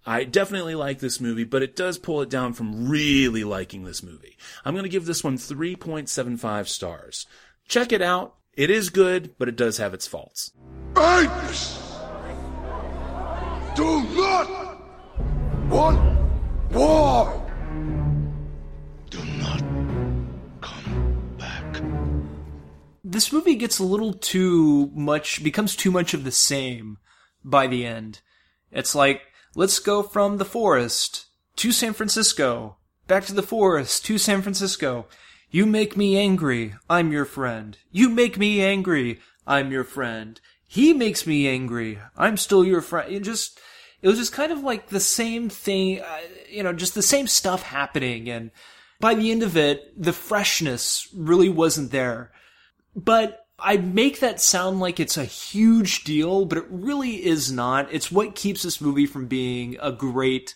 I 0.06 0.24
definitely 0.24 0.76
like 0.76 1.00
this 1.00 1.20
movie, 1.20 1.44
but 1.44 1.62
it 1.62 1.76
does 1.76 1.98
pull 1.98 2.22
it 2.22 2.30
down 2.30 2.54
from 2.54 2.88
really 2.88 3.44
liking 3.44 3.84
this 3.84 4.02
movie. 4.02 4.38
I'm 4.64 4.74
going 4.74 4.84
to 4.84 4.90
give 4.90 5.06
this 5.06 5.22
one 5.24 5.38
3.75 5.38 6.68
stars. 6.68 7.26
Check 7.68 7.92
it 7.92 8.02
out. 8.02 8.36
It 8.54 8.70
is 8.70 8.90
good, 8.90 9.36
but 9.38 9.50
it 9.50 9.58
does 9.58 9.78
have 9.78 9.94
its 9.94 10.08
faults. 10.08 10.54
Apes! 10.96 11.78
Do 13.76 14.04
not 14.16 14.80
want 15.70 16.20
war! 16.72 17.44
This 23.10 23.32
movie 23.32 23.56
gets 23.56 23.80
a 23.80 23.86
little 23.86 24.12
too 24.12 24.92
much, 24.94 25.42
becomes 25.42 25.78
too 25.78 25.92
much 25.92 26.14
of 26.14 26.26
the 26.26 26.32
same 26.32 26.98
by 27.42 27.66
the 27.66 27.86
end. 27.86 28.20
It's 28.70 28.94
like, 28.94 29.22
let's 29.56 29.80
go 29.80 30.04
from 30.04 30.38
the 30.38 30.46
forest 30.46 31.28
to 31.56 31.72
San 31.72 31.94
Francisco, 31.94 32.76
back 33.08 33.24
to 33.28 33.34
the 33.34 33.42
forest 33.42 34.06
to 34.08 34.18
San 34.18 34.42
Francisco. 34.42 35.08
You 35.50 35.66
make 35.66 35.96
me 35.96 36.18
angry, 36.18 36.76
I'm 36.90 37.14
your 37.14 37.24
friend. 37.24 37.78
You 37.92 38.10
make 38.10 38.38
me 38.38 38.62
angry, 38.62 39.22
I'm 39.48 39.72
your 39.72 39.86
friend. 39.86 40.42
He 40.68 40.92
makes 40.92 41.26
me 41.26 41.48
angry, 41.48 42.00
I'm 42.18 42.36
still 42.36 42.66
your 42.66 42.82
friend. 42.82 43.10
It 43.10 43.22
just, 43.22 43.58
it 44.02 44.10
was 44.10 44.18
just 44.18 44.34
kind 44.34 44.52
of 44.52 44.64
like 44.64 44.90
the 44.90 45.00
same 45.00 45.48
thing, 45.48 46.02
uh, 46.02 46.20
you 46.50 46.62
know, 46.62 46.74
just 46.74 46.94
the 46.94 47.02
same 47.02 47.28
stuff 47.28 47.64
happening. 47.64 48.30
And 48.30 48.52
by 49.00 49.16
the 49.16 49.32
end 49.32 49.44
of 49.44 49.56
it, 49.56 49.94
the 49.96 50.12
freshness 50.12 51.08
really 51.16 51.48
wasn't 51.48 51.92
there. 51.92 52.34
But 52.98 53.46
I 53.60 53.78
make 53.78 54.20
that 54.20 54.42
sound 54.42 54.80
like 54.80 55.00
it's 55.00 55.18
a 55.18 55.26
huge 55.26 56.04
deal, 56.04 56.46
but 56.46 56.58
it 56.58 56.66
really 56.70 57.26
is 57.26 57.52
not. 57.52 57.94
It's 57.94 58.12
what 58.12 58.36
keeps 58.36 58.64
this 58.64 58.82
movie 58.82 59.06
from 59.06 59.28
being 59.28 59.78
a 59.82 59.92
great 59.92 60.56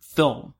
film. 0.00 0.54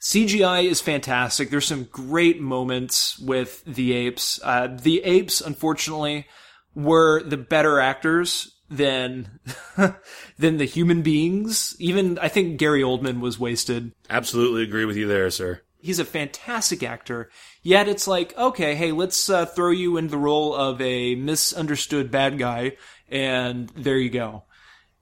CGI 0.00 0.64
is 0.64 0.80
fantastic. 0.80 1.50
There's 1.50 1.66
some 1.66 1.84
great 1.84 2.40
moments 2.40 3.18
with 3.18 3.62
the 3.64 3.92
apes. 3.92 4.40
Uh, 4.42 4.68
the 4.68 5.02
apes, 5.02 5.40
unfortunately, 5.40 6.26
were 6.74 7.22
the 7.22 7.36
better 7.36 7.80
actors 7.80 8.56
than 8.70 9.40
than 10.38 10.56
the 10.56 10.64
human 10.64 11.02
beings. 11.02 11.76
Even 11.78 12.18
I 12.18 12.28
think 12.28 12.58
Gary 12.58 12.80
Oldman 12.80 13.20
was 13.20 13.38
wasted. 13.38 13.92
Absolutely 14.08 14.62
agree 14.62 14.86
with 14.86 14.96
you 14.96 15.06
there, 15.06 15.30
sir. 15.30 15.60
He's 15.82 15.98
a 15.98 16.04
fantastic 16.04 16.82
actor. 16.82 17.30
Yet 17.62 17.88
it's 17.88 18.06
like, 18.06 18.36
okay, 18.36 18.74
hey, 18.74 18.92
let's 18.92 19.28
uh, 19.30 19.46
throw 19.46 19.70
you 19.70 19.96
in 19.96 20.08
the 20.08 20.18
role 20.18 20.54
of 20.54 20.80
a 20.80 21.14
misunderstood 21.14 22.10
bad 22.10 22.38
guy, 22.38 22.76
and 23.08 23.68
there 23.70 23.98
you 23.98 24.10
go. 24.10 24.44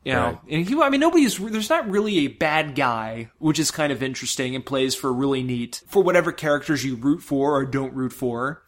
You 0.04 0.12
know, 0.14 0.24
Right. 0.24 0.38
and 0.48 0.68
he, 0.68 0.80
I 0.80 0.88
mean, 0.88 1.00
nobody's, 1.00 1.36
there's 1.38 1.68
not 1.68 1.90
really 1.90 2.18
a 2.20 2.28
bad 2.28 2.74
guy, 2.74 3.30
which 3.38 3.58
is 3.58 3.70
kind 3.70 3.92
of 3.92 4.02
interesting 4.02 4.54
and 4.54 4.64
plays 4.64 4.94
for 4.94 5.12
really 5.12 5.42
neat, 5.42 5.82
for 5.88 6.02
whatever 6.02 6.32
characters 6.32 6.84
you 6.84 6.94
root 6.94 7.20
for 7.22 7.56
or 7.56 7.66
don't 7.66 7.92
root 7.92 8.12
for. 8.12 8.62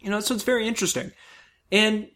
You 0.00 0.10
know, 0.10 0.20
so 0.20 0.34
it's 0.34 0.44
very 0.44 0.68
interesting. 0.68 1.12
And 1.72 2.08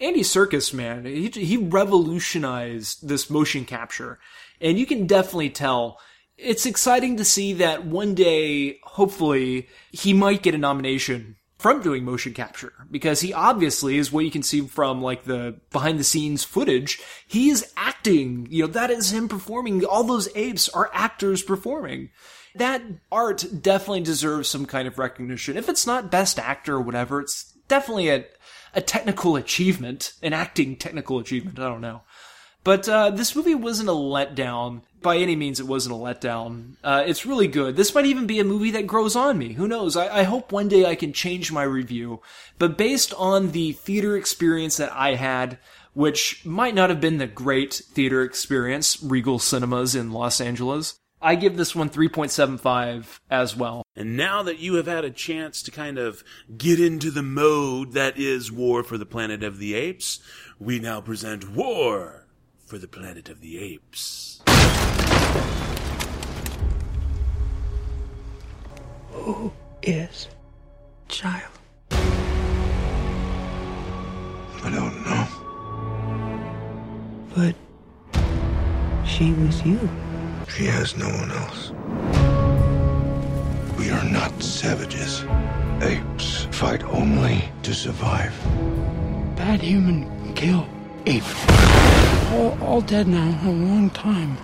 Andy 0.00 0.22
Serkis, 0.22 0.74
man, 0.74 1.04
he, 1.04 1.28
he 1.28 1.56
revolutionized 1.58 3.06
this 3.06 3.30
motion 3.30 3.64
capture. 3.64 4.18
And 4.60 4.78
you 4.78 4.86
can 4.86 5.06
definitely 5.06 5.50
tell 5.50 5.98
it's 6.42 6.66
exciting 6.66 7.16
to 7.16 7.24
see 7.24 7.54
that 7.54 7.86
one 7.86 8.14
day, 8.14 8.78
hopefully, 8.82 9.68
he 9.90 10.12
might 10.12 10.42
get 10.42 10.54
a 10.54 10.58
nomination 10.58 11.36
from 11.62 11.80
doing 11.80 12.04
motion 12.04 12.34
capture 12.34 12.72
because 12.90 13.20
he 13.20 13.32
obviously 13.32 13.96
is 13.96 14.10
what 14.10 14.24
you 14.24 14.32
can 14.32 14.42
see 14.42 14.60
from 14.62 15.00
like 15.00 15.22
the 15.24 15.60
behind 15.70 15.98
the 15.98 16.04
scenes 16.04 16.42
footage. 16.42 17.00
He 17.28 17.50
is 17.50 17.72
acting. 17.76 18.48
You 18.50 18.64
know, 18.64 18.72
that 18.72 18.90
is 18.90 19.12
him 19.12 19.28
performing. 19.28 19.84
All 19.84 20.02
those 20.02 20.28
apes 20.34 20.68
are 20.68 20.90
actors 20.92 21.40
performing. 21.40 22.10
That 22.56 22.82
art 23.12 23.46
definitely 23.62 24.02
deserves 24.02 24.48
some 24.48 24.66
kind 24.66 24.88
of 24.88 24.98
recognition. 24.98 25.56
If 25.56 25.68
it's 25.68 25.86
not 25.86 26.10
best 26.10 26.38
actor 26.38 26.74
or 26.74 26.80
whatever, 26.80 27.20
it's 27.20 27.52
definitely 27.68 28.08
a, 28.08 28.24
a 28.74 28.80
technical 28.80 29.36
achievement, 29.36 30.14
an 30.20 30.32
acting 30.32 30.76
technical 30.76 31.20
achievement. 31.20 31.60
I 31.60 31.68
don't 31.68 31.80
know. 31.80 32.02
But 32.64 32.88
uh, 32.88 33.10
this 33.10 33.34
movie 33.34 33.54
wasn't 33.54 33.88
a 33.88 33.92
letdown. 33.92 34.82
By 35.02 35.16
any 35.18 35.36
means, 35.36 35.60
it 35.60 35.66
wasn't 35.66 35.94
a 35.94 35.98
letdown. 35.98 36.74
Uh, 36.82 37.02
it's 37.06 37.26
really 37.26 37.48
good. 37.48 37.76
This 37.76 37.94
might 37.94 38.06
even 38.06 38.26
be 38.26 38.40
a 38.40 38.44
movie 38.44 38.70
that 38.72 38.86
grows 38.86 39.16
on 39.16 39.38
me. 39.38 39.54
Who 39.54 39.68
knows? 39.68 39.96
I, 39.96 40.20
I 40.20 40.22
hope 40.22 40.52
one 40.52 40.68
day 40.68 40.86
I 40.86 40.94
can 40.94 41.12
change 41.12 41.52
my 41.52 41.62
review. 41.62 42.20
But 42.58 42.78
based 42.78 43.12
on 43.14 43.52
the 43.52 43.72
theater 43.72 44.16
experience 44.16 44.76
that 44.76 44.92
I 44.92 45.14
had, 45.14 45.58
which 45.94 46.44
might 46.46 46.74
not 46.74 46.90
have 46.90 47.00
been 47.00 47.18
the 47.18 47.26
great 47.26 47.74
theater 47.74 48.22
experience, 48.22 49.02
Regal 49.02 49.38
Cinemas 49.38 49.94
in 49.94 50.12
Los 50.12 50.40
Angeles, 50.40 50.98
I 51.20 51.36
give 51.36 51.56
this 51.56 51.74
one 51.74 51.88
3.75 51.88 53.20
as 53.30 53.56
well. 53.56 53.84
And 53.94 54.16
now 54.16 54.42
that 54.42 54.58
you 54.58 54.74
have 54.74 54.86
had 54.86 55.04
a 55.04 55.10
chance 55.10 55.62
to 55.62 55.70
kind 55.70 55.96
of 55.96 56.24
get 56.56 56.80
into 56.80 57.10
the 57.12 57.22
mode 57.22 57.92
that 57.92 58.18
is 58.18 58.50
War 58.50 58.82
for 58.82 58.98
the 58.98 59.06
Planet 59.06 59.44
of 59.44 59.58
the 59.58 59.74
Apes, 59.74 60.20
we 60.58 60.80
now 60.80 61.00
present 61.00 61.50
War 61.50 62.26
for 62.66 62.78
the 62.78 62.88
Planet 62.88 63.28
of 63.28 63.40
the 63.40 63.58
Apes. 63.58 64.31
Who 69.12 69.52
is 69.82 70.28
child? 71.08 71.52
I 74.64 74.70
don't 74.70 75.04
know. 75.04 75.26
But 77.34 77.54
she 79.06 79.32
was 79.32 79.62
you. 79.64 79.88
She 80.48 80.66
has 80.66 80.96
no 80.96 81.08
one 81.08 81.30
else. 81.30 81.72
We 83.78 83.90
are 83.90 84.04
not 84.04 84.42
savages. 84.42 85.24
Apes 85.80 86.46
fight 86.52 86.84
only 86.84 87.44
to 87.62 87.74
survive. 87.74 88.32
Bad 89.36 89.60
human 89.60 90.34
kill 90.34 90.66
ape. 91.06 91.24
All, 92.32 92.56
all 92.62 92.80
dead 92.80 93.08
now. 93.08 93.40
A 93.44 93.50
long 93.50 93.90
time. 93.90 94.36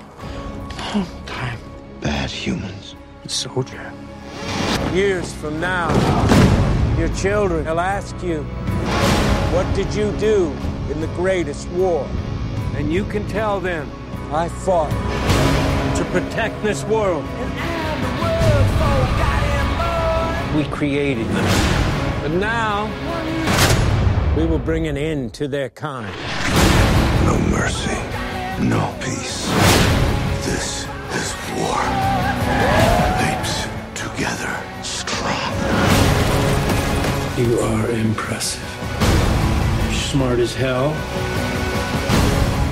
Long 0.94 1.06
time. 1.26 1.58
Bad 2.00 2.30
humans. 2.30 2.94
Soldier. 3.26 3.92
Years 4.94 5.34
from 5.34 5.60
now, 5.60 5.90
your 6.98 7.10
children 7.14 7.66
will 7.66 7.78
ask 7.78 8.22
you, 8.22 8.42
What 9.52 9.66
did 9.76 9.92
you 9.94 10.12
do 10.12 10.50
in 10.90 11.02
the 11.02 11.08
greatest 11.08 11.68
war? 11.72 12.08
And 12.74 12.90
you 12.90 13.04
can 13.04 13.28
tell 13.28 13.60
them, 13.60 13.90
I 14.32 14.48
fought 14.48 14.90
to 15.98 16.04
protect 16.06 16.62
this 16.62 16.82
world. 16.84 17.24
We 20.56 20.64
created 20.74 21.26
them. 21.26 22.22
But 22.22 22.30
now, 22.30 22.86
we 24.38 24.46
will 24.46 24.58
bring 24.58 24.86
an 24.86 24.96
end 24.96 25.34
to 25.34 25.48
their 25.48 25.68
kind. 25.68 26.14
No 27.26 27.38
mercy. 27.50 27.98
No 28.66 28.97
You 37.38 37.60
are 37.60 37.88
impressive. 37.92 38.60
You're 39.84 39.92
smart 39.92 40.40
as 40.40 40.56
hell. 40.56 40.88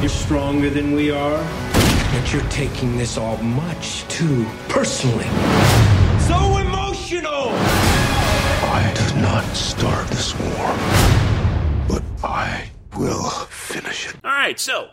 You're 0.01 0.09
stronger 0.09 0.71
than 0.71 0.93
we 0.93 1.13
are. 1.13 1.39
But 2.13 2.33
you're 2.33 2.51
taking 2.51 2.99
this 2.99 3.17
all 3.17 3.37
much 3.37 4.03
too 4.09 4.45
personally. 4.69 5.29
So 6.19 6.59
emotional! 6.59 7.51
I 8.75 8.93
did 8.93 9.23
not 9.23 9.45
start 9.55 10.09
this 10.09 10.35
war, 10.37 10.75
but 11.89 12.03
I 12.25 12.69
will 12.97 13.31
finish 13.49 14.09
it. 14.09 14.17
All 14.25 14.33
right, 14.33 14.59
so 14.59 14.89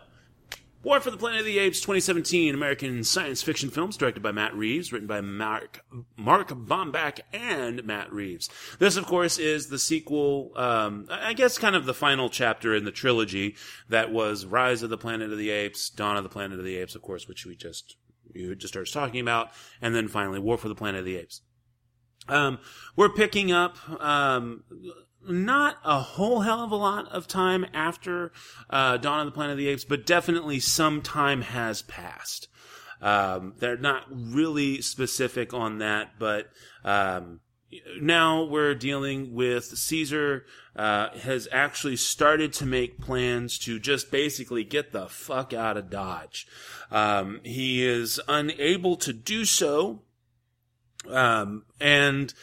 War 0.84 1.00
for 1.00 1.12
the 1.12 1.18
Planet 1.18 1.40
of 1.40 1.46
the 1.46 1.60
Apes 1.60 1.80
2017 1.80 2.54
American 2.54 3.06
science 3.06 3.42
fiction 3.42 3.70
films 3.70 3.96
directed 3.96 4.22
by 4.22 4.34
Matt 4.34 4.54
Reeves, 4.54 4.92
written 4.92 5.08
by 5.08 5.22
Mark 5.22 5.86
Mark 6.18 6.50
Bomback 6.50 7.22
and 7.32 7.86
Matt 7.86 8.12
Reeves. 8.12 8.50
This, 8.80 8.98
of 8.98 9.06
course, 9.06 9.38
is 9.38 9.68
the 9.68 9.80
sequel, 9.80 10.52
um, 10.58 11.08
I 11.10 11.32
guess 11.32 11.58
kind 11.58 11.78
of 11.78 11.86
the 11.86 11.94
final 11.94 12.30
chapter 12.30 12.76
in 12.76 12.84
the 12.84 12.92
trilogy 12.92 13.56
that 13.88 14.12
was 14.12 14.46
Rise 14.46 14.84
of 14.84 14.90
the 14.90 14.98
Planet 14.98 15.32
of 15.32 15.38
the 15.38 15.52
Apes, 15.52 15.90
Dawn 15.90 16.18
of 16.18 16.24
the 16.24 16.30
Planet 16.30 16.60
of 16.60 16.66
the 16.66 16.76
Apes, 16.76 16.96
of 16.96 17.02
course, 17.02 17.30
which 17.30 17.46
we 17.46 17.56
just 17.56 17.96
you 18.34 18.54
just 18.54 18.74
started 18.74 18.92
talking 18.92 19.22
about, 19.22 19.52
and 19.82 19.96
then 19.96 20.10
finally 20.10 20.40
War 20.40 20.58
for 20.58 20.68
the 20.68 20.76
Planet 20.76 21.00
of 21.00 21.06
the 21.06 21.16
Apes. 21.16 21.42
Um, 22.28 22.60
we're 22.98 23.10
picking 23.10 23.54
up 23.54 23.78
um, 24.02 24.64
not 25.28 25.78
a 25.84 26.00
whole 26.00 26.42
hell 26.42 26.64
of 26.64 26.72
a 26.72 26.76
lot 26.76 27.12
of 27.12 27.28
time 27.28 27.66
after 27.74 28.32
uh, 28.70 28.98
Dawn 28.98 29.22
of 29.22 29.26
the 29.26 29.32
Planet 29.32 29.54
of 29.54 29.58
the 29.58 29.68
Apes, 29.68 29.86
but 29.86 30.06
definitely 30.06 30.60
some 30.60 31.02
time 31.02 31.42
has 31.42 31.82
passed. 31.82 32.48
Um, 33.02 33.54
they're 33.60 33.78
not 33.78 34.06
really 34.10 34.82
specific 34.82 35.54
on 35.54 35.80
that, 35.80 36.12
but 36.20 36.50
um, 36.86 37.42
now 38.00 38.44
we're 38.44 38.76
dealing 38.76 39.34
with 39.34 39.66
Caesar 39.66 40.46
uh, 40.76 41.10
has 41.18 41.48
actually 41.52 41.98
started 41.98 42.54
to 42.54 42.66
make 42.66 43.02
plans 43.02 43.60
to 43.60 43.80
just 43.80 44.10
basically 44.10 44.64
get 44.64 44.92
the 44.92 45.08
fuck 45.08 45.54
out 45.54 45.76
of 45.76 45.90
Dodge. 45.90 46.48
Um, 46.92 47.42
he 47.44 47.86
is 47.86 48.22
unable 48.28 48.96
to 48.98 49.12
do 49.12 49.44
so 49.44 50.04
um, 51.10 51.66
and 51.80 52.34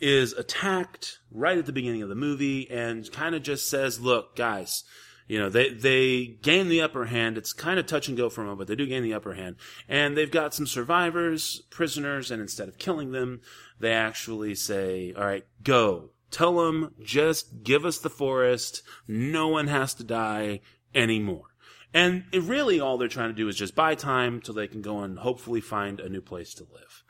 is 0.00 0.32
attacked 0.32 1.18
right 1.30 1.58
at 1.58 1.66
the 1.66 1.72
beginning 1.72 2.02
of 2.02 2.08
the 2.08 2.14
movie 2.14 2.70
and 2.70 3.10
kind 3.12 3.34
of 3.34 3.42
just 3.42 3.68
says, 3.68 4.00
look, 4.00 4.36
guys, 4.36 4.84
you 5.26 5.38
know, 5.38 5.48
they, 5.48 5.70
they 5.70 6.26
gain 6.42 6.68
the 6.68 6.80
upper 6.80 7.04
hand. 7.04 7.38
It's 7.38 7.52
kind 7.52 7.78
of 7.78 7.86
touch 7.86 8.08
and 8.08 8.16
go 8.16 8.28
for 8.28 8.40
a 8.40 8.44
moment, 8.44 8.58
but 8.58 8.66
they 8.66 8.74
do 8.74 8.86
gain 8.86 9.02
the 9.02 9.14
upper 9.14 9.34
hand. 9.34 9.56
And 9.88 10.16
they've 10.16 10.30
got 10.30 10.54
some 10.54 10.66
survivors, 10.66 11.62
prisoners, 11.70 12.30
and 12.30 12.42
instead 12.42 12.68
of 12.68 12.78
killing 12.78 13.12
them, 13.12 13.40
they 13.78 13.92
actually 13.92 14.56
say, 14.56 15.12
all 15.16 15.24
right, 15.24 15.46
go. 15.62 16.10
Tell 16.30 16.56
them, 16.56 16.94
just 17.00 17.62
give 17.62 17.84
us 17.84 17.98
the 17.98 18.10
forest. 18.10 18.82
No 19.06 19.48
one 19.48 19.66
has 19.66 19.94
to 19.94 20.04
die 20.04 20.60
anymore. 20.94 21.44
And 21.92 22.24
it 22.32 22.42
really 22.42 22.80
all 22.80 22.98
they're 22.98 23.08
trying 23.08 23.30
to 23.30 23.34
do 23.34 23.48
is 23.48 23.56
just 23.56 23.74
buy 23.74 23.94
time 23.94 24.40
till 24.40 24.54
they 24.54 24.68
can 24.68 24.82
go 24.82 25.00
and 25.00 25.18
hopefully 25.18 25.60
find 25.60 26.00
a 26.00 26.08
new 26.08 26.20
place 26.20 26.54
to 26.54 26.66
live. 26.72 27.04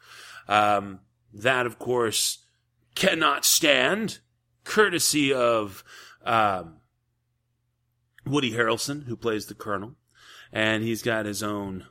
Um, 0.48 1.00
that, 1.34 1.66
of 1.66 1.78
course, 1.78 2.46
cannot 2.94 3.44
stand, 3.44 4.18
courtesy 4.64 5.32
of 5.32 5.84
um, 6.24 6.76
Woody 8.26 8.52
Harrelson, 8.52 9.04
who 9.04 9.16
plays 9.16 9.46
the 9.46 9.54
Colonel, 9.54 9.94
and 10.52 10.82
he's 10.82 11.02
got 11.02 11.26
his 11.26 11.42
own 11.42 11.86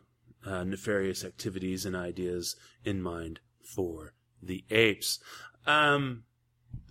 uh, 0.46 0.64
nefarious 0.64 1.24
activities 1.24 1.86
and 1.86 1.96
ideas 1.96 2.56
in 2.84 3.02
mind 3.02 3.40
for 3.64 4.14
the 4.42 4.64
apes. 4.70 5.20
Um, 5.66 6.24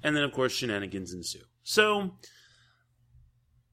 and 0.02 0.14
then, 0.14 0.24
of 0.24 0.32
course, 0.32 0.52
shenanigans 0.52 1.12
ensue. 1.12 1.44
So, 1.62 2.14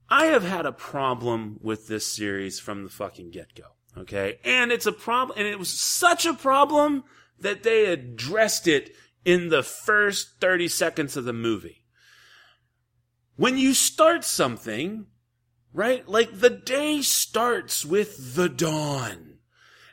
I 0.09 0.25
have 0.27 0.43
had 0.43 0.65
a 0.65 0.71
problem 0.71 1.59
with 1.61 1.87
this 1.87 2.05
series 2.05 2.59
from 2.59 2.83
the 2.83 2.89
fucking 2.89 3.31
get 3.31 3.55
go. 3.55 3.63
Okay. 3.97 4.39
And 4.43 4.71
it's 4.71 4.85
a 4.85 4.91
problem, 4.91 5.37
and 5.37 5.47
it 5.47 5.57
was 5.57 5.69
such 5.69 6.25
a 6.25 6.33
problem 6.33 7.03
that 7.39 7.63
they 7.63 7.85
addressed 7.85 8.67
it 8.67 8.95
in 9.25 9.49
the 9.49 9.63
first 9.63 10.39
30 10.39 10.67
seconds 10.67 11.17
of 11.17 11.25
the 11.25 11.33
movie. 11.33 11.83
When 13.35 13.57
you 13.57 13.73
start 13.73 14.23
something, 14.23 15.07
right? 15.73 16.07
Like 16.07 16.39
the 16.39 16.49
day 16.49 17.01
starts 17.01 17.85
with 17.85 18.35
the 18.35 18.47
dawn. 18.47 19.31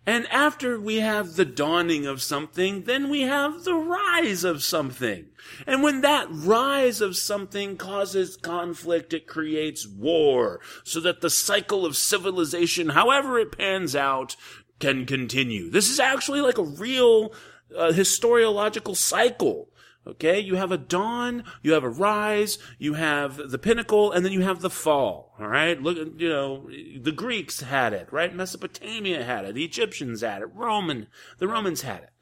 And 0.05 0.27
after 0.29 0.81
we 0.81 0.97
have 0.97 1.37
the 1.37 1.45
dawning 1.45 2.07
of 2.07 2.23
something, 2.23 2.85
then 2.85 3.09
we 3.09 3.21
have 3.21 3.63
the 3.63 3.75
rise 3.75 4.43
of 4.43 4.63
something. 4.63 5.27
And 5.65 5.83
when 5.83 6.01
that 6.01 6.27
rise 6.29 7.01
of 7.01 7.17
something 7.17 7.77
causes 7.77 8.37
conflict, 8.37 9.13
it 9.13 9.29
creates 9.29 9.87
war, 9.87 10.61
so 10.83 10.99
that 11.01 11.21
the 11.21 11.31
cycle 11.31 11.87
of 11.87 11.97
civilization, 11.97 12.91
however 12.91 13.39
it 13.39 13.57
pans 13.57 13.95
out, 13.95 14.35
can 14.81 15.07
continue. 15.07 15.71
This 15.71 15.89
is 15.89 16.01
actually 16.01 16.41
like 16.41 16.59
a 16.59 16.65
real 16.65 17.33
uh, 17.77 17.93
historiological 17.93 18.97
cycle. 18.97 19.69
Okay, 20.05 20.41
you 20.41 20.57
have 20.57 20.73
a 20.73 20.79
dawn, 20.79 21.45
you 21.63 21.75
have 21.75 21.85
a 21.85 21.89
rise, 21.89 22.59
you 22.77 22.95
have 22.95 23.37
the 23.37 23.59
pinnacle, 23.59 24.11
and 24.11 24.25
then 24.25 24.33
you 24.33 24.41
have 24.41 24.61
the 24.61 24.69
fall. 24.69 25.33
All 25.39 25.47
right, 25.47 25.81
look, 25.81 25.97
you 26.19 26.29
know, 26.29 26.69
the 27.01 27.13
Greeks 27.13 27.61
had 27.61 27.93
it, 27.93 28.09
right? 28.13 28.35
Mesopotamia 28.35 29.23
had 29.23 29.45
it, 29.45 29.55
the 29.55 29.65
Egyptians 29.65 30.23
had 30.23 30.43
it, 30.43 30.49
Roman, 30.53 31.07
the 31.39 31.47
Romans 31.47 31.83
had 31.83 32.03
it. 32.03 32.13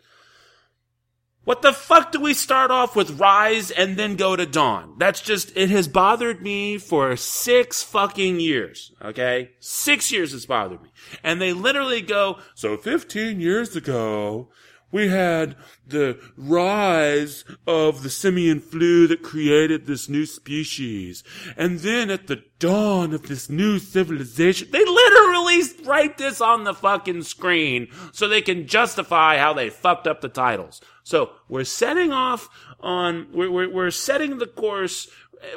What 1.44 1.62
the 1.62 1.72
fuck 1.72 2.12
do 2.12 2.20
we 2.20 2.34
start 2.34 2.70
off 2.70 2.94
with 2.94 3.18
rise 3.18 3.70
and 3.70 3.96
then 3.96 4.16
go 4.16 4.36
to 4.36 4.44
dawn? 4.44 4.96
That's 4.98 5.22
just, 5.22 5.56
it 5.56 5.70
has 5.70 5.88
bothered 5.88 6.42
me 6.42 6.76
for 6.76 7.16
six 7.16 7.82
fucking 7.82 8.40
years. 8.40 8.92
Okay? 9.02 9.52
Six 9.58 10.12
years 10.12 10.34
it's 10.34 10.44
bothered 10.44 10.82
me. 10.82 10.90
And 11.24 11.40
they 11.40 11.54
literally 11.54 12.02
go, 12.02 12.38
so 12.54 12.76
15 12.76 13.40
years 13.40 13.74
ago, 13.74 14.50
we 14.92 15.08
had 15.08 15.56
the 15.86 16.18
rise 16.36 17.44
of 17.66 18.02
the 18.02 18.10
simian 18.10 18.60
flu 18.60 19.06
that 19.06 19.22
created 19.22 19.86
this 19.86 20.08
new 20.08 20.26
species. 20.26 21.22
And 21.56 21.80
then 21.80 22.10
at 22.10 22.26
the 22.26 22.42
dawn 22.58 23.12
of 23.12 23.28
this 23.28 23.48
new 23.48 23.78
civilization, 23.78 24.68
they 24.70 24.84
literally 24.84 25.62
write 25.84 26.18
this 26.18 26.40
on 26.40 26.64
the 26.64 26.74
fucking 26.74 27.22
screen 27.22 27.88
so 28.12 28.28
they 28.28 28.42
can 28.42 28.66
justify 28.66 29.38
how 29.38 29.52
they 29.52 29.70
fucked 29.70 30.06
up 30.06 30.20
the 30.20 30.28
titles. 30.28 30.80
So 31.02 31.30
we're 31.48 31.64
setting 31.64 32.12
off 32.12 32.48
on, 32.80 33.28
we're, 33.32 33.50
we're, 33.50 33.72
we're 33.72 33.90
setting 33.90 34.38
the 34.38 34.46
course 34.46 35.08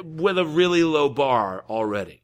with 0.02 0.38
a 0.38 0.46
really 0.46 0.84
low 0.84 1.08
bar 1.08 1.64
already. 1.68 2.22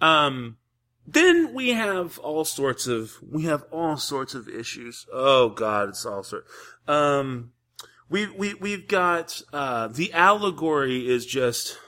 Um, 0.00 0.58
then 1.06 1.54
we 1.54 1.70
have 1.70 2.18
all 2.18 2.44
sorts 2.44 2.86
of 2.86 3.14
we 3.22 3.44
have 3.44 3.64
all 3.70 3.96
sorts 3.96 4.34
of 4.34 4.48
issues. 4.48 5.06
Oh 5.12 5.50
God, 5.50 5.90
it's 5.90 6.04
all 6.04 6.22
sort. 6.22 6.46
Um, 6.88 7.52
we 8.08 8.26
we 8.26 8.54
we've 8.54 8.88
got 8.88 9.40
uh, 9.52 9.88
the 9.88 10.12
allegory 10.12 11.08
is 11.08 11.26
just 11.26 11.78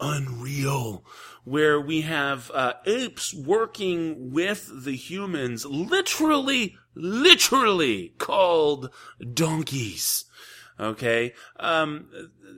unreal 0.00 1.04
where 1.44 1.80
we 1.80 2.00
have 2.02 2.50
uh, 2.54 2.72
apes 2.86 3.34
working 3.34 4.30
with 4.32 4.84
the 4.84 4.96
humans, 4.96 5.66
literally, 5.66 6.76
literally 6.94 8.14
called 8.18 8.90
donkeys. 9.34 10.24
Okay, 10.78 11.34
um, 11.60 12.08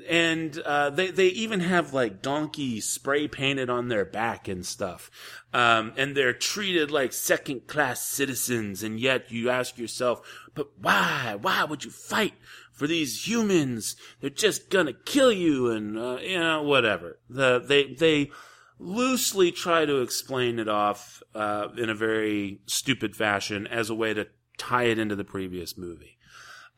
and 0.09 0.59
uh, 0.61 0.89
they 0.89 1.11
they 1.11 1.27
even 1.29 1.61
have 1.61 1.93
like 1.93 2.23
donkey 2.23 2.81
spray 2.81 3.29
painted 3.29 3.69
on 3.69 3.89
their 3.89 4.07
back 4.07 4.49
and 4.49 4.65
stuff, 4.65 5.11
um, 5.53 5.93
and 5.99 6.17
they're 6.17 6.33
treated 6.33 6.91
like 6.91 7.13
second 7.13 7.67
class 7.67 8.01
citizens. 8.01 8.83
And 8.83 8.99
yet 8.99 9.31
you 9.31 9.51
ask 9.51 9.77
yourself, 9.77 10.23
but 10.55 10.69
why? 10.81 11.37
Why 11.39 11.65
would 11.65 11.85
you 11.85 11.91
fight 11.91 12.33
for 12.73 12.87
these 12.87 13.29
humans? 13.29 13.97
They're 14.21 14.31
just 14.31 14.71
gonna 14.71 14.95
kill 14.95 15.31
you, 15.31 15.71
and 15.71 15.99
uh, 15.99 16.19
you 16.23 16.39
know 16.39 16.63
whatever. 16.63 17.19
The 17.29 17.59
they 17.59 17.93
they 17.93 18.31
loosely 18.79 19.53
try 19.53 19.85
to 19.85 20.01
explain 20.01 20.59
it 20.59 20.69
off 20.69 21.23
uh, 21.35 21.69
in 21.77 21.91
a 21.91 21.95
very 21.95 22.61
stupid 22.67 23.15
fashion 23.15 23.67
as 23.67 23.91
a 23.91 23.95
way 23.95 24.15
to 24.15 24.27
tie 24.57 24.85
it 24.85 24.99
into 24.99 25.17
the 25.17 25.25
previous 25.25 25.77
movie. 25.77 26.16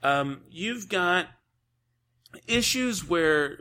Um, 0.03 0.42
you've 0.51 0.88
got 0.88 1.28
issues 2.46 3.09
where 3.09 3.59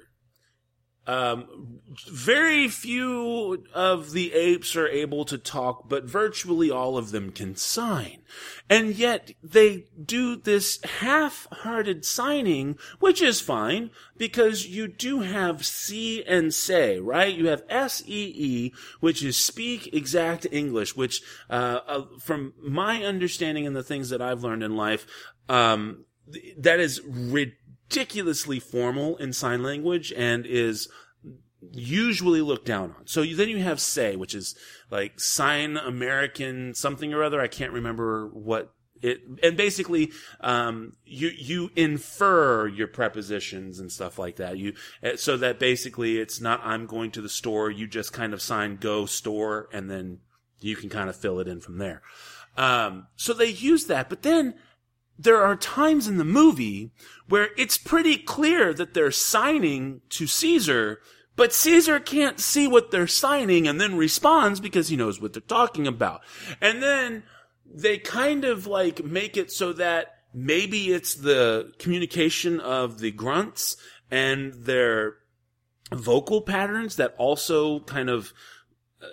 um, 1.08 1.80
very 2.12 2.68
few 2.68 3.64
of 3.74 4.12
the 4.12 4.34
apes 4.34 4.76
are 4.76 4.90
able 4.90 5.24
to 5.24 5.38
talk, 5.38 5.88
but 5.88 6.04
virtually 6.04 6.70
all 6.70 6.98
of 6.98 7.12
them 7.12 7.32
can 7.32 7.56
sign. 7.56 8.24
And 8.70 8.94
yet 8.94 9.32
they 9.42 9.86
do 10.04 10.36
this 10.36 10.84
half-hearted 10.84 12.04
signing, 12.04 12.78
which 13.00 13.22
is 13.22 13.40
fine, 13.40 13.92
because 14.18 14.68
you 14.68 14.90
do 14.90 15.22
have 15.22 15.66
see 15.66 16.26
and 16.26 16.54
say, 16.54 17.00
right? 17.00 17.34
You 17.34 17.48
have 17.48 17.64
S-E-E, 17.70 18.74
which 19.00 19.24
is 19.24 19.38
speak 19.38 19.94
exact 19.94 20.46
English, 20.52 20.98
which, 20.98 21.22
uh, 21.50 21.80
uh, 21.88 22.06
from 22.20 22.54
my 22.62 23.02
understanding 23.04 23.66
and 23.66 23.78
the 23.78 23.82
things 23.82 24.10
that 24.10 24.22
I've 24.22 24.44
learned 24.44 24.64
in 24.64 24.76
life, 24.76 25.08
um, 25.48 26.04
that 26.58 26.80
is 26.80 27.02
ridiculously 27.06 28.60
formal 28.60 29.18
in 29.18 29.34
sign 29.34 29.64
language 29.64 30.14
and 30.16 30.46
is 30.46 30.90
usually 31.72 32.42
looked 32.42 32.66
down 32.66 32.94
on. 32.98 33.08
So 33.08 33.22
you, 33.22 33.36
then 33.36 33.50
you 33.50 33.60
have 33.60 33.80
say, 33.80 34.16
which 34.16 34.36
is 34.36 34.56
like 34.90 35.20
sign 35.20 35.78
American 35.78 36.74
something 36.74 37.14
or 37.14 37.24
other. 37.24 37.42
I 37.42 37.48
can't 37.48 37.72
remember 37.72 38.28
what 38.28 38.74
it, 39.02 39.22
and 39.44 39.56
basically, 39.56 40.12
um, 40.42 40.94
you, 41.06 41.30
you 41.30 41.70
infer 41.76 42.68
your 42.68 42.88
prepositions 42.88 43.80
and 43.80 43.92
stuff 43.92 44.18
like 44.18 44.38
that. 44.38 44.58
You, 44.58 44.74
eh, 45.04 45.16
so 45.18 45.38
that 45.38 45.60
basically 45.60 46.20
it's 46.20 46.42
not, 46.42 46.62
I'm 46.64 46.88
going 46.88 47.12
to 47.12 47.22
the 47.22 47.30
store. 47.30 47.70
You 47.70 47.88
just 47.88 48.14
kind 48.14 48.34
of 48.34 48.42
sign 48.42 48.78
go 48.78 49.06
store 49.06 49.70
and 49.72 49.90
then 49.90 50.20
you 50.60 50.76
can 50.76 50.90
kind 50.90 51.10
of 51.10 51.16
fill 51.16 51.40
it 51.40 51.48
in 51.48 51.62
from 51.62 51.78
there. 51.78 52.02
Um, 52.58 53.08
so 53.16 53.34
they 53.34 53.50
use 53.50 53.86
that, 53.86 54.10
but 54.10 54.24
then 54.24 54.56
there 55.18 55.42
are 55.42 55.56
times 55.56 56.08
in 56.08 56.18
the 56.18 56.26
movie 56.26 56.92
where 57.28 57.50
it's 57.58 57.78
pretty 57.78 58.18
clear 58.18 58.74
that 58.74 58.94
they're 58.94 59.12
signing 59.12 60.02
to 60.10 60.28
Caesar, 60.28 61.02
but 61.36 61.54
Caesar 61.54 62.00
can't 62.00 62.40
see 62.40 62.68
what 62.68 62.92
they're 62.92 63.08
signing 63.08 63.68
and 63.68 63.80
then 63.82 63.98
responds 63.98 64.60
because 64.60 64.90
he 64.90 64.96
knows 64.96 65.22
what 65.22 65.34
they're 65.34 65.42
talking 65.42 65.88
about. 65.88 66.22
And 66.62 66.82
then 66.82 67.24
they 67.66 67.98
kind 67.98 68.46
of 68.46 68.68
like 68.68 69.04
make 69.04 69.38
it 69.38 69.52
so 69.52 69.74
that 69.74 70.16
maybe 70.34 70.92
it's 70.92 71.16
the 71.16 71.74
communication 71.80 72.60
of 72.60 73.00
the 73.00 73.12
grunts 73.12 73.78
and 74.10 74.54
their 74.54 75.16
vocal 75.92 76.42
patterns 76.42 76.96
that 76.98 77.16
also 77.18 77.80
kind 77.82 78.10
of 78.10 78.34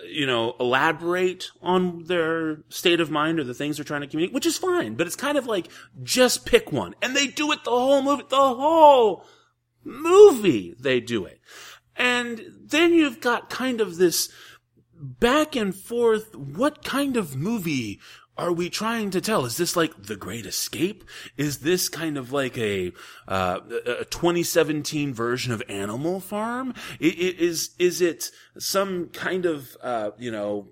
you 0.07 0.25
know, 0.25 0.55
elaborate 0.59 1.51
on 1.61 2.05
their 2.05 2.63
state 2.69 2.99
of 2.99 3.11
mind 3.11 3.39
or 3.39 3.43
the 3.43 3.53
things 3.53 3.77
they're 3.77 3.83
trying 3.83 4.01
to 4.01 4.07
communicate, 4.07 4.33
which 4.33 4.45
is 4.45 4.57
fine. 4.57 4.95
But 4.95 5.07
it's 5.07 5.15
kind 5.15 5.37
of 5.37 5.45
like 5.45 5.69
just 6.03 6.45
pick 6.45 6.71
one, 6.71 6.95
and 7.01 7.15
they 7.15 7.27
do 7.27 7.51
it 7.51 7.63
the 7.63 7.71
whole 7.71 8.01
movie. 8.01 8.23
The 8.29 8.35
whole 8.35 9.25
movie, 9.83 10.75
they 10.79 10.99
do 10.99 11.25
it, 11.25 11.39
and 11.95 12.41
then 12.63 12.93
you've 12.93 13.21
got 13.21 13.49
kind 13.49 13.81
of 13.81 13.97
this 13.97 14.29
back 14.93 15.55
and 15.55 15.75
forth. 15.75 16.35
What 16.35 16.83
kind 16.83 17.17
of 17.17 17.35
movie 17.35 17.99
are 18.37 18.51
we 18.51 18.69
trying 18.69 19.11
to 19.11 19.21
tell? 19.21 19.45
Is 19.45 19.57
this 19.57 19.75
like 19.75 20.03
the 20.03 20.15
Great 20.15 20.45
Escape? 20.45 21.03
Is 21.37 21.59
this 21.59 21.87
kind 21.87 22.17
of 22.17 22.31
like 22.31 22.57
a, 22.57 22.91
uh, 23.27 23.59
a 23.85 24.05
2017 24.05 25.13
version 25.13 25.53
of 25.53 25.63
Animal 25.69 26.19
Farm? 26.19 26.73
Is 26.99 27.71
is 27.79 28.01
it 28.01 28.31
some 28.57 29.07
kind 29.09 29.45
of 29.45 29.77
uh, 29.81 30.11
you 30.17 30.31
know 30.31 30.67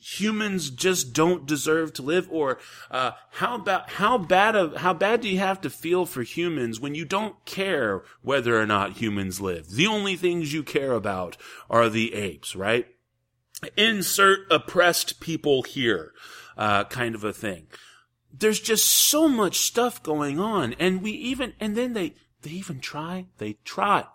humans 0.00 0.70
just 0.70 1.12
don't 1.12 1.46
deserve 1.46 1.92
to 1.92 2.02
live 2.02 2.26
or 2.30 2.58
uh, 2.90 3.12
how 3.32 3.54
about 3.54 3.90
how 3.90 4.16
bad 4.16 4.56
of 4.56 4.76
how 4.76 4.94
bad 4.94 5.20
do 5.20 5.28
you 5.28 5.38
have 5.38 5.60
to 5.60 5.68
feel 5.68 6.06
for 6.06 6.22
humans 6.22 6.80
when 6.80 6.94
you 6.94 7.04
don't 7.04 7.44
care 7.44 8.02
whether 8.22 8.58
or 8.58 8.66
not 8.66 8.94
humans 8.94 9.42
live 9.42 9.68
the 9.72 9.86
only 9.86 10.16
things 10.16 10.54
you 10.54 10.62
care 10.62 10.92
about 10.92 11.36
are 11.68 11.90
the 11.90 12.14
apes 12.14 12.56
right 12.56 12.88
insert 13.76 14.40
oppressed 14.50 15.20
people 15.20 15.62
here, 15.62 16.12
uh, 16.56 16.84
kind 16.84 17.14
of 17.14 17.24
a 17.24 17.32
thing. 17.32 17.66
There's 18.32 18.60
just 18.60 18.86
so 18.86 19.28
much 19.28 19.58
stuff 19.58 20.02
going 20.02 20.38
on, 20.38 20.74
and 20.74 21.02
we 21.02 21.10
even, 21.12 21.54
and 21.58 21.76
then 21.76 21.92
they, 21.94 22.14
they 22.42 22.50
even 22.50 22.80
try, 22.80 23.26
they 23.38 23.54
try, 23.64 24.06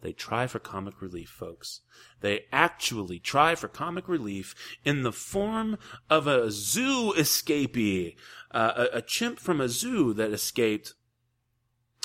they 0.00 0.12
try 0.12 0.46
for 0.46 0.58
comic 0.58 1.02
relief, 1.02 1.28
folks. 1.28 1.80
They 2.20 2.46
actually 2.52 3.18
try 3.18 3.54
for 3.54 3.68
comic 3.68 4.08
relief 4.08 4.54
in 4.84 5.02
the 5.02 5.12
form 5.12 5.78
of 6.08 6.26
a 6.26 6.50
zoo 6.50 7.12
escapee, 7.16 8.16
uh, 8.50 8.86
a, 8.92 8.98
a 8.98 9.02
chimp 9.02 9.38
from 9.38 9.60
a 9.60 9.68
zoo 9.68 10.14
that 10.14 10.32
escaped 10.32 10.94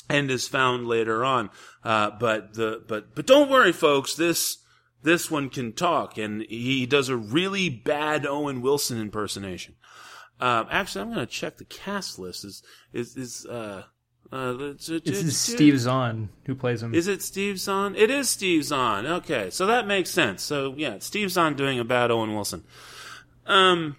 and 0.10 0.30
is 0.30 0.48
found 0.48 0.88
later 0.88 1.24
on. 1.24 1.50
Uh, 1.84 2.12
but 2.20 2.56
the, 2.56 2.84
but, 2.88 3.16
but 3.16 3.26
don't 3.26 3.50
worry, 3.50 3.72
folks, 3.72 4.16
this, 4.16 4.58
this 5.04 5.30
one 5.30 5.50
can 5.50 5.74
talk, 5.74 6.18
and 6.18 6.44
he 6.44 6.86
does 6.86 7.10
a 7.10 7.18
really 7.18 7.70
bad 7.70 8.26
Owen 8.26 8.62
Wilson 8.62 9.00
impersonation. 9.00 9.76
Um, 10.40 10.68
actually, 10.72 11.02
I'm 11.02 11.14
going 11.14 11.26
to 11.26 11.32
check 11.32 11.58
the 11.58 11.66
cast 11.66 12.18
list. 12.18 12.44
Is 12.44 12.64
is 12.92 13.16
is 13.16 13.46
uh, 13.46 13.84
uh, 14.32 14.54
this 14.54 14.90
is 14.90 15.38
Steve 15.38 15.80
Zahn 15.80 16.30
who 16.46 16.56
plays 16.56 16.82
him. 16.82 16.96
Is 16.96 17.08
it 17.08 17.22
Steve 17.22 17.60
Zahn? 17.60 17.96
It 17.96 18.10
is 18.10 18.30
Steve 18.30 18.64
Zahn. 18.64 19.06
Okay, 19.06 19.50
so 19.52 19.68
that 19.68 19.86
makes 19.86 20.10
sense. 20.10 20.42
So 20.42 20.74
yeah, 20.76 20.98
Steve 21.00 21.30
Zahn 21.30 21.56
doing 21.56 21.80
a 21.80 21.84
bad 21.84 22.10
Owen 22.10 22.34
Wilson. 22.34 22.64
Um, 23.46 23.98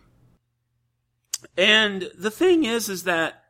and 1.56 2.10
the 2.18 2.30
thing 2.30 2.64
is, 2.64 2.88
is 2.88 3.04
that 3.04 3.44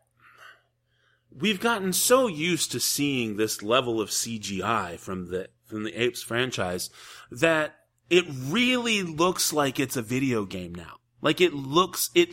we've 1.35 1.61
gotten 1.61 1.93
so 1.93 2.27
used 2.27 2.71
to 2.73 2.81
seeing 2.81 3.37
this 3.37 3.63
level 3.63 4.01
of 4.01 4.11
CGI 4.11 4.99
from 4.99 5.31
the 5.31 5.49
from 5.67 5.85
the 5.85 5.95
Apes 5.95 6.23
franchise 6.23 6.91
that 7.31 7.75
it 8.11 8.25
really 8.29 9.03
looks 9.03 9.53
like 9.53 9.81
it's 9.81 9.97
a 9.97 10.03
video 10.03 10.45
game 10.45 10.75
now. 10.75 10.97
Like 11.21 11.41
it 11.41 11.55
looks, 11.55 12.11
it 12.15 12.29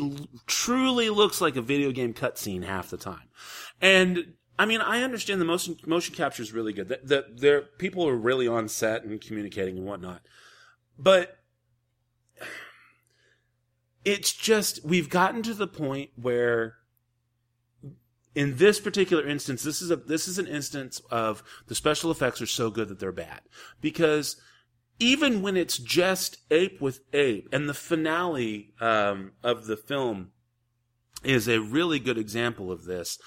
truly 0.47 1.09
looks 1.09 1.39
like 1.39 1.55
a 1.55 1.61
video 1.61 1.91
game 1.91 2.13
cutscene 2.13 2.65
half 2.65 2.89
the 2.89 2.97
time. 2.97 3.29
And 3.81 4.33
I 4.59 4.65
mean, 4.65 4.81
I 4.81 5.01
understand 5.01 5.41
the 5.41 5.45
motion 5.45 5.77
motion 5.87 6.13
capture 6.13 6.43
is 6.43 6.53
really 6.53 6.73
good. 6.73 6.89
That 6.89 7.07
the, 7.07 7.25
there 7.35 7.61
people 7.61 8.07
are 8.07 8.15
really 8.15 8.47
on 8.47 8.67
set 8.67 9.03
and 9.03 9.19
communicating 9.19 9.77
and 9.77 9.87
whatnot, 9.87 10.21
but 10.99 11.39
it's 14.05 14.31
just 14.31 14.85
we've 14.85 15.09
gotten 15.09 15.41
to 15.43 15.53
the 15.53 15.67
point 15.67 16.11
where 16.15 16.75
in 18.33 18.57
this 18.57 18.79
particular 18.79 19.27
instance, 19.27 19.63
this 19.63 19.81
is 19.81 19.91
a 19.91 19.95
this 19.95 20.27
is 20.27 20.39
an 20.39 20.47
instance 20.47 21.01
of 21.11 21.43
the 21.67 21.75
special 21.75 22.11
effects 22.11 22.41
are 22.41 22.47
so 22.47 22.69
good 22.69 22.87
that 22.87 22.99
they're 22.99 23.11
bad 23.11 23.41
because 23.81 24.37
even 24.99 25.41
when 25.41 25.57
it's 25.57 25.77
just 25.77 26.37
ape 26.51 26.79
with 26.79 27.01
ape, 27.11 27.49
and 27.51 27.67
the 27.67 27.73
finale 27.73 28.73
um, 28.79 29.31
of 29.43 29.65
the 29.65 29.75
film 29.75 30.31
is 31.23 31.47
a 31.47 31.59
really 31.59 31.99
good 31.99 32.17
example 32.17 32.71
of 32.71 32.85
this. 32.85 33.17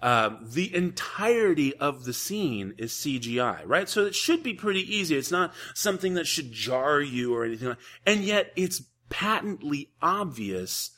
Um, 0.00 0.40
the 0.42 0.74
entirety 0.74 1.74
of 1.76 2.04
the 2.04 2.12
scene 2.12 2.74
is 2.78 2.92
CGI, 2.92 3.62
right? 3.64 3.88
So 3.88 4.04
it 4.04 4.14
should 4.14 4.42
be 4.42 4.54
pretty 4.54 4.82
easy. 4.82 5.16
It's 5.16 5.30
not 5.30 5.54
something 5.74 6.14
that 6.14 6.26
should 6.26 6.52
jar 6.52 7.00
you 7.00 7.34
or 7.34 7.44
anything 7.44 7.68
like. 7.68 7.78
And 8.06 8.20
yet 8.20 8.52
it's 8.54 8.82
patently 9.08 9.92
obvious 10.02 10.90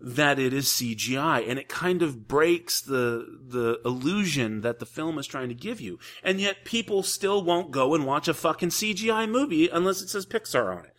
that 0.00 0.38
it 0.38 0.52
is 0.52 0.66
CGI 0.66 1.48
and 1.48 1.58
it 1.58 1.68
kind 1.68 2.02
of 2.02 2.26
breaks 2.26 2.80
the 2.80 3.38
the 3.46 3.80
illusion 3.84 4.62
that 4.62 4.78
the 4.78 4.86
film 4.86 5.18
is 5.18 5.26
trying 5.26 5.48
to 5.48 5.54
give 5.54 5.80
you. 5.80 5.98
And 6.22 6.40
yet 6.40 6.64
people 6.64 7.02
still 7.02 7.42
won't 7.44 7.70
go 7.70 7.94
and 7.94 8.06
watch 8.06 8.28
a 8.28 8.34
fucking 8.34 8.70
CGI 8.70 9.28
movie 9.28 9.68
unless 9.68 10.00
it 10.00 10.08
says 10.08 10.26
Pixar 10.26 10.76
on 10.76 10.84
it. 10.86 10.94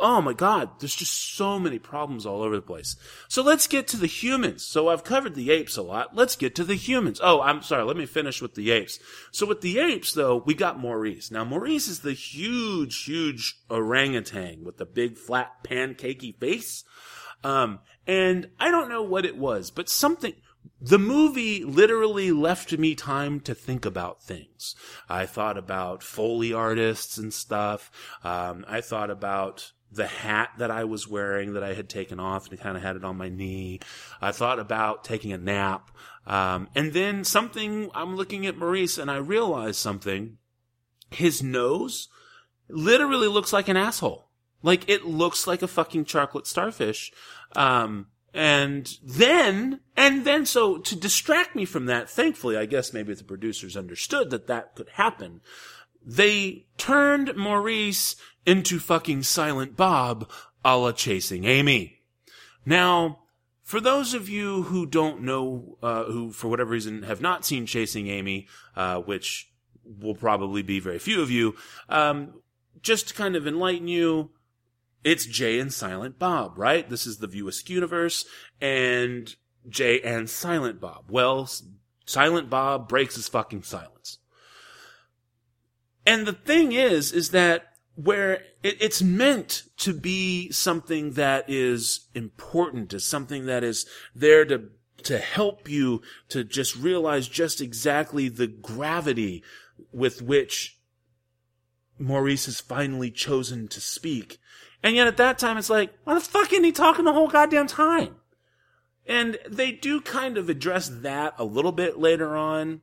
oh 0.00 0.22
my 0.22 0.32
god, 0.32 0.70
there's 0.80 0.94
just 0.94 1.34
so 1.36 1.58
many 1.58 1.78
problems 1.78 2.24
all 2.24 2.42
over 2.42 2.56
the 2.56 2.62
place. 2.62 2.96
So 3.28 3.42
let's 3.42 3.66
get 3.66 3.86
to 3.88 3.96
the 3.98 4.06
humans. 4.06 4.64
So 4.64 4.88
I've 4.88 5.04
covered 5.04 5.34
the 5.34 5.50
apes 5.50 5.76
a 5.76 5.82
lot. 5.82 6.16
Let's 6.16 6.36
get 6.36 6.54
to 6.54 6.64
the 6.64 6.74
humans. 6.74 7.20
Oh, 7.22 7.42
I'm 7.42 7.62
sorry. 7.62 7.84
Let 7.84 7.96
me 7.98 8.06
finish 8.06 8.40
with 8.40 8.54
the 8.54 8.70
apes. 8.70 8.98
So 9.30 9.46
with 9.46 9.60
the 9.60 9.78
apes, 9.78 10.12
though, 10.12 10.42
we 10.44 10.54
got 10.54 10.80
Maurice. 10.80 11.30
Now 11.30 11.44
Maurice 11.44 11.88
is 11.88 12.00
the 12.00 12.14
huge, 12.14 13.04
huge 13.04 13.56
orangutan 13.68 14.64
with 14.64 14.78
the 14.78 14.86
big 14.86 15.18
flat 15.18 15.62
pancakey 15.62 16.34
face. 16.38 16.84
Um, 17.42 17.80
and 18.06 18.50
I 18.58 18.70
don't 18.70 18.88
know 18.88 19.02
what 19.02 19.24
it 19.24 19.36
was, 19.36 19.70
but 19.70 19.88
something, 19.88 20.34
the 20.80 20.98
movie 20.98 21.64
literally 21.64 22.32
left 22.32 22.76
me 22.76 22.94
time 22.94 23.40
to 23.40 23.54
think 23.54 23.84
about 23.84 24.22
things. 24.22 24.74
I 25.08 25.26
thought 25.26 25.58
about 25.58 26.02
Foley 26.02 26.52
artists 26.52 27.18
and 27.18 27.32
stuff. 27.32 27.90
Um, 28.24 28.64
I 28.68 28.80
thought 28.80 29.10
about 29.10 29.72
the 29.92 30.06
hat 30.06 30.50
that 30.58 30.70
I 30.70 30.84
was 30.84 31.08
wearing 31.08 31.54
that 31.54 31.64
I 31.64 31.74
had 31.74 31.88
taken 31.88 32.20
off 32.20 32.48
and 32.48 32.58
kind 32.58 32.76
of 32.76 32.82
had 32.82 32.96
it 32.96 33.04
on 33.04 33.16
my 33.16 33.28
knee. 33.28 33.80
I 34.20 34.32
thought 34.32 34.58
about 34.58 35.04
taking 35.04 35.32
a 35.32 35.38
nap. 35.38 35.90
Um, 36.26 36.68
and 36.74 36.92
then 36.92 37.24
something, 37.24 37.90
I'm 37.92 38.16
looking 38.16 38.46
at 38.46 38.56
Maurice 38.56 38.98
and 38.98 39.10
I 39.10 39.16
realized 39.16 39.80
something. 39.80 40.38
His 41.10 41.42
nose 41.42 42.08
literally 42.68 43.26
looks 43.26 43.52
like 43.52 43.68
an 43.68 43.76
asshole. 43.76 44.29
Like 44.62 44.88
it 44.88 45.04
looks 45.04 45.46
like 45.46 45.62
a 45.62 45.68
fucking 45.68 46.04
chocolate 46.04 46.46
starfish. 46.46 47.12
Um, 47.56 48.06
and 48.32 48.96
then, 49.02 49.80
and 49.96 50.24
then, 50.24 50.46
so 50.46 50.78
to 50.78 50.96
distract 50.96 51.56
me 51.56 51.64
from 51.64 51.86
that, 51.86 52.08
thankfully, 52.08 52.56
I 52.56 52.66
guess 52.66 52.92
maybe 52.92 53.12
the 53.14 53.24
producers 53.24 53.76
understood 53.76 54.30
that 54.30 54.46
that 54.46 54.76
could 54.76 54.90
happen. 54.90 55.40
They 56.04 56.66
turned 56.78 57.36
Maurice 57.36 58.16
into 58.46 58.78
fucking 58.78 59.24
Silent 59.24 59.76
Bob 59.76 60.30
a 60.64 60.76
la 60.76 60.92
Chasing 60.92 61.44
Amy. 61.44 62.02
Now, 62.64 63.20
for 63.62 63.80
those 63.80 64.14
of 64.14 64.28
you 64.28 64.64
who 64.64 64.86
don't 64.86 65.22
know, 65.22 65.78
uh, 65.82 66.04
who 66.04 66.32
for 66.32 66.48
whatever 66.48 66.70
reason 66.70 67.02
have 67.02 67.20
not 67.20 67.44
seen 67.44 67.66
Chasing 67.66 68.08
Amy, 68.08 68.46
uh, 68.76 69.00
which 69.00 69.50
will 69.84 70.14
probably 70.14 70.62
be 70.62 70.80
very 70.80 70.98
few 70.98 71.20
of 71.20 71.30
you, 71.30 71.56
um, 71.88 72.34
just 72.82 73.08
to 73.08 73.14
kind 73.14 73.36
of 73.36 73.46
enlighten 73.46 73.88
you, 73.88 74.30
it's 75.04 75.26
Jay 75.26 75.58
and 75.58 75.72
Silent 75.72 76.18
Bob, 76.18 76.58
right? 76.58 76.88
This 76.88 77.06
is 77.06 77.18
the 77.18 77.26
View 77.26 77.48
Askew 77.48 77.74
universe, 77.74 78.24
and 78.60 79.34
Jay 79.68 80.00
and 80.00 80.28
Silent 80.28 80.80
Bob. 80.80 81.04
Well, 81.08 81.48
Silent 82.06 82.50
Bob 82.50 82.88
breaks 82.88 83.16
his 83.16 83.28
fucking 83.28 83.62
silence. 83.62 84.18
And 86.06 86.26
the 86.26 86.32
thing 86.32 86.72
is, 86.72 87.12
is 87.12 87.30
that 87.30 87.66
where 87.94 88.42
it, 88.62 88.80
it's 88.80 89.02
meant 89.02 89.64
to 89.78 89.92
be 89.92 90.50
something 90.50 91.12
that 91.12 91.44
is 91.48 92.08
important, 92.14 92.92
is 92.92 93.04
something 93.04 93.46
that 93.46 93.62
is 93.62 93.86
there 94.14 94.44
to 94.46 94.70
to 95.04 95.18
help 95.18 95.68
you 95.68 96.02
to 96.28 96.44
just 96.44 96.76
realize 96.76 97.26
just 97.26 97.60
exactly 97.60 98.28
the 98.28 98.46
gravity 98.46 99.42
with 99.92 100.20
which 100.20 100.78
Maurice 101.98 102.46
has 102.46 102.60
finally 102.60 103.10
chosen 103.10 103.68
to 103.68 103.80
speak. 103.80 104.39
And 104.82 104.96
yet 104.96 105.06
at 105.06 105.18
that 105.18 105.38
time, 105.38 105.58
it's 105.58 105.70
like, 105.70 105.92
why 106.04 106.14
the 106.14 106.20
fuck 106.20 106.52
isn't 106.52 106.64
he 106.64 106.72
talking 106.72 107.04
the 107.04 107.12
whole 107.12 107.28
goddamn 107.28 107.66
time? 107.66 108.16
And 109.06 109.38
they 109.48 109.72
do 109.72 110.00
kind 110.00 110.38
of 110.38 110.48
address 110.48 110.88
that 110.88 111.34
a 111.38 111.44
little 111.44 111.72
bit 111.72 111.98
later 111.98 112.36
on. 112.36 112.82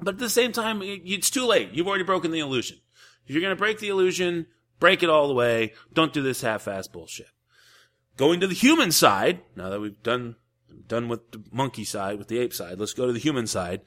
But 0.00 0.14
at 0.14 0.20
the 0.20 0.30
same 0.30 0.52
time, 0.52 0.80
it's 0.82 1.30
too 1.30 1.46
late. 1.46 1.70
You've 1.72 1.86
already 1.86 2.04
broken 2.04 2.30
the 2.30 2.40
illusion. 2.40 2.78
If 3.26 3.34
you're 3.34 3.42
going 3.42 3.54
to 3.54 3.58
break 3.58 3.78
the 3.78 3.88
illusion, 3.88 4.46
break 4.80 5.02
it 5.02 5.10
all 5.10 5.28
the 5.28 5.34
way. 5.34 5.74
Don't 5.92 6.12
do 6.12 6.22
this 6.22 6.40
half-ass 6.40 6.88
bullshit. 6.88 7.28
Going 8.16 8.40
to 8.40 8.46
the 8.46 8.54
human 8.54 8.90
side, 8.90 9.40
now 9.54 9.68
that 9.70 9.80
we've 9.80 10.02
done, 10.02 10.36
done 10.86 11.08
with 11.08 11.30
the 11.30 11.42
monkey 11.52 11.84
side, 11.84 12.18
with 12.18 12.28
the 12.28 12.38
ape 12.38 12.52
side, 12.52 12.78
let's 12.78 12.94
go 12.94 13.06
to 13.06 13.12
the 13.12 13.18
human 13.18 13.46
side. 13.46 13.82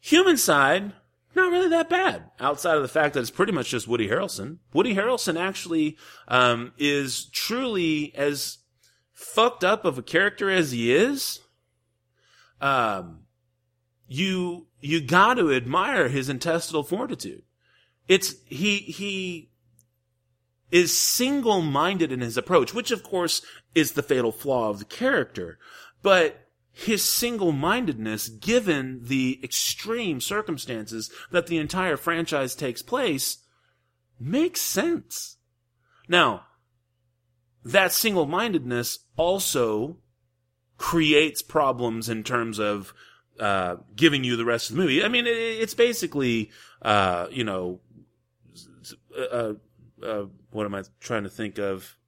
Human 0.00 0.36
side, 0.36 0.92
not 1.34 1.50
really 1.50 1.68
that 1.68 1.88
bad. 1.88 2.30
Outside 2.40 2.76
of 2.76 2.82
the 2.82 2.88
fact 2.88 3.14
that 3.14 3.20
it's 3.20 3.30
pretty 3.30 3.52
much 3.52 3.70
just 3.70 3.86
Woody 3.88 4.08
Harrelson. 4.08 4.58
Woody 4.72 4.94
Harrelson 4.94 5.38
actually 5.38 5.96
um, 6.28 6.72
is 6.76 7.26
truly 7.26 8.14
as 8.14 8.58
fucked 9.12 9.62
up 9.62 9.84
of 9.84 9.98
a 9.98 10.02
character 10.02 10.50
as 10.50 10.72
he 10.72 10.92
is. 10.92 11.40
Um, 12.60 13.20
you 14.08 14.66
you 14.80 15.00
got 15.00 15.34
to 15.34 15.52
admire 15.52 16.08
his 16.08 16.28
intestinal 16.28 16.82
fortitude. 16.82 17.42
It's 18.08 18.34
he 18.46 18.78
he 18.78 19.50
is 20.70 20.96
single 20.98 21.60
minded 21.60 22.12
in 22.12 22.20
his 22.20 22.36
approach, 22.36 22.74
which 22.74 22.90
of 22.90 23.02
course 23.02 23.42
is 23.74 23.92
the 23.92 24.02
fatal 24.02 24.32
flaw 24.32 24.70
of 24.70 24.78
the 24.78 24.84
character, 24.84 25.58
but 26.02 26.39
his 26.80 27.04
single 27.04 27.52
mindedness, 27.52 28.28
given 28.28 29.00
the 29.02 29.38
extreme 29.44 30.18
circumstances 30.18 31.10
that 31.30 31.46
the 31.46 31.58
entire 31.58 31.98
franchise 31.98 32.54
takes 32.54 32.80
place, 32.80 33.38
makes 34.18 34.62
sense. 34.62 35.36
Now, 36.08 36.46
that 37.62 37.92
single 37.92 38.24
mindedness 38.24 39.00
also 39.16 39.98
creates 40.78 41.42
problems 41.42 42.08
in 42.08 42.24
terms 42.24 42.58
of 42.58 42.94
uh, 43.38 43.76
giving 43.94 44.24
you 44.24 44.36
the 44.36 44.46
rest 44.46 44.70
of 44.70 44.76
the 44.76 44.82
movie. 44.82 45.04
I 45.04 45.08
mean, 45.08 45.26
it, 45.26 45.36
it's 45.36 45.74
basically, 45.74 46.50
uh, 46.80 47.26
you 47.30 47.44
know, 47.44 47.80
uh, 49.14 49.52
uh, 50.02 50.24
what 50.50 50.64
am 50.64 50.74
I 50.74 50.84
trying 50.98 51.24
to 51.24 51.30
think 51.30 51.58
of? 51.58 51.98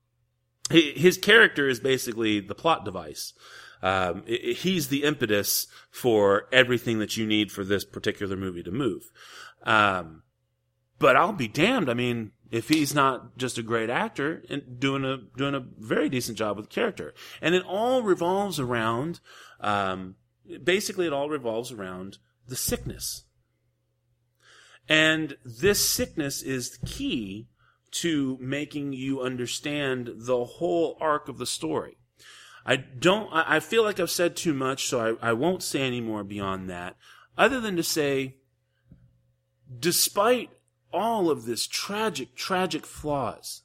His 0.71 1.19
character 1.19 1.69
is 1.69 1.81
basically 1.81 2.41
the 2.41 2.55
plot 2.55 2.87
device. 2.87 3.35
Um, 3.83 4.23
it, 4.27 4.59
he's 4.59 4.89
the 4.89 5.03
impetus 5.03 5.67
for 5.91 6.49
everything 6.53 6.99
that 7.01 7.17
you 7.17 7.27
need 7.27 7.51
for 7.51 7.65
this 7.65 7.85
particular 7.85 8.37
movie 8.37 8.63
to 8.63 8.71
move. 8.71 9.11
Um, 9.65 10.23
but 10.99 11.17
I'll 11.17 11.33
be 11.33 11.49
damned. 11.49 11.91
I 11.91 11.95
mean, 11.95 12.31
if 12.53 12.69
he's 12.69 12.95
not 12.95 13.37
just 13.37 13.59
a 13.59 13.63
great 13.63 13.91
actor 13.91 14.45
and 14.49 14.79
doing 14.79 15.05
a 15.05 15.19
doing 15.37 15.55
a 15.55 15.65
very 15.79 16.09
decent 16.09 16.39
job 16.39 16.57
with 16.57 16.69
character, 16.69 17.15
and 17.41 17.55
it 17.55 17.65
all 17.67 18.03
revolves 18.03 18.61
around, 18.61 19.21
um, 19.61 20.17
basically, 20.63 21.07
it 21.07 21.13
all 21.13 21.29
revolves 21.29 21.73
around 21.73 22.19
the 22.47 22.57
sickness, 22.57 23.25
and 24.89 25.37
this 25.45 25.89
sickness 25.89 26.43
is 26.43 26.79
the 26.79 26.87
key 26.87 27.49
to 27.91 28.39
making 28.41 28.93
you 28.93 29.21
understand 29.21 30.11
the 30.15 30.45
whole 30.45 30.97
arc 31.01 31.29
of 31.29 31.39
the 31.39 31.47
story. 31.47 31.97
I 32.65 32.77
don't, 32.77 33.29
I 33.33 33.61
feel 33.61 33.83
like 33.83 33.99
I've 33.99 34.11
said 34.11 34.37
too 34.37 34.55
much, 34.55 34.87
so 34.87 35.19
I, 35.23 35.31
I 35.31 35.33
won't 35.33 35.63
say 35.63 35.83
any 35.83 36.01
more 36.01 36.23
beyond 36.23 36.71
that, 36.71 36.97
other 37.37 37.61
than 37.61 37.77
to 37.77 37.83
say, 37.83 38.37
despite 39.79 40.51
all 40.93 41.31
of 41.31 41.45
this 41.45 41.67
tragic, 41.67 42.37
tragic 42.37 42.87
flaws, 42.87 43.63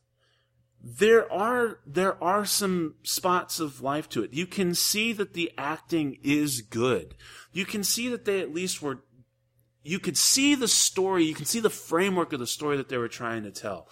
there 0.81 1.31
are, 1.31 1.79
there 1.85 2.21
are 2.23 2.45
some 2.45 2.95
spots 3.03 3.59
of 3.59 3.81
life 3.81 4.07
to 4.09 4.23
it. 4.23 4.33
You 4.33 4.47
can 4.47 4.73
see 4.73 5.13
that 5.13 5.33
the 5.33 5.51
acting 5.57 6.17
is 6.23 6.61
good. 6.61 7.15
You 7.51 7.65
can 7.65 7.83
see 7.83 8.09
that 8.09 8.25
they 8.25 8.41
at 8.41 8.53
least 8.53 8.81
were, 8.81 9.03
you 9.83 9.99
could 9.99 10.17
see 10.17 10.55
the 10.55 10.67
story, 10.67 11.23
you 11.23 11.35
can 11.35 11.45
see 11.45 11.59
the 11.59 11.69
framework 11.69 12.33
of 12.33 12.39
the 12.39 12.47
story 12.47 12.77
that 12.77 12.89
they 12.89 12.97
were 12.97 13.07
trying 13.07 13.43
to 13.43 13.51
tell. 13.51 13.89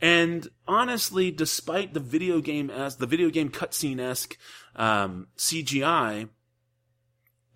And 0.00 0.48
honestly, 0.66 1.30
despite 1.30 1.92
the 1.92 2.00
video 2.00 2.40
game 2.40 2.70
as 2.70 2.96
the 2.96 3.06
video 3.06 3.30
game 3.30 3.50
cutscene 3.50 4.00
esque 4.00 4.36
um, 4.76 5.28
CGI, 5.36 6.28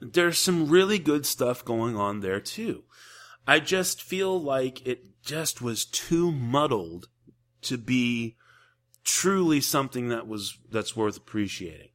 there's 0.00 0.38
some 0.38 0.68
really 0.68 0.98
good 0.98 1.24
stuff 1.24 1.64
going 1.64 1.96
on 1.96 2.20
there 2.20 2.40
too. 2.40 2.82
I 3.46 3.60
just 3.60 4.02
feel 4.02 4.40
like 4.40 4.86
it 4.86 5.22
just 5.22 5.62
was 5.62 5.84
too 5.84 6.32
muddled 6.32 7.08
to 7.62 7.78
be 7.78 8.36
truly 9.04 9.60
something 9.60 10.08
that 10.08 10.26
was 10.26 10.58
that's 10.70 10.96
worth 10.96 11.16
appreciating. 11.16 11.88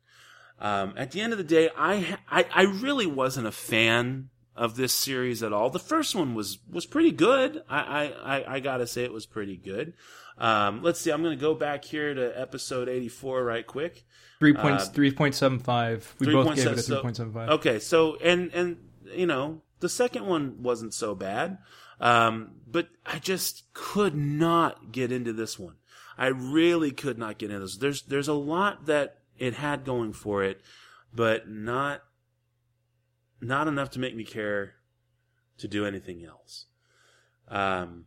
Um, 0.59 0.93
at 0.97 1.11
the 1.11 1.21
end 1.21 1.33
of 1.33 1.37
the 1.37 1.43
day, 1.43 1.69
I, 1.77 2.17
I 2.29 2.45
I 2.53 2.63
really 2.63 3.05
wasn't 3.05 3.47
a 3.47 3.51
fan 3.51 4.29
of 4.55 4.75
this 4.75 4.93
series 4.93 5.43
at 5.43 5.53
all. 5.53 5.69
The 5.69 5.79
first 5.79 6.15
one 6.15 6.33
was 6.33 6.59
was 6.69 6.85
pretty 6.85 7.11
good. 7.11 7.61
I 7.69 8.13
I, 8.23 8.55
I 8.55 8.59
gotta 8.59 8.87
say 8.87 9.03
it 9.03 9.13
was 9.13 9.25
pretty 9.25 9.57
good. 9.57 9.93
Um, 10.37 10.83
let's 10.83 10.99
see. 10.99 11.11
I'm 11.11 11.23
going 11.23 11.37
to 11.37 11.41
go 11.41 11.55
back 11.55 11.83
here 11.83 12.13
to 12.13 12.39
episode 12.39 12.89
84 12.89 13.43
right 13.43 13.65
quick. 13.65 14.05
Three 14.39 14.53
point 14.53 14.81
uh, 14.81 14.85
three 14.85 15.11
point 15.11 15.33
seven 15.33 15.57
five. 15.57 16.13
We 16.19 16.27
3. 16.27 16.33
both 16.33 16.55
gave 16.55 16.67
it 16.67 16.79
a 16.79 16.81
three 16.81 17.01
point 17.01 17.17
seven 17.17 17.33
five. 17.33 17.49
Okay, 17.49 17.79
so 17.79 18.17
and 18.17 18.51
and 18.53 18.77
you 19.15 19.25
know 19.25 19.61
the 19.79 19.89
second 19.89 20.27
one 20.27 20.61
wasn't 20.61 20.93
so 20.93 21.15
bad, 21.15 21.57
um, 21.99 22.51
but 22.67 22.89
I 23.03 23.17
just 23.17 23.63
could 23.73 24.15
not 24.15 24.91
get 24.91 25.11
into 25.11 25.33
this 25.33 25.57
one. 25.57 25.77
I 26.19 26.27
really 26.27 26.91
could 26.91 27.17
not 27.17 27.39
get 27.39 27.49
into 27.49 27.61
this. 27.61 27.77
There's 27.77 28.03
there's 28.03 28.27
a 28.27 28.33
lot 28.33 28.85
that 28.85 29.17
it 29.39 29.55
had 29.55 29.85
going 29.85 30.13
for 30.13 30.43
it, 30.43 30.61
but 31.13 31.49
not 31.49 32.03
not 33.41 33.67
enough 33.67 33.89
to 33.91 33.99
make 33.99 34.15
me 34.15 34.23
care 34.23 34.75
to 35.57 35.67
do 35.67 35.85
anything 35.85 36.23
else. 36.23 36.65
Um, 37.47 38.05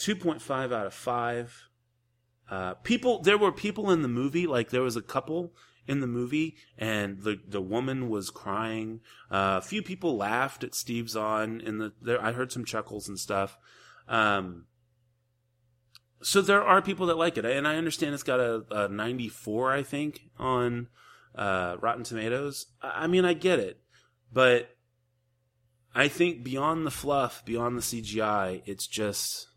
2.5 0.00 0.72
out 0.72 0.86
of 0.86 0.94
5. 0.94 1.68
uh, 2.50 2.74
people. 2.74 3.22
There 3.22 3.38
were 3.38 3.52
people 3.52 3.90
in 3.90 4.02
the 4.02 4.08
movie, 4.08 4.46
like 4.46 4.70
there 4.70 4.82
was 4.82 4.96
a 4.96 5.02
couple 5.02 5.54
in 5.86 6.00
the 6.00 6.06
movie, 6.06 6.56
and 6.76 7.20
the 7.22 7.38
the 7.46 7.60
woman 7.60 8.08
was 8.08 8.30
crying. 8.30 9.00
Uh, 9.30 9.60
a 9.62 9.64
few 9.64 9.82
people 9.82 10.16
laughed 10.16 10.64
at 10.64 10.74
Steve 10.74 11.08
Zahn 11.08 11.60
in 11.60 11.78
the. 11.78 11.92
There, 12.02 12.20
I 12.22 12.32
heard 12.32 12.50
some 12.50 12.64
chuckles 12.64 13.08
and 13.08 13.18
stuff. 13.18 13.56
Um, 14.08 14.66
so 16.22 16.42
there 16.42 16.62
are 16.62 16.82
people 16.82 17.06
that 17.06 17.16
like 17.16 17.38
it, 17.38 17.44
and 17.44 17.66
I 17.66 17.76
understand 17.76 18.14
it's 18.14 18.22
got 18.22 18.40
a, 18.40 18.64
a 18.70 18.88
94, 18.88 19.72
I 19.72 19.82
think, 19.82 20.20
on 20.38 20.88
uh, 21.34 21.76
Rotten 21.80 22.04
Tomatoes. 22.04 22.66
I, 22.82 23.04
I 23.04 23.06
mean, 23.06 23.24
I 23.24 23.32
get 23.32 23.58
it, 23.58 23.80
but 24.32 24.76
I 25.94 26.08
think 26.08 26.42
beyond 26.44 26.86
the 26.86 26.90
fluff, 26.90 27.44
beyond 27.44 27.78
the 27.78 27.82
CGI, 27.82 28.62
it's 28.66 28.86
just, 28.86 29.48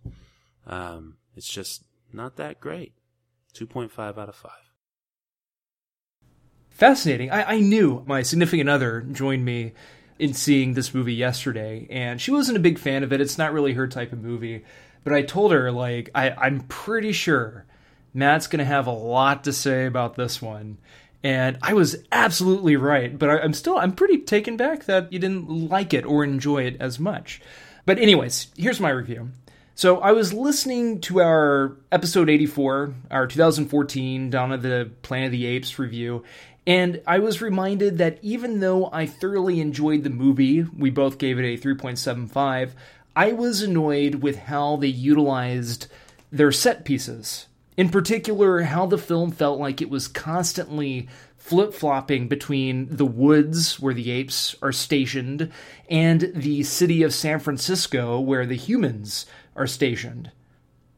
um, 0.67 1.17
it's 1.35 1.47
just 1.47 1.83
not 2.11 2.37
that 2.37 2.59
great. 2.59 2.93
2.5 3.55 4.17
out 4.17 4.29
of 4.29 4.35
5. 4.35 4.51
Fascinating. 6.69 7.29
I, 7.31 7.43
I 7.53 7.59
knew 7.59 8.03
my 8.07 8.23
significant 8.23 8.69
other 8.69 9.01
joined 9.01 9.45
me 9.45 9.73
in 10.17 10.33
seeing 10.33 10.73
this 10.73 10.93
movie 10.93 11.13
yesterday, 11.13 11.87
and 11.89 12.19
she 12.19 12.31
wasn't 12.31 12.57
a 12.57 12.61
big 12.61 12.79
fan 12.79 13.03
of 13.03 13.13
it. 13.13 13.21
It's 13.21 13.37
not 13.37 13.53
really 13.53 13.73
her 13.73 13.87
type 13.87 14.11
of 14.11 14.23
movie. 14.23 14.63
But 15.03 15.13
I 15.13 15.21
told 15.21 15.51
her, 15.51 15.71
like, 15.71 16.09
I, 16.15 16.31
I'm 16.31 16.61
pretty 16.61 17.11
sure 17.11 17.65
Matt's 18.13 18.47
going 18.47 18.59
to 18.59 18.65
have 18.65 18.87
a 18.87 18.91
lot 18.91 19.43
to 19.43 19.53
say 19.53 19.85
about 19.85 20.15
this 20.15 20.41
one. 20.41 20.77
And 21.23 21.57
I 21.61 21.73
was 21.73 21.95
absolutely 22.11 22.75
right, 22.75 23.17
but 23.17 23.29
I, 23.29 23.39
I'm 23.39 23.53
still, 23.53 23.77
I'm 23.77 23.93
pretty 23.93 24.19
taken 24.19 24.57
back 24.57 24.85
that 24.85 25.11
you 25.13 25.19
didn't 25.19 25.69
like 25.69 25.93
it 25.93 26.05
or 26.05 26.23
enjoy 26.23 26.63
it 26.63 26.77
as 26.79 26.99
much. 26.99 27.41
But, 27.85 27.99
anyways, 27.99 28.47
here's 28.57 28.79
my 28.79 28.89
review. 28.89 29.29
So, 29.75 29.97
I 30.01 30.11
was 30.11 30.33
listening 30.33 31.01
to 31.01 31.19
our 31.19 31.75
episode 31.91 32.29
84, 32.29 32.93
our 33.09 33.25
2014 33.25 34.29
Dawn 34.29 34.51
of 34.51 34.61
the 34.61 34.91
Planet 35.01 35.27
of 35.27 35.31
the 35.31 35.47
Apes 35.47 35.79
review, 35.79 36.23
and 36.67 37.01
I 37.07 37.17
was 37.17 37.41
reminded 37.41 37.97
that 37.97 38.19
even 38.21 38.59
though 38.59 38.91
I 38.93 39.07
thoroughly 39.07 39.59
enjoyed 39.59 40.03
the 40.03 40.11
movie, 40.11 40.61
we 40.61 40.91
both 40.91 41.17
gave 41.17 41.39
it 41.39 41.43
a 41.43 41.57
3.75, 41.57 42.73
I 43.15 43.31
was 43.31 43.63
annoyed 43.63 44.15
with 44.15 44.37
how 44.37 44.75
they 44.75 44.87
utilized 44.87 45.87
their 46.31 46.51
set 46.51 46.85
pieces. 46.85 47.47
In 47.75 47.89
particular, 47.89 48.61
how 48.61 48.85
the 48.85 48.99
film 48.99 49.31
felt 49.31 49.59
like 49.59 49.81
it 49.81 49.89
was 49.89 50.07
constantly 50.07 51.09
flip 51.43 51.73
flopping 51.73 52.27
between 52.27 52.95
the 52.95 53.05
woods 53.05 53.79
where 53.79 53.93
the 53.93 54.11
apes 54.11 54.55
are 54.61 54.71
stationed 54.71 55.51
and 55.89 56.31
the 56.35 56.63
city 56.63 57.03
of 57.03 57.13
San 57.13 57.39
Francisco 57.39 58.19
where 58.19 58.45
the 58.45 58.55
humans 58.55 59.25
are 59.55 59.67
stationed. 59.67 60.31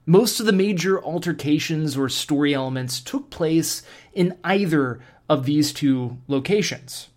Most 0.06 0.40
of 0.40 0.46
the 0.46 0.54
major 0.54 1.04
altercations 1.04 1.98
or 1.98 2.10
story 2.10 2.54
elements 2.54 3.02
took 3.02 3.30
place 3.30 3.82
in 4.14 4.38
either 4.44 5.00
of 5.28 5.46
these 5.46 5.74
two 5.74 6.18
locations 6.28 7.10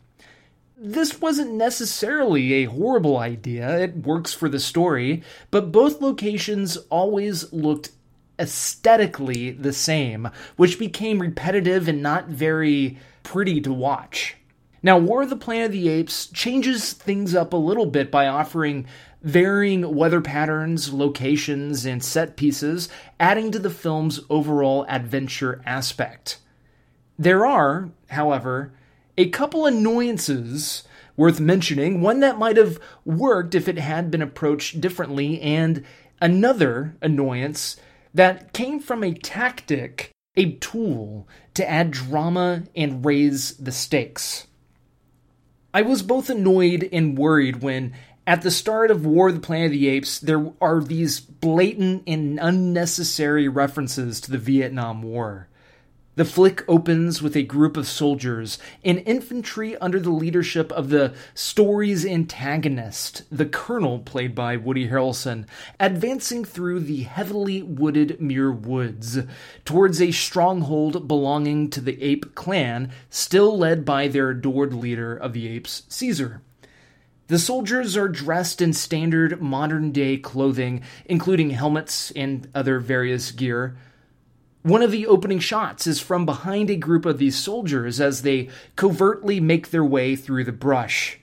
this 0.81 1.21
wasn't 1.21 1.53
necessarily 1.53 2.55
a 2.55 2.65
horrible 2.67 3.17
idea. 3.17 3.79
It 3.79 3.97
works 3.97 4.33
for 4.33 4.49
the 4.49 4.61
story, 4.61 5.23
but 5.51 5.73
both 5.73 6.01
locations 6.01 6.77
always 6.89 7.53
looked 7.53 7.91
aesthetically 8.39 9.51
the 9.51 9.73
same, 9.73 10.31
which 10.57 10.79
became 10.79 11.21
repetitive 11.21 11.89
and 11.89 12.01
not 12.01 12.29
very 12.29 12.99
pretty 13.25 13.61
to 13.63 13.73
watch. 13.73 14.37
Now, 14.81 14.97
War 14.97 15.23
of 15.23 15.31
the 15.31 15.37
Planet 15.37 15.67
of 15.67 15.73
the 15.73 15.89
Apes 15.89 16.29
changes 16.29 16.93
things 16.93 17.35
up 17.35 17.53
a 17.53 17.57
little 17.57 17.87
bit 17.87 18.13
by 18.13 18.29
offering 18.29 18.87
varying 19.23 19.95
weather 19.95 20.21
patterns, 20.21 20.93
locations, 20.93 21.85
and 21.85 22.03
set 22.03 22.37
pieces, 22.37 22.89
adding 23.19 23.51
to 23.51 23.59
the 23.59 23.71
film's 23.71 24.21
overall 24.31 24.87
adventure 24.89 25.61
aspect. 25.67 26.39
There 27.19 27.45
are, 27.45 27.91
however, 28.11 28.73
a 29.17 29.29
couple 29.29 29.67
annoyances 29.67 30.85
worth 31.17 31.41
mentioning. 31.41 32.01
One 32.01 32.21
that 32.21 32.39
might 32.39 32.57
have 32.57 32.79
worked 33.05 33.55
if 33.57 33.69
it 33.69 33.79
had 33.79 34.11
been 34.11 34.23
approached 34.23 34.81
differently, 34.81 35.41
and 35.41 35.85
another 36.21 36.97
annoyance 37.03 37.77
that 38.15 38.53
came 38.53 38.79
from 38.79 39.03
a 39.03 39.13
tactic, 39.13 40.13
a 40.37 40.53
tool 40.53 41.29
to 41.55 41.69
add 41.69 41.91
drama 41.91 42.63
and 42.77 43.05
raise 43.05 43.57
the 43.57 43.73
stakes. 43.73 44.47
I 45.75 45.83
was 45.83 46.03
both 46.03 46.31
annoyed 46.31 46.89
and 46.93 47.19
worried 47.19 47.63
when, 47.63 47.95
at 48.29 48.43
the 48.43 48.51
start 48.51 48.91
of 48.91 49.07
War 49.07 49.29
of 49.29 49.37
the 49.37 49.41
Planet 49.41 49.69
of 49.69 49.73
the 49.73 49.89
Apes, 49.89 50.19
there 50.19 50.53
are 50.61 50.83
these 50.83 51.19
blatant 51.19 52.03
and 52.07 52.39
unnecessary 52.39 53.49
references 53.49 54.21
to 54.21 54.31
the 54.31 54.37
Vietnam 54.37 55.03
War. 55.03 55.49
The 56.17 56.27
flick 56.27 56.63
opens 56.69 57.23
with 57.23 57.35
a 57.35 57.43
group 57.43 57.79
of 57.79 57.89
soldiers, 57.89 58.59
an 58.85 58.99
infantry 58.99 59.79
under 59.79 59.99
the 59.99 60.11
leadership 60.11 60.71
of 60.73 60.91
the 60.91 61.15
story's 61.33 62.05
antagonist, 62.05 63.23
the 63.33 63.47
colonel 63.47 64.01
played 64.01 64.35
by 64.35 64.59
Woody 64.59 64.89
Harrelson, 64.89 65.47
advancing 65.81 66.45
through 66.45 66.81
the 66.81 67.05
heavily 67.05 67.63
wooded 67.63 68.21
Muir 68.21 68.53
Woods 68.53 69.21
towards 69.65 70.03
a 70.03 70.11
stronghold 70.11 71.09
belonging 71.09 71.71
to 71.71 71.81
the 71.81 72.03
ape 72.03 72.35
clan, 72.35 72.93
still 73.09 73.57
led 73.57 73.87
by 73.87 74.07
their 74.07 74.29
adored 74.29 74.75
leader 74.75 75.17
of 75.17 75.33
the 75.33 75.49
apes, 75.49 75.85
Caesar. 75.89 76.43
The 77.29 77.39
soldiers 77.39 77.95
are 77.95 78.09
dressed 78.09 78.63
in 78.63 78.73
standard 78.73 79.43
modern 79.43 79.93
day 79.93 80.17
clothing, 80.17 80.81
including 81.05 81.51
helmets 81.51 82.11
and 82.13 82.49
other 82.55 82.81
various 82.81 83.33
gear. 83.33 83.77
One 84.63 84.81
of 84.81 84.91
the 84.91 85.07
opening 85.07 85.39
shots 85.39 85.87
is 85.87 86.01
from 86.01 86.25
behind 86.25 86.71
a 86.71 86.77
group 86.77 87.05
of 87.05 87.19
these 87.19 87.37
soldiers 87.37 88.01
as 88.01 88.23
they 88.23 88.49
covertly 88.77 89.41
make 89.41 89.71
their 89.71 89.85
way 89.85 90.17
through 90.17 90.45
the 90.45 90.53
brush. 90.53 91.21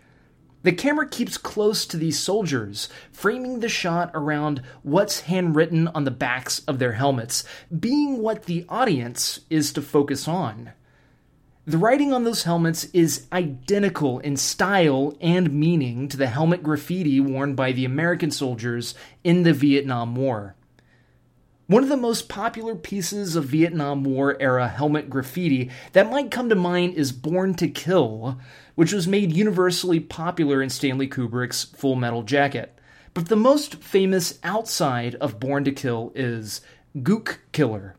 The 0.61 0.73
camera 0.73 1.09
keeps 1.09 1.39
close 1.39 1.87
to 1.87 1.97
these 1.97 2.19
soldiers, 2.19 2.87
framing 3.11 3.61
the 3.61 3.69
shot 3.69 4.11
around 4.13 4.61
what's 4.83 5.21
handwritten 5.21 5.87
on 5.87 6.03
the 6.03 6.11
backs 6.11 6.59
of 6.67 6.77
their 6.77 6.93
helmets, 6.93 7.43
being 7.79 8.19
what 8.19 8.43
the 8.43 8.63
audience 8.69 9.39
is 9.49 9.73
to 9.73 9.81
focus 9.81 10.27
on. 10.27 10.71
The 11.67 11.79
writing 11.79 12.13
on 12.13 12.25
those 12.25 12.43
helmets 12.43 12.83
is 12.93 13.25
identical 13.33 14.19
in 14.19 14.37
style 14.37 15.17
and 15.19 15.51
meaning 15.51 16.07
to 16.09 16.17
the 16.17 16.27
helmet 16.27 16.61
graffiti 16.61 17.19
worn 17.19 17.55
by 17.55 17.71
the 17.71 17.85
American 17.85 18.29
soldiers 18.29 18.93
in 19.23 19.41
the 19.41 19.53
Vietnam 19.53 20.15
War. 20.15 20.55
One 21.65 21.81
of 21.81 21.89
the 21.89 21.97
most 21.97 22.29
popular 22.29 22.75
pieces 22.75 23.35
of 23.35 23.45
Vietnam 23.45 24.03
War 24.03 24.39
era 24.39 24.67
helmet 24.67 25.09
graffiti 25.09 25.71
that 25.93 26.11
might 26.11 26.29
come 26.29 26.49
to 26.49 26.55
mind 26.55 26.93
is 26.93 27.11
Born 27.11 27.55
to 27.55 27.67
Kill, 27.67 28.39
which 28.75 28.93
was 28.93 29.07
made 29.07 29.31
universally 29.31 29.99
popular 29.99 30.61
in 30.61 30.69
Stanley 30.69 31.07
Kubrick's 31.07 31.63
Full 31.63 31.95
Metal 31.95 32.21
Jacket. 32.21 32.77
But 33.15 33.29
the 33.29 33.35
most 33.35 33.81
famous 33.81 34.37
outside 34.43 35.15
of 35.15 35.39
Born 35.39 35.63
to 35.63 35.71
Kill 35.71 36.11
is 36.13 36.61
Gook 36.95 37.39
Killer. 37.51 37.95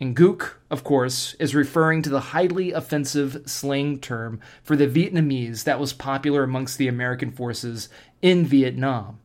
And 0.00 0.16
Gook, 0.16 0.54
of 0.70 0.82
course, 0.82 1.34
is 1.34 1.54
referring 1.54 2.00
to 2.02 2.10
the 2.10 2.20
highly 2.20 2.72
offensive 2.72 3.42
slang 3.44 3.98
term 3.98 4.40
for 4.62 4.74
the 4.74 4.86
Vietnamese 4.86 5.64
that 5.64 5.78
was 5.78 5.92
popular 5.92 6.42
amongst 6.42 6.78
the 6.78 6.88
American 6.88 7.30
forces 7.30 7.90
in 8.22 8.46
Vietnam. 8.46 9.20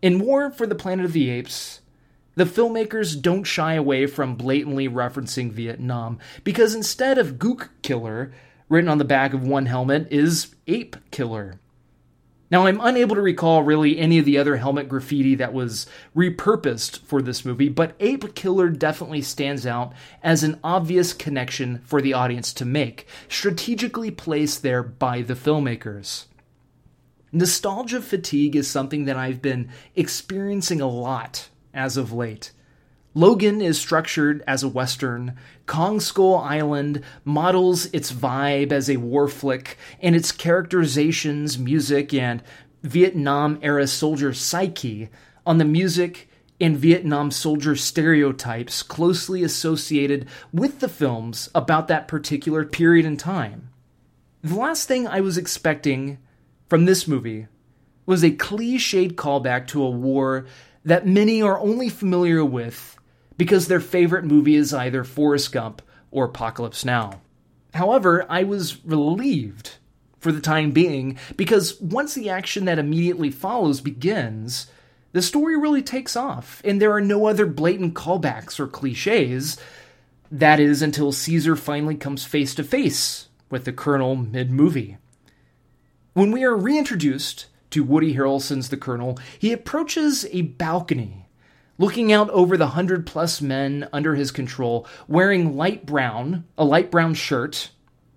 In 0.00 0.20
War 0.20 0.50
for 0.52 0.68
the 0.68 0.76
Planet 0.76 1.04
of 1.04 1.12
the 1.12 1.30
Apes, 1.30 1.80
the 2.36 2.44
filmmakers 2.44 3.20
don't 3.20 3.42
shy 3.42 3.74
away 3.74 4.06
from 4.06 4.36
blatantly 4.36 4.88
referencing 4.88 5.50
Vietnam 5.50 6.18
because 6.44 6.76
instead 6.76 7.18
of 7.18 7.34
Gook 7.34 7.68
Killer, 7.82 8.32
written 8.68 8.88
on 8.88 8.98
the 8.98 9.04
back 9.04 9.34
of 9.34 9.46
one 9.46 9.66
helmet, 9.66 10.06
is 10.12 10.54
Ape 10.68 10.96
Killer. 11.10 11.58
Now, 12.52 12.66
I'm 12.66 12.82
unable 12.82 13.14
to 13.14 13.22
recall 13.22 13.62
really 13.62 13.98
any 13.98 14.18
of 14.18 14.26
the 14.26 14.36
other 14.36 14.58
helmet 14.58 14.86
graffiti 14.86 15.34
that 15.36 15.54
was 15.54 15.86
repurposed 16.14 16.98
for 16.98 17.22
this 17.22 17.46
movie, 17.46 17.70
but 17.70 17.94
Ape 17.98 18.34
Killer 18.34 18.68
definitely 18.68 19.22
stands 19.22 19.66
out 19.66 19.94
as 20.22 20.42
an 20.42 20.60
obvious 20.62 21.14
connection 21.14 21.80
for 21.86 22.02
the 22.02 22.12
audience 22.12 22.52
to 22.52 22.66
make, 22.66 23.06
strategically 23.26 24.10
placed 24.10 24.62
there 24.62 24.82
by 24.82 25.22
the 25.22 25.32
filmmakers. 25.32 26.26
Nostalgia 27.32 28.02
fatigue 28.02 28.54
is 28.54 28.68
something 28.68 29.06
that 29.06 29.16
I've 29.16 29.40
been 29.40 29.70
experiencing 29.96 30.82
a 30.82 30.86
lot 30.86 31.48
as 31.72 31.96
of 31.96 32.12
late. 32.12 32.52
Logan 33.14 33.60
is 33.60 33.78
structured 33.78 34.42
as 34.46 34.62
a 34.62 34.68
Western. 34.68 35.36
Kong 35.66 36.00
Skull 36.00 36.36
Island 36.36 37.02
models 37.24 37.86
its 37.92 38.10
vibe 38.10 38.72
as 38.72 38.88
a 38.88 38.96
war 38.96 39.28
flick, 39.28 39.76
and 40.00 40.16
its 40.16 40.32
characterizations, 40.32 41.58
music, 41.58 42.14
and 42.14 42.42
Vietnam 42.82 43.58
era 43.60 43.86
soldier 43.86 44.32
psyche 44.32 45.10
on 45.44 45.58
the 45.58 45.64
music 45.64 46.28
and 46.58 46.78
Vietnam 46.78 47.30
soldier 47.30 47.76
stereotypes 47.76 48.82
closely 48.82 49.42
associated 49.42 50.26
with 50.52 50.80
the 50.80 50.88
films 50.88 51.50
about 51.54 51.88
that 51.88 52.08
particular 52.08 52.64
period 52.64 53.04
in 53.04 53.16
time. 53.16 53.68
The 54.42 54.54
last 54.54 54.88
thing 54.88 55.06
I 55.06 55.20
was 55.20 55.36
expecting 55.36 56.18
from 56.68 56.86
this 56.86 57.06
movie 57.06 57.48
was 58.06 58.24
a 58.24 58.30
cliched 58.30 59.14
callback 59.16 59.66
to 59.68 59.82
a 59.82 59.90
war 59.90 60.46
that 60.84 61.06
many 61.06 61.42
are 61.42 61.60
only 61.60 61.88
familiar 61.88 62.44
with 62.44 62.96
because 63.42 63.66
their 63.66 63.80
favorite 63.80 64.24
movie 64.24 64.54
is 64.54 64.72
either 64.72 65.02
Forrest 65.02 65.50
Gump 65.50 65.82
or 66.12 66.26
Apocalypse 66.26 66.84
Now. 66.84 67.22
However, 67.74 68.24
I 68.28 68.44
was 68.44 68.84
relieved 68.84 69.78
for 70.20 70.30
the 70.30 70.40
time 70.40 70.70
being 70.70 71.18
because 71.36 71.80
once 71.80 72.14
the 72.14 72.30
action 72.30 72.66
that 72.66 72.78
immediately 72.78 73.32
follows 73.32 73.80
begins, 73.80 74.68
the 75.10 75.20
story 75.20 75.58
really 75.58 75.82
takes 75.82 76.14
off, 76.14 76.62
and 76.64 76.80
there 76.80 76.92
are 76.92 77.00
no 77.00 77.26
other 77.26 77.44
blatant 77.44 77.94
callbacks 77.94 78.60
or 78.60 78.68
cliches. 78.68 79.58
That 80.30 80.60
is 80.60 80.80
until 80.80 81.10
Caesar 81.10 81.56
finally 81.56 81.96
comes 81.96 82.24
face 82.24 82.54
to 82.54 82.62
face 82.62 83.26
with 83.50 83.64
the 83.64 83.72
Colonel 83.72 84.14
mid 84.14 84.52
movie. 84.52 84.98
When 86.12 86.30
we 86.30 86.44
are 86.44 86.56
reintroduced 86.56 87.46
to 87.70 87.82
Woody 87.82 88.14
Harrelson's 88.14 88.68
The 88.68 88.76
Colonel, 88.76 89.18
he 89.36 89.52
approaches 89.52 90.26
a 90.30 90.42
balcony, 90.42 91.21
looking 91.78 92.12
out 92.12 92.30
over 92.30 92.56
the 92.56 92.68
hundred 92.68 93.06
plus 93.06 93.40
men 93.40 93.88
under 93.92 94.14
his 94.14 94.30
control, 94.30 94.86
wearing 95.08 95.56
light 95.56 95.86
brown, 95.86 96.44
a 96.56 96.64
light 96.64 96.90
brown 96.90 97.14
shirt, 97.14 97.70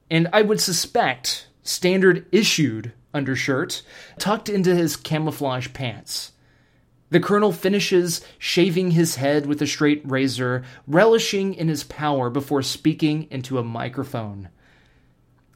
and 0.10 0.28
I 0.32 0.42
would 0.42 0.62
suspect 0.62 1.48
standard 1.64 2.26
issued 2.32 2.94
undershirt, 3.14 3.82
tucked 4.20 4.50
into 4.50 4.76
his 4.76 4.98
camouflage 4.98 5.74
pants. 5.74 6.34
The 7.10 7.20
colonel 7.20 7.52
finishes 7.52 8.22
shaving 8.38 8.92
his 8.92 9.16
head 9.16 9.46
with 9.46 9.62
a 9.62 9.68
straight 9.68 10.02
razor, 10.04 10.64
relishing 10.86 11.54
in 11.54 11.68
his 11.70 11.84
power 11.84 12.30
before 12.30 12.62
speaking 12.62 13.28
into 13.32 13.58
a 13.58 13.64
microphone. 13.64 14.50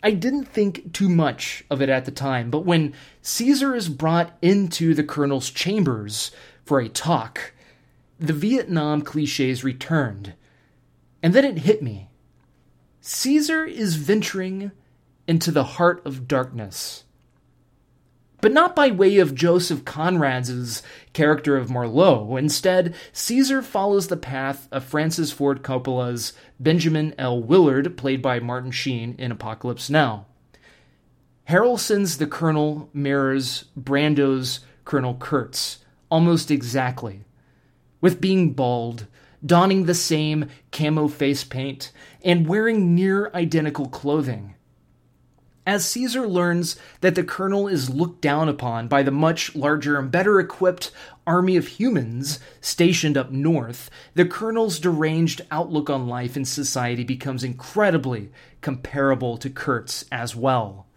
I 0.01 0.11
didn't 0.11 0.45
think 0.45 0.93
too 0.93 1.09
much 1.09 1.65
of 1.69 1.81
it 1.81 1.89
at 1.89 2.05
the 2.05 2.11
time, 2.11 2.49
but 2.49 2.65
when 2.65 2.93
Caesar 3.21 3.75
is 3.75 3.89
brought 3.89 4.37
into 4.41 4.93
the 4.93 5.03
colonel's 5.03 5.49
chambers 5.49 6.31
for 6.63 6.79
a 6.79 6.87
talk, 6.87 7.53
the 8.20 8.34
Vietnam 8.34 9.01
cliches 9.01 9.63
returned. 9.63 10.34
And 11.24 11.34
then 11.34 11.45
it 11.45 11.59
hit 11.59 11.82
me. 11.82 12.09
Caesar 13.01 13.65
is 13.65 13.95
venturing 13.95 14.72
into 15.28 15.51
the 15.51 15.63
heart 15.63 16.05
of 16.05 16.28
darkness. 16.28 17.05
But 18.41 18.53
not 18.53 18.76
by 18.76 18.91
way 18.91 19.17
of 19.17 19.36
Joseph 19.36 19.84
Conrad's 19.84 20.82
character 21.11 21.57
of 21.57 21.70
Marlowe. 21.70 22.38
Instead, 22.38 22.95
Caesar 23.11 23.61
follows 23.61 24.07
the 24.07 24.17
path 24.17 24.67
of 24.72 24.84
Francis 24.84 25.32
Ford 25.32 25.61
Coppola's 25.61 26.34
Benjamin 26.59 27.13
L. 27.17 27.41
Willard, 27.41 27.97
played 27.97 28.22
by 28.22 28.39
Martin 28.39 28.72
Sheen 28.72 29.15
in 29.17 29.32
Apocalypse 29.32 29.89
Now. 29.89 30.26
Harrelson's 31.49 32.17
The 32.17 32.28
Colonel 32.28 32.89
mirrors 32.93 33.65
Brando's 33.76 34.61
Colonel 34.86 35.15
Kurtz 35.15 35.80
almost 36.09 36.49
exactly, 36.51 37.24
with 38.01 38.21
being 38.21 38.53
bald, 38.53 39.07
donning 39.45 39.85
the 39.85 39.93
same 39.93 40.49
camo 40.71 41.07
face 41.07 41.43
paint, 41.43 41.91
and 42.23 42.47
wearing 42.47 42.95
near 42.95 43.31
identical 43.33 43.87
clothing. 43.87 44.55
As 45.69 45.85
Caesar 45.85 46.27
learns 46.27 46.77
that 47.01 47.13
the 47.13 47.23
colonel 47.23 47.67
is 47.67 47.91
looked 47.91 48.21
down 48.21 48.49
upon 48.49 48.87
by 48.87 49.03
the 49.03 49.11
much 49.11 49.55
larger 49.55 49.99
and 49.99 50.09
better 50.09 50.39
equipped 50.39 50.91
army 51.27 51.57
of 51.57 51.67
humans 51.67 52.39
stationed 52.59 53.15
up 53.15 53.31
north, 53.31 53.91
the 54.15 54.25
colonel's 54.25 54.79
deranged 54.79 55.41
outlook 55.51 55.87
on 55.87 56.07
life 56.07 56.35
and 56.35 56.47
society 56.47 57.03
becomes 57.03 57.43
incredibly 57.43 58.31
comparable 58.61 59.37
to 59.37 59.49
Kurtz's 59.49 60.05
as 60.11 60.35
well. 60.35 60.87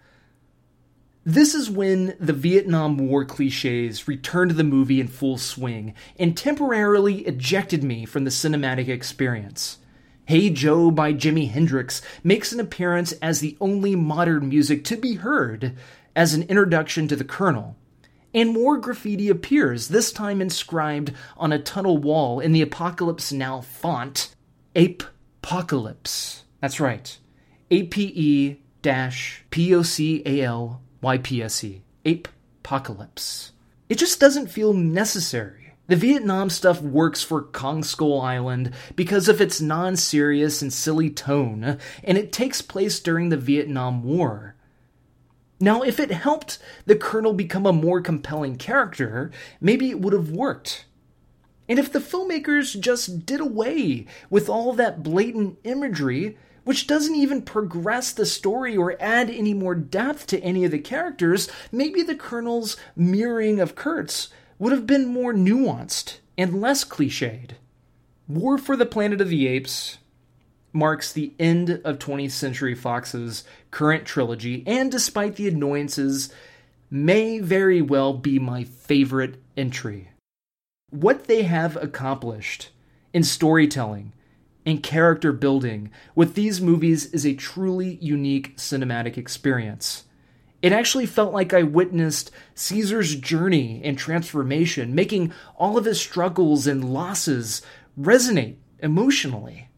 This 1.24 1.54
is 1.54 1.70
when 1.70 2.16
the 2.18 2.32
Vietnam 2.32 2.98
War 2.98 3.24
cliches 3.24 4.08
returned 4.08 4.48
to 4.50 4.56
the 4.56 4.64
movie 4.64 5.00
in 5.00 5.06
full 5.06 5.38
swing 5.38 5.94
and 6.18 6.36
temporarily 6.36 7.20
ejected 7.20 7.84
me 7.84 8.04
from 8.04 8.24
the 8.24 8.30
cinematic 8.30 8.88
experience. 8.88 9.78
Hey 10.24 10.50
Joe 10.50 10.90
by 10.90 11.12
Jimi 11.12 11.48
Hendrix 11.48 12.02
makes 12.24 12.50
an 12.50 12.58
appearance 12.58 13.12
as 13.22 13.38
the 13.38 13.56
only 13.60 13.94
modern 13.94 14.48
music 14.48 14.82
to 14.86 14.96
be 14.96 15.14
heard 15.14 15.76
as 16.16 16.34
an 16.34 16.42
introduction 16.42 17.06
to 17.06 17.14
the 17.14 17.22
Colonel. 17.22 17.76
And 18.34 18.50
more 18.50 18.76
graffiti 18.76 19.28
appears, 19.28 19.88
this 19.88 20.10
time 20.10 20.40
inscribed 20.40 21.12
on 21.36 21.52
a 21.52 21.62
tunnel 21.62 21.98
wall 21.98 22.40
in 22.40 22.50
the 22.50 22.62
Apocalypse 22.62 23.30
Now 23.30 23.60
font 23.60 24.34
Ape 24.74 25.04
Apocalypse. 25.40 26.42
That's 26.60 26.80
right. 26.80 27.16
A 27.70 27.84
P 27.84 28.12
E 28.12 28.56
P 29.50 29.72
O 29.72 29.82
C 29.82 30.22
A 30.26 30.42
L 30.42 30.82
Y 31.02 31.18
P 31.18 31.42
S 31.42 31.62
E. 31.64 31.82
Ape 32.04 32.28
Apocalypse. 32.60 33.52
It 33.88 33.98
just 33.98 34.20
doesn't 34.20 34.46
feel 34.46 34.72
necessary. 34.72 35.74
The 35.88 35.96
Vietnam 35.96 36.48
stuff 36.48 36.80
works 36.80 37.22
for 37.22 37.42
Kong 37.42 37.82
Skull 37.82 38.20
Island 38.20 38.72
because 38.94 39.28
of 39.28 39.40
its 39.40 39.60
non 39.60 39.96
serious 39.96 40.62
and 40.62 40.72
silly 40.72 41.10
tone, 41.10 41.78
and 42.04 42.16
it 42.16 42.32
takes 42.32 42.62
place 42.62 43.00
during 43.00 43.28
the 43.28 43.36
Vietnam 43.36 44.04
War. 44.04 44.54
Now, 45.60 45.82
if 45.82 46.00
it 46.00 46.10
helped 46.10 46.58
the 46.86 46.96
Colonel 46.96 47.34
become 47.34 47.66
a 47.66 47.72
more 47.72 48.00
compelling 48.00 48.56
character, 48.56 49.30
maybe 49.60 49.90
it 49.90 50.00
would 50.00 50.12
have 50.12 50.30
worked. 50.30 50.86
And 51.68 51.78
if 51.78 51.92
the 51.92 52.00
filmmakers 52.00 52.78
just 52.78 53.26
did 53.26 53.40
away 53.40 54.06
with 54.30 54.48
all 54.48 54.72
that 54.74 55.02
blatant 55.02 55.58
imagery, 55.64 56.36
which 56.64 56.86
doesn't 56.86 57.14
even 57.14 57.42
progress 57.42 58.12
the 58.12 58.26
story 58.26 58.76
or 58.76 58.96
add 59.00 59.28
any 59.30 59.54
more 59.54 59.74
depth 59.74 60.26
to 60.28 60.40
any 60.40 60.64
of 60.64 60.70
the 60.70 60.78
characters, 60.78 61.48
maybe 61.70 62.02
the 62.02 62.14
Colonel's 62.14 62.76
mirroring 62.94 63.60
of 63.60 63.74
Kurtz 63.74 64.28
would 64.58 64.72
have 64.72 64.86
been 64.86 65.06
more 65.06 65.32
nuanced 65.32 66.18
and 66.38 66.60
less 66.60 66.84
cliched. 66.84 67.52
War 68.28 68.58
for 68.58 68.76
the 68.76 68.86
Planet 68.86 69.20
of 69.20 69.28
the 69.28 69.48
Apes 69.48 69.98
marks 70.72 71.12
the 71.12 71.32
end 71.38 71.80
of 71.84 71.98
20th 71.98 72.30
Century 72.30 72.74
Fox's 72.74 73.44
current 73.70 74.06
trilogy, 74.06 74.62
and 74.66 74.90
despite 74.90 75.36
the 75.36 75.48
annoyances, 75.48 76.32
may 76.90 77.40
very 77.40 77.82
well 77.82 78.12
be 78.12 78.38
my 78.38 78.64
favorite 78.64 79.42
entry. 79.56 80.10
What 80.90 81.24
they 81.24 81.42
have 81.42 81.76
accomplished 81.76 82.70
in 83.12 83.24
storytelling 83.24 84.12
and 84.64 84.82
character 84.82 85.32
building 85.32 85.90
with 86.14 86.34
these 86.34 86.60
movies 86.60 87.06
is 87.06 87.26
a 87.26 87.34
truly 87.34 87.98
unique 88.00 88.56
cinematic 88.56 89.16
experience. 89.16 90.04
It 90.62 90.72
actually 90.72 91.06
felt 91.06 91.32
like 91.32 91.52
I 91.52 91.64
witnessed 91.64 92.30
Caesar's 92.54 93.16
journey 93.16 93.80
and 93.84 93.98
transformation, 93.98 94.94
making 94.94 95.32
all 95.56 95.76
of 95.76 95.84
his 95.84 96.00
struggles 96.00 96.68
and 96.68 96.94
losses 96.94 97.62
resonate 97.98 98.56
emotionally. 98.78 99.68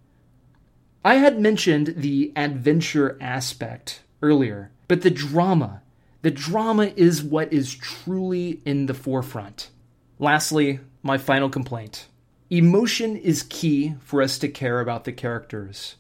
I 1.03 1.17
had 1.17 1.41
mentioned 1.41 1.95
the 1.97 2.33
adventure 2.37 3.17
aspect 3.21 4.03
earlier, 4.23 4.73
but 4.89 5.01
the 5.01 5.11
drama, 5.11 5.83
the 6.23 6.31
drama 6.31 6.93
is 6.97 7.23
what 7.23 7.53
is 7.53 7.75
truly 7.75 8.61
in 8.65 8.87
the 8.87 8.95
forefront. 8.95 9.71
Lastly, 10.19 10.81
my 11.03 11.19
final 11.19 11.51
complaint. 11.51 12.09
Emotion 12.51 13.17
is 13.17 13.43
key 13.45 13.95
for 14.01 14.21
us 14.21 14.39
to 14.39 14.49
care 14.49 14.81
about 14.81 15.05
the 15.05 15.13
characters. 15.13 15.97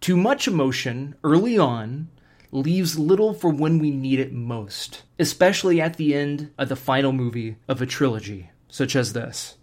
Too 0.00 0.16
much 0.16 0.48
emotion 0.48 1.14
early 1.22 1.56
on 1.56 2.08
leaves 2.50 2.98
little 2.98 3.32
for 3.32 3.50
when 3.50 3.78
we 3.78 3.92
need 3.92 4.18
it 4.18 4.32
most, 4.32 5.04
especially 5.16 5.80
at 5.80 5.96
the 5.96 6.12
end 6.12 6.52
of 6.58 6.68
the 6.68 6.74
final 6.74 7.12
movie 7.12 7.56
of 7.68 7.80
a 7.80 7.86
trilogy, 7.86 8.50
such 8.68 8.96
as 8.96 9.12
this. 9.12 9.56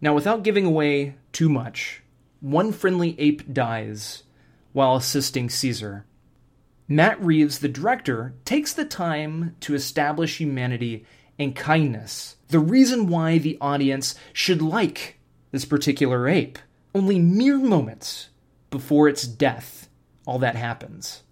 Now, 0.00 0.14
without 0.14 0.44
giving 0.44 0.64
away 0.64 1.16
too 1.32 1.50
much, 1.50 2.02
one 2.40 2.72
friendly 2.72 3.14
ape 3.20 3.52
dies 3.52 4.22
while 4.72 4.96
assisting 4.96 5.50
Caesar. 5.50 6.06
Matt 6.88 7.22
Reeves, 7.22 7.58
the 7.58 7.68
director, 7.68 8.34
takes 8.46 8.72
the 8.72 8.86
time 8.86 9.56
to 9.60 9.74
establish 9.74 10.38
humanity 10.38 11.04
and 11.38 11.54
kindness, 11.54 12.36
the 12.48 12.58
reason 12.58 13.08
why 13.08 13.36
the 13.36 13.58
audience 13.60 14.14
should 14.32 14.62
like 14.62 15.17
this 15.50 15.64
particular 15.64 16.28
ape. 16.28 16.58
Only 16.94 17.18
mere 17.18 17.58
moments 17.58 18.28
before 18.70 19.08
its 19.08 19.26
death, 19.26 19.88
all 20.26 20.38
that 20.38 20.56
happens. 20.56 21.22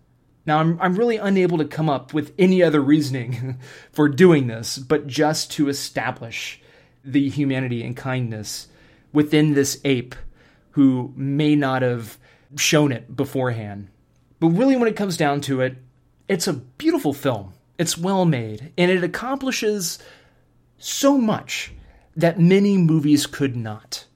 Now, 0.46 0.58
I'm, 0.58 0.78
I'm 0.80 0.94
really 0.94 1.16
unable 1.16 1.58
to 1.58 1.64
come 1.64 1.90
up 1.90 2.14
with 2.14 2.32
any 2.38 2.62
other 2.62 2.80
reasoning 2.80 3.58
for 3.92 4.08
doing 4.08 4.46
this, 4.46 4.78
but 4.78 5.06
just 5.06 5.50
to 5.52 5.68
establish 5.68 6.60
the 7.04 7.28
humanity 7.28 7.82
and 7.82 7.96
kindness 7.96 8.68
within 9.12 9.54
this 9.54 9.80
ape 9.84 10.14
who 10.72 11.12
may 11.16 11.56
not 11.56 11.82
have 11.82 12.18
shown 12.56 12.92
it 12.92 13.16
beforehand. 13.16 13.88
But 14.38 14.48
really, 14.48 14.76
when 14.76 14.88
it 14.88 14.96
comes 14.96 15.16
down 15.16 15.40
to 15.42 15.62
it, 15.62 15.78
it's 16.28 16.46
a 16.46 16.52
beautiful 16.52 17.12
film. 17.14 17.54
It's 17.78 17.98
well 17.98 18.24
made, 18.24 18.72
and 18.76 18.90
it 18.90 19.02
accomplishes 19.02 19.98
so 20.78 21.18
much 21.18 21.72
that 22.16 22.40
many 22.40 22.78
movies 22.78 23.26
could 23.26 23.56
not 23.56 24.06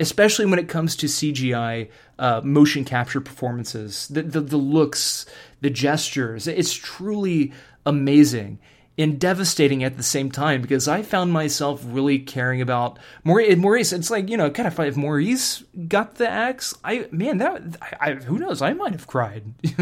especially 0.00 0.46
when 0.46 0.58
it 0.58 0.68
comes 0.68 0.96
to 0.96 1.06
CGI 1.06 1.88
uh, 2.18 2.40
motion 2.44 2.84
capture 2.84 3.20
performances. 3.20 4.08
The, 4.08 4.22
the, 4.22 4.40
the 4.40 4.56
looks, 4.56 5.26
the 5.60 5.70
gestures, 5.70 6.46
it's 6.46 6.74
truly 6.74 7.52
amazing. 7.86 8.58
and 8.96 9.18
devastating 9.18 9.82
at 9.82 9.96
the 9.96 10.02
same 10.02 10.30
time 10.30 10.62
because 10.62 10.86
I 10.86 11.02
found 11.02 11.32
myself 11.32 11.82
really 11.84 12.18
caring 12.18 12.60
about 12.60 12.98
Maurice. 13.24 13.56
Maurice, 13.56 13.92
it's 13.92 14.10
like 14.10 14.28
you 14.28 14.36
know, 14.36 14.50
kind 14.50 14.68
of 14.68 14.78
if 14.80 14.96
Maurice 14.96 15.64
got 15.88 16.14
the 16.16 16.28
axe, 16.28 16.74
I 16.84 17.08
man, 17.10 17.38
that 17.38 17.76
I, 17.82 18.10
I 18.10 18.14
who 18.14 18.38
knows, 18.38 18.62
I 18.62 18.72
might 18.72 18.92
have 18.92 19.06
cried. 19.08 19.42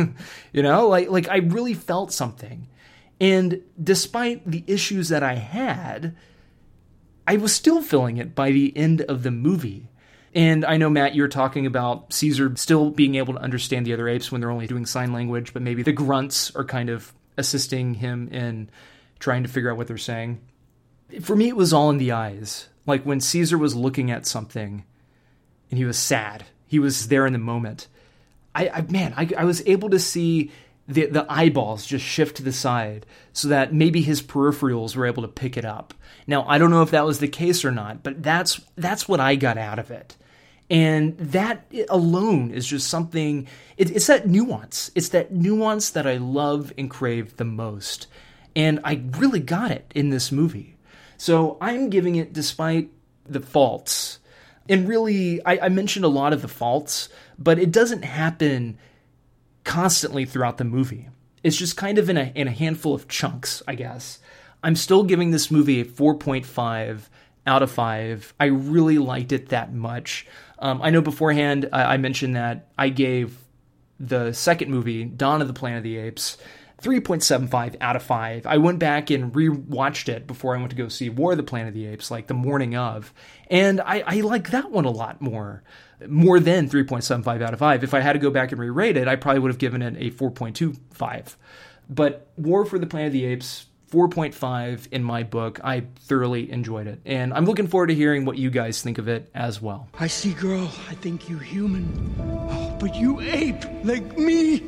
you 0.52 0.62
know, 0.62 0.88
like 0.88 1.10
like 1.10 1.28
I 1.28 1.38
really 1.38 1.74
felt 1.74 2.12
something, 2.12 2.68
and 3.20 3.60
despite 3.82 4.50
the 4.50 4.64
issues 4.66 5.10
that 5.10 5.22
I 5.22 5.34
had, 5.34 6.16
I 7.26 7.36
was 7.36 7.54
still 7.54 7.82
feeling 7.82 8.16
it 8.16 8.34
by 8.34 8.50
the 8.50 8.76
end 8.76 9.02
of 9.02 9.22
the 9.22 9.30
movie. 9.30 9.88
And 10.34 10.64
I 10.64 10.76
know, 10.76 10.88
Matt, 10.88 11.14
you're 11.14 11.28
talking 11.28 11.66
about 11.66 12.12
Caesar 12.12 12.54
still 12.56 12.90
being 12.90 13.16
able 13.16 13.34
to 13.34 13.40
understand 13.40 13.86
the 13.86 13.92
other 13.92 14.08
apes 14.08 14.32
when 14.32 14.40
they're 14.40 14.50
only 14.50 14.66
doing 14.66 14.86
sign 14.86 15.12
language, 15.12 15.52
but 15.52 15.62
maybe 15.62 15.82
the 15.82 15.92
grunts 15.92 16.54
are 16.56 16.64
kind 16.64 16.88
of 16.88 17.12
assisting 17.36 17.94
him 17.94 18.28
in 18.28 18.70
trying 19.18 19.42
to 19.42 19.48
figure 19.48 19.70
out 19.70 19.76
what 19.76 19.86
they're 19.86 19.98
saying. 19.98 20.40
For 21.20 21.36
me, 21.36 21.48
it 21.48 21.56
was 21.56 21.72
all 21.72 21.90
in 21.90 21.98
the 21.98 22.12
eyes. 22.12 22.68
Like 22.86 23.04
when 23.04 23.20
Caesar 23.20 23.58
was 23.58 23.76
looking 23.76 24.10
at 24.10 24.26
something 24.26 24.84
and 25.70 25.78
he 25.78 25.84
was 25.84 25.98
sad, 25.98 26.44
he 26.66 26.78
was 26.78 27.08
there 27.08 27.26
in 27.26 27.32
the 27.32 27.38
moment. 27.38 27.86
I, 28.54 28.68
I 28.68 28.80
man, 28.82 29.14
I, 29.16 29.28
I 29.36 29.44
was 29.44 29.62
able 29.66 29.90
to 29.90 29.98
see 29.98 30.50
the, 30.88 31.06
the 31.06 31.26
eyeballs 31.28 31.86
just 31.86 32.04
shift 32.04 32.36
to 32.36 32.42
the 32.42 32.52
side 32.52 33.06
so 33.32 33.48
that 33.48 33.72
maybe 33.72 34.02
his 34.02 34.22
peripherals 34.22 34.96
were 34.96 35.06
able 35.06 35.22
to 35.22 35.28
pick 35.28 35.56
it 35.56 35.64
up. 35.64 35.94
Now, 36.26 36.44
I 36.46 36.58
don't 36.58 36.70
know 36.70 36.82
if 36.82 36.90
that 36.90 37.06
was 37.06 37.18
the 37.18 37.28
case 37.28 37.64
or 37.64 37.70
not, 37.70 38.02
but 38.02 38.22
that's 38.22 38.60
that's 38.76 39.08
what 39.08 39.20
I 39.20 39.36
got 39.36 39.58
out 39.58 39.78
of 39.78 39.90
it. 39.90 40.16
And 40.70 41.18
that 41.18 41.70
alone 41.90 42.50
is 42.50 42.66
just 42.66 42.88
something, 42.88 43.46
it, 43.76 43.90
it's 43.90 44.06
that 44.06 44.26
nuance. 44.26 44.90
It's 44.94 45.10
that 45.10 45.32
nuance 45.32 45.90
that 45.90 46.06
I 46.06 46.16
love 46.16 46.72
and 46.78 46.88
crave 46.88 47.36
the 47.36 47.44
most. 47.44 48.06
And 48.56 48.80
I 48.82 49.02
really 49.18 49.40
got 49.40 49.70
it 49.70 49.90
in 49.94 50.10
this 50.10 50.32
movie. 50.32 50.76
So 51.18 51.58
I'm 51.60 51.90
giving 51.90 52.16
it, 52.16 52.32
despite 52.32 52.90
the 53.28 53.40
faults, 53.40 54.18
and 54.68 54.88
really, 54.88 55.44
I, 55.44 55.66
I 55.66 55.68
mentioned 55.68 56.04
a 56.04 56.08
lot 56.08 56.32
of 56.32 56.40
the 56.40 56.48
faults, 56.48 57.08
but 57.38 57.58
it 57.58 57.70
doesn't 57.70 58.04
happen 58.04 58.78
constantly 59.64 60.24
throughout 60.24 60.58
the 60.58 60.64
movie. 60.64 61.08
It's 61.42 61.56
just 61.56 61.76
kind 61.76 61.98
of 61.98 62.08
in 62.08 62.16
a, 62.16 62.32
in 62.34 62.48
a 62.48 62.52
handful 62.52 62.94
of 62.94 63.08
chunks, 63.08 63.62
I 63.66 63.74
guess. 63.74 64.20
I'm 64.62 64.76
still 64.76 65.02
giving 65.02 65.30
this 65.30 65.50
movie 65.50 65.80
a 65.80 65.84
4.5 65.84 67.08
out 67.46 67.62
of 67.62 67.70
5. 67.70 68.34
I 68.38 68.44
really 68.46 68.98
liked 68.98 69.32
it 69.32 69.48
that 69.48 69.72
much. 69.72 70.26
Um, 70.58 70.80
I 70.82 70.90
know 70.90 71.00
beforehand 71.00 71.68
I, 71.72 71.94
I 71.94 71.96
mentioned 71.96 72.36
that 72.36 72.68
I 72.78 72.88
gave 72.88 73.36
the 73.98 74.32
second 74.32 74.70
movie, 74.70 75.04
Dawn 75.04 75.42
of 75.42 75.48
the 75.48 75.54
Planet 75.54 75.78
of 75.78 75.84
the 75.84 75.96
Apes, 75.96 76.38
3.75 76.82 77.76
out 77.80 77.94
of 77.94 78.02
5. 78.02 78.46
I 78.46 78.56
went 78.58 78.80
back 78.80 79.10
and 79.10 79.32
rewatched 79.32 80.08
it 80.08 80.26
before 80.26 80.54
I 80.54 80.58
went 80.58 80.70
to 80.70 80.76
go 80.76 80.88
see 80.88 81.08
War 81.08 81.32
of 81.32 81.36
the 81.36 81.44
Planet 81.44 81.68
of 81.68 81.74
the 81.74 81.86
Apes, 81.86 82.10
like 82.10 82.26
the 82.26 82.34
morning 82.34 82.74
of. 82.74 83.14
And 83.48 83.80
I, 83.80 84.02
I 84.04 84.20
like 84.20 84.50
that 84.50 84.70
one 84.70 84.84
a 84.84 84.90
lot 84.90 85.20
more, 85.20 85.62
more 86.08 86.40
than 86.40 86.68
3.75 86.68 87.42
out 87.42 87.52
of 87.52 87.58
5. 87.58 87.84
If 87.84 87.94
I 87.94 88.00
had 88.00 88.14
to 88.14 88.18
go 88.18 88.30
back 88.30 88.52
and 88.52 88.60
re 88.60 88.70
rate 88.70 88.96
it, 88.96 89.08
I 89.08 89.16
probably 89.16 89.40
would 89.40 89.50
have 89.50 89.58
given 89.58 89.82
it 89.82 89.96
a 89.96 90.10
4.25. 90.10 91.36
But 91.88 92.28
War 92.36 92.64
for 92.64 92.78
the 92.78 92.86
Planet 92.86 93.08
of 93.08 93.12
the 93.12 93.24
Apes, 93.24 93.66
4.5 93.90 94.88
in 94.90 95.04
my 95.04 95.22
book. 95.22 95.60
I 95.62 95.84
thoroughly 96.00 96.50
enjoyed 96.50 96.86
it. 96.86 97.00
And 97.04 97.34
I'm 97.34 97.44
looking 97.44 97.66
forward 97.66 97.88
to 97.88 97.94
hearing 97.94 98.24
what 98.24 98.38
you 98.38 98.50
guys 98.50 98.80
think 98.80 98.96
of 98.96 99.06
it 99.06 99.30
as 99.34 99.60
well. 99.60 99.88
I 99.98 100.06
see, 100.06 100.32
girl. 100.32 100.70
I 100.88 100.94
think 100.94 101.28
you 101.28 101.38
human. 101.38 102.14
Oh, 102.18 102.76
but 102.80 102.94
you 102.94 103.20
ape 103.20 103.62
like 103.84 104.16
me. 104.16 104.62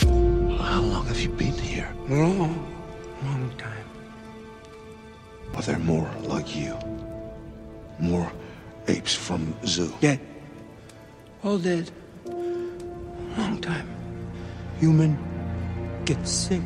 How 0.00 0.80
long 0.80 1.06
have 1.06 1.20
you 1.20 1.28
been 1.28 1.52
here? 1.52 1.92
Long, 2.08 2.66
long 3.22 3.52
time. 3.58 3.84
Are 5.54 5.62
there 5.62 5.78
more 5.80 6.10
like 6.22 6.56
you? 6.56 6.78
More 7.98 8.32
apes 8.90 9.14
from 9.14 9.54
zoo? 9.66 9.92
Dead. 10.00 10.20
All 11.42 11.58
dead. 11.58 11.90
Long 13.38 13.58
time. 13.60 13.88
Human 14.80 15.16
gets 16.04 16.30
sick. 16.30 16.62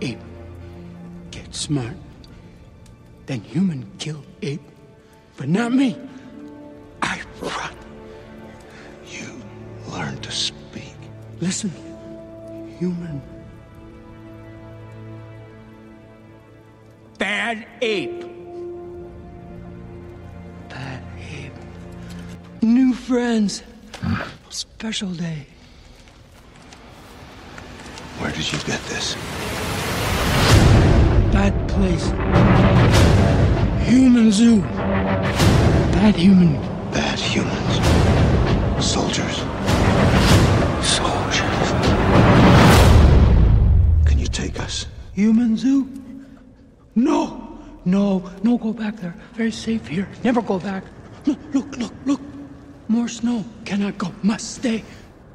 Ape 0.00 0.20
get 1.30 1.54
smart. 1.54 1.96
Then 3.26 3.40
human 3.40 3.90
kill 3.98 4.22
ape. 4.42 4.62
But 5.36 5.48
not 5.48 5.72
me. 5.72 5.96
I 7.02 7.20
run. 7.40 7.74
You 9.06 9.40
learn 9.88 10.18
to 10.18 10.30
speak. 10.32 10.96
Listen, 11.40 11.72
human. 12.78 13.22
Bad 17.18 17.66
ape. 17.82 18.27
Friends. 23.08 23.62
Special 24.50 25.08
day. 25.14 25.46
Where 28.18 28.30
did 28.30 28.52
you 28.52 28.58
get 28.68 28.80
this? 28.92 29.14
Bad 31.32 31.54
place. 31.72 32.06
Human 33.88 34.30
zoo. 34.30 34.60
Bad 35.96 36.16
human. 36.16 36.60
Bad 36.92 37.18
humans. 37.18 37.74
Soldiers. 38.84 39.36
Soldiers. 40.84 41.68
Can 44.04 44.18
you 44.18 44.26
take 44.26 44.60
us? 44.60 44.84
Human 45.14 45.56
zoo? 45.56 45.88
No, 46.94 47.58
no, 47.86 48.30
no, 48.42 48.58
go 48.58 48.74
back 48.74 48.96
there. 48.96 49.14
Very 49.32 49.52
safe 49.52 49.86
here. 49.86 50.06
Never 50.22 50.42
go 50.42 50.58
back. 50.58 50.84
Look, 51.24 51.38
look, 51.54 51.76
look, 51.78 51.78
look. 51.78 51.97
More 52.88 53.08
snow. 53.08 53.44
Cannot 53.64 53.98
go. 53.98 54.12
Must 54.22 54.54
stay. 54.56 54.82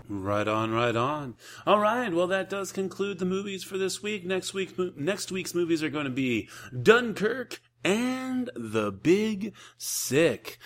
Right 0.10 0.48
on, 0.48 0.72
right 0.72 0.96
on. 0.96 1.36
All 1.66 1.80
right, 1.80 2.12
well, 2.12 2.28
that 2.28 2.50
does 2.50 2.72
conclude 2.72 3.20
the 3.20 3.26
movies 3.26 3.64
for 3.64 3.78
this 3.78 4.04
week. 4.04 4.26
Next 4.26 4.54
week, 4.54 4.78
next 4.98 5.32
week's 5.32 5.56
movies 5.56 5.82
are 5.82 5.90
going 5.90 6.06
to 6.06 6.12
be 6.12 6.50
Dunkirk 6.82 7.62
and 7.84 8.50
The 8.56 8.92
Big 8.92 9.54
Sick. 9.78 10.58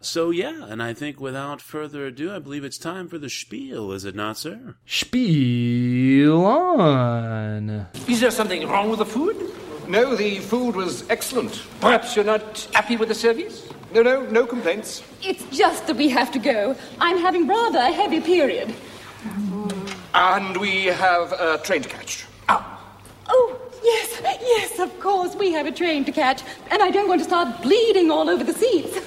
So 0.00 0.30
yeah, 0.30 0.66
and 0.66 0.82
I 0.82 0.94
think 0.94 1.20
without 1.20 1.60
further 1.60 2.06
ado, 2.06 2.34
I 2.34 2.38
believe 2.38 2.64
it's 2.64 2.78
time 2.78 3.08
for 3.08 3.18
the 3.18 3.30
spiel, 3.30 3.92
is 3.92 4.04
it 4.04 4.14
not, 4.14 4.38
sir? 4.38 4.76
Spiel 4.86 6.44
on. 6.44 7.88
Is 8.08 8.20
there 8.20 8.30
something 8.30 8.68
wrong 8.68 8.88
with 8.90 9.00
the 9.00 9.06
food? 9.06 9.36
No, 9.88 10.14
the 10.14 10.38
food 10.40 10.76
was 10.76 11.08
excellent. 11.10 11.62
Perhaps 11.80 12.14
you're 12.16 12.24
not 12.24 12.68
happy 12.72 12.96
with 12.96 13.08
the 13.08 13.14
service? 13.14 13.65
No, 13.96 14.02
no, 14.02 14.20
no 14.26 14.44
complaints. 14.44 15.02
It's 15.22 15.42
just 15.56 15.86
that 15.86 15.96
we 15.96 16.10
have 16.10 16.30
to 16.32 16.38
go. 16.38 16.76
I'm 17.00 17.16
having 17.16 17.46
rather 17.48 17.78
a 17.78 17.90
heavy 17.90 18.20
period. 18.20 18.74
And 20.12 20.54
we 20.58 20.84
have 20.84 21.32
a 21.32 21.56
train 21.64 21.80
to 21.80 21.88
catch. 21.88 22.26
Ah. 22.46 22.78
Oh, 23.26 23.58
yes, 23.82 24.20
yes, 24.22 24.78
of 24.80 25.00
course, 25.00 25.34
we 25.34 25.50
have 25.52 25.64
a 25.64 25.72
train 25.72 26.04
to 26.04 26.12
catch, 26.12 26.42
and 26.70 26.82
I 26.82 26.90
don't 26.90 27.08
want 27.08 27.22
to 27.22 27.24
start 27.24 27.62
bleeding 27.62 28.10
all 28.10 28.28
over 28.28 28.44
the 28.44 28.52
seats. 28.52 28.98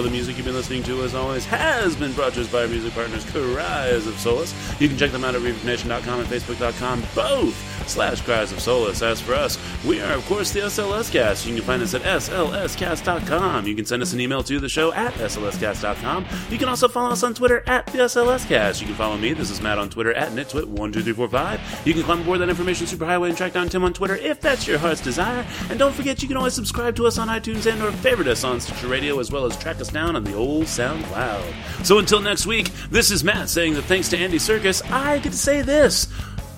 The 0.00 0.08
music 0.08 0.38
you've 0.38 0.46
been 0.46 0.54
listening 0.54 0.82
to, 0.84 1.02
as 1.02 1.14
always, 1.14 1.44
has 1.44 1.94
been 1.94 2.14
brought 2.14 2.32
to 2.32 2.40
us 2.40 2.50
by 2.50 2.62
our 2.62 2.68
music 2.68 2.94
partners, 2.94 3.22
Cries 3.30 4.06
of 4.06 4.18
Solace. 4.18 4.54
You 4.80 4.88
can 4.88 4.96
check 4.96 5.12
them 5.12 5.24
out 5.24 5.34
at 5.34 5.42
ReverbNation.com 5.42 6.20
and 6.20 6.26
Facebook.com, 6.26 7.04
both 7.14 7.79
slash 7.90 8.20
Cries 8.22 8.52
of 8.52 8.60
Solace. 8.60 9.02
As 9.02 9.20
for 9.20 9.34
us, 9.34 9.58
we 9.84 10.00
are, 10.00 10.12
of 10.12 10.24
course, 10.26 10.50
the 10.50 10.60
SLS 10.60 11.10
Cast. 11.10 11.46
You 11.46 11.54
can 11.54 11.64
find 11.64 11.82
us 11.82 11.94
at 11.94 12.02
SLScast.com. 12.02 13.66
You 13.66 13.74
can 13.74 13.84
send 13.84 14.02
us 14.02 14.12
an 14.12 14.20
email 14.20 14.42
to 14.44 14.60
the 14.60 14.68
show 14.68 14.92
at 14.92 15.12
SLScast.com. 15.14 16.26
You 16.50 16.58
can 16.58 16.68
also 16.68 16.88
follow 16.88 17.10
us 17.10 17.22
on 17.22 17.34
Twitter 17.34 17.62
at 17.66 17.86
the 17.86 17.98
SLS 17.98 18.46
Cast. 18.46 18.80
You 18.80 18.86
can 18.86 18.96
follow 18.96 19.16
me, 19.16 19.32
this 19.32 19.50
is 19.50 19.60
Matt, 19.60 19.78
on 19.78 19.90
Twitter 19.90 20.12
at 20.14 20.32
NitTwit12345. 20.32 21.86
You 21.86 21.94
can 21.94 22.02
climb 22.02 22.20
aboard 22.22 22.40
that 22.40 22.48
information 22.48 22.86
superhighway 22.86 23.28
and 23.28 23.36
track 23.36 23.52
down 23.52 23.68
Tim 23.68 23.84
on 23.84 23.92
Twitter 23.92 24.16
if 24.16 24.40
that's 24.40 24.66
your 24.66 24.78
heart's 24.78 25.00
desire. 25.00 25.46
And 25.68 25.78
don't 25.78 25.94
forget, 25.94 26.22
you 26.22 26.28
can 26.28 26.36
always 26.36 26.54
subscribe 26.54 26.96
to 26.96 27.06
us 27.06 27.18
on 27.18 27.28
iTunes 27.28 27.70
and 27.70 27.82
or 27.82 27.92
favorite 27.92 28.28
us 28.28 28.44
on 28.44 28.60
Stitcher 28.60 28.88
Radio, 28.88 29.18
as 29.18 29.30
well 29.30 29.44
as 29.44 29.56
track 29.56 29.80
us 29.80 29.88
down 29.88 30.16
on 30.16 30.24
the 30.24 30.34
old 30.34 30.64
SoundCloud. 30.64 31.84
So 31.84 31.98
until 31.98 32.20
next 32.20 32.46
week, 32.46 32.70
this 32.90 33.10
is 33.10 33.24
Matt 33.24 33.48
saying 33.48 33.74
that 33.74 33.82
thanks 33.82 34.08
to 34.10 34.18
Andy 34.18 34.38
Serkis, 34.38 34.88
I 34.90 35.18
get 35.18 35.32
to 35.32 35.38
say 35.38 35.62
this. 35.62 36.08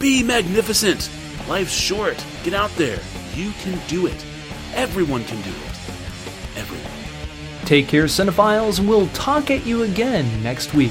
Be 0.02 0.24
magnificent. 0.24 1.08
Life's 1.48 1.72
short. 1.72 2.26
Get 2.42 2.54
out 2.54 2.72
there. 2.72 2.98
You 3.36 3.52
can 3.62 3.78
do 3.86 4.08
it. 4.08 4.26
Everyone 4.74 5.22
can 5.22 5.40
do 5.42 5.50
it. 5.50 6.58
Everyone. 6.58 7.64
Take 7.66 7.86
care, 7.86 8.06
cinephiles, 8.06 8.80
and 8.80 8.88
we'll 8.88 9.06
talk 9.10 9.52
at 9.52 9.64
you 9.64 9.84
again 9.84 10.42
next 10.42 10.74
week. 10.74 10.90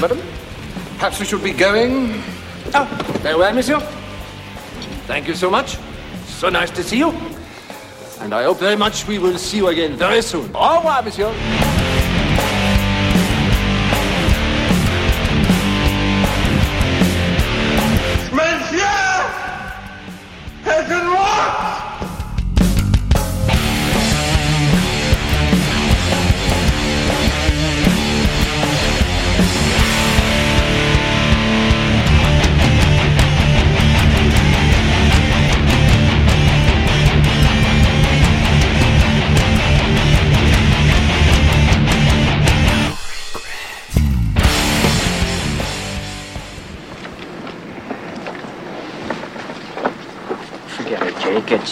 Madam, 0.00 0.20
perhaps 0.98 1.20
we 1.20 1.24
should 1.24 1.44
be 1.44 1.52
going. 1.52 2.20
Ah, 2.74 2.86
farewell, 3.22 3.54
monsieur. 3.54 3.78
Thank 5.06 5.28
you 5.28 5.36
so 5.36 5.48
much. 5.48 5.78
So 6.24 6.48
nice 6.48 6.72
to 6.72 6.82
see 6.82 6.98
you. 6.98 7.33
And 8.24 8.32
I 8.32 8.44
hope 8.44 8.58
very 8.58 8.74
much 8.74 9.06
we 9.06 9.18
will 9.18 9.36
see 9.36 9.58
you 9.58 9.68
again 9.68 9.96
very 9.96 10.22
soon. 10.22 10.50
Au 10.54 10.76
revoir, 10.76 11.02
monsieur. 11.02 11.73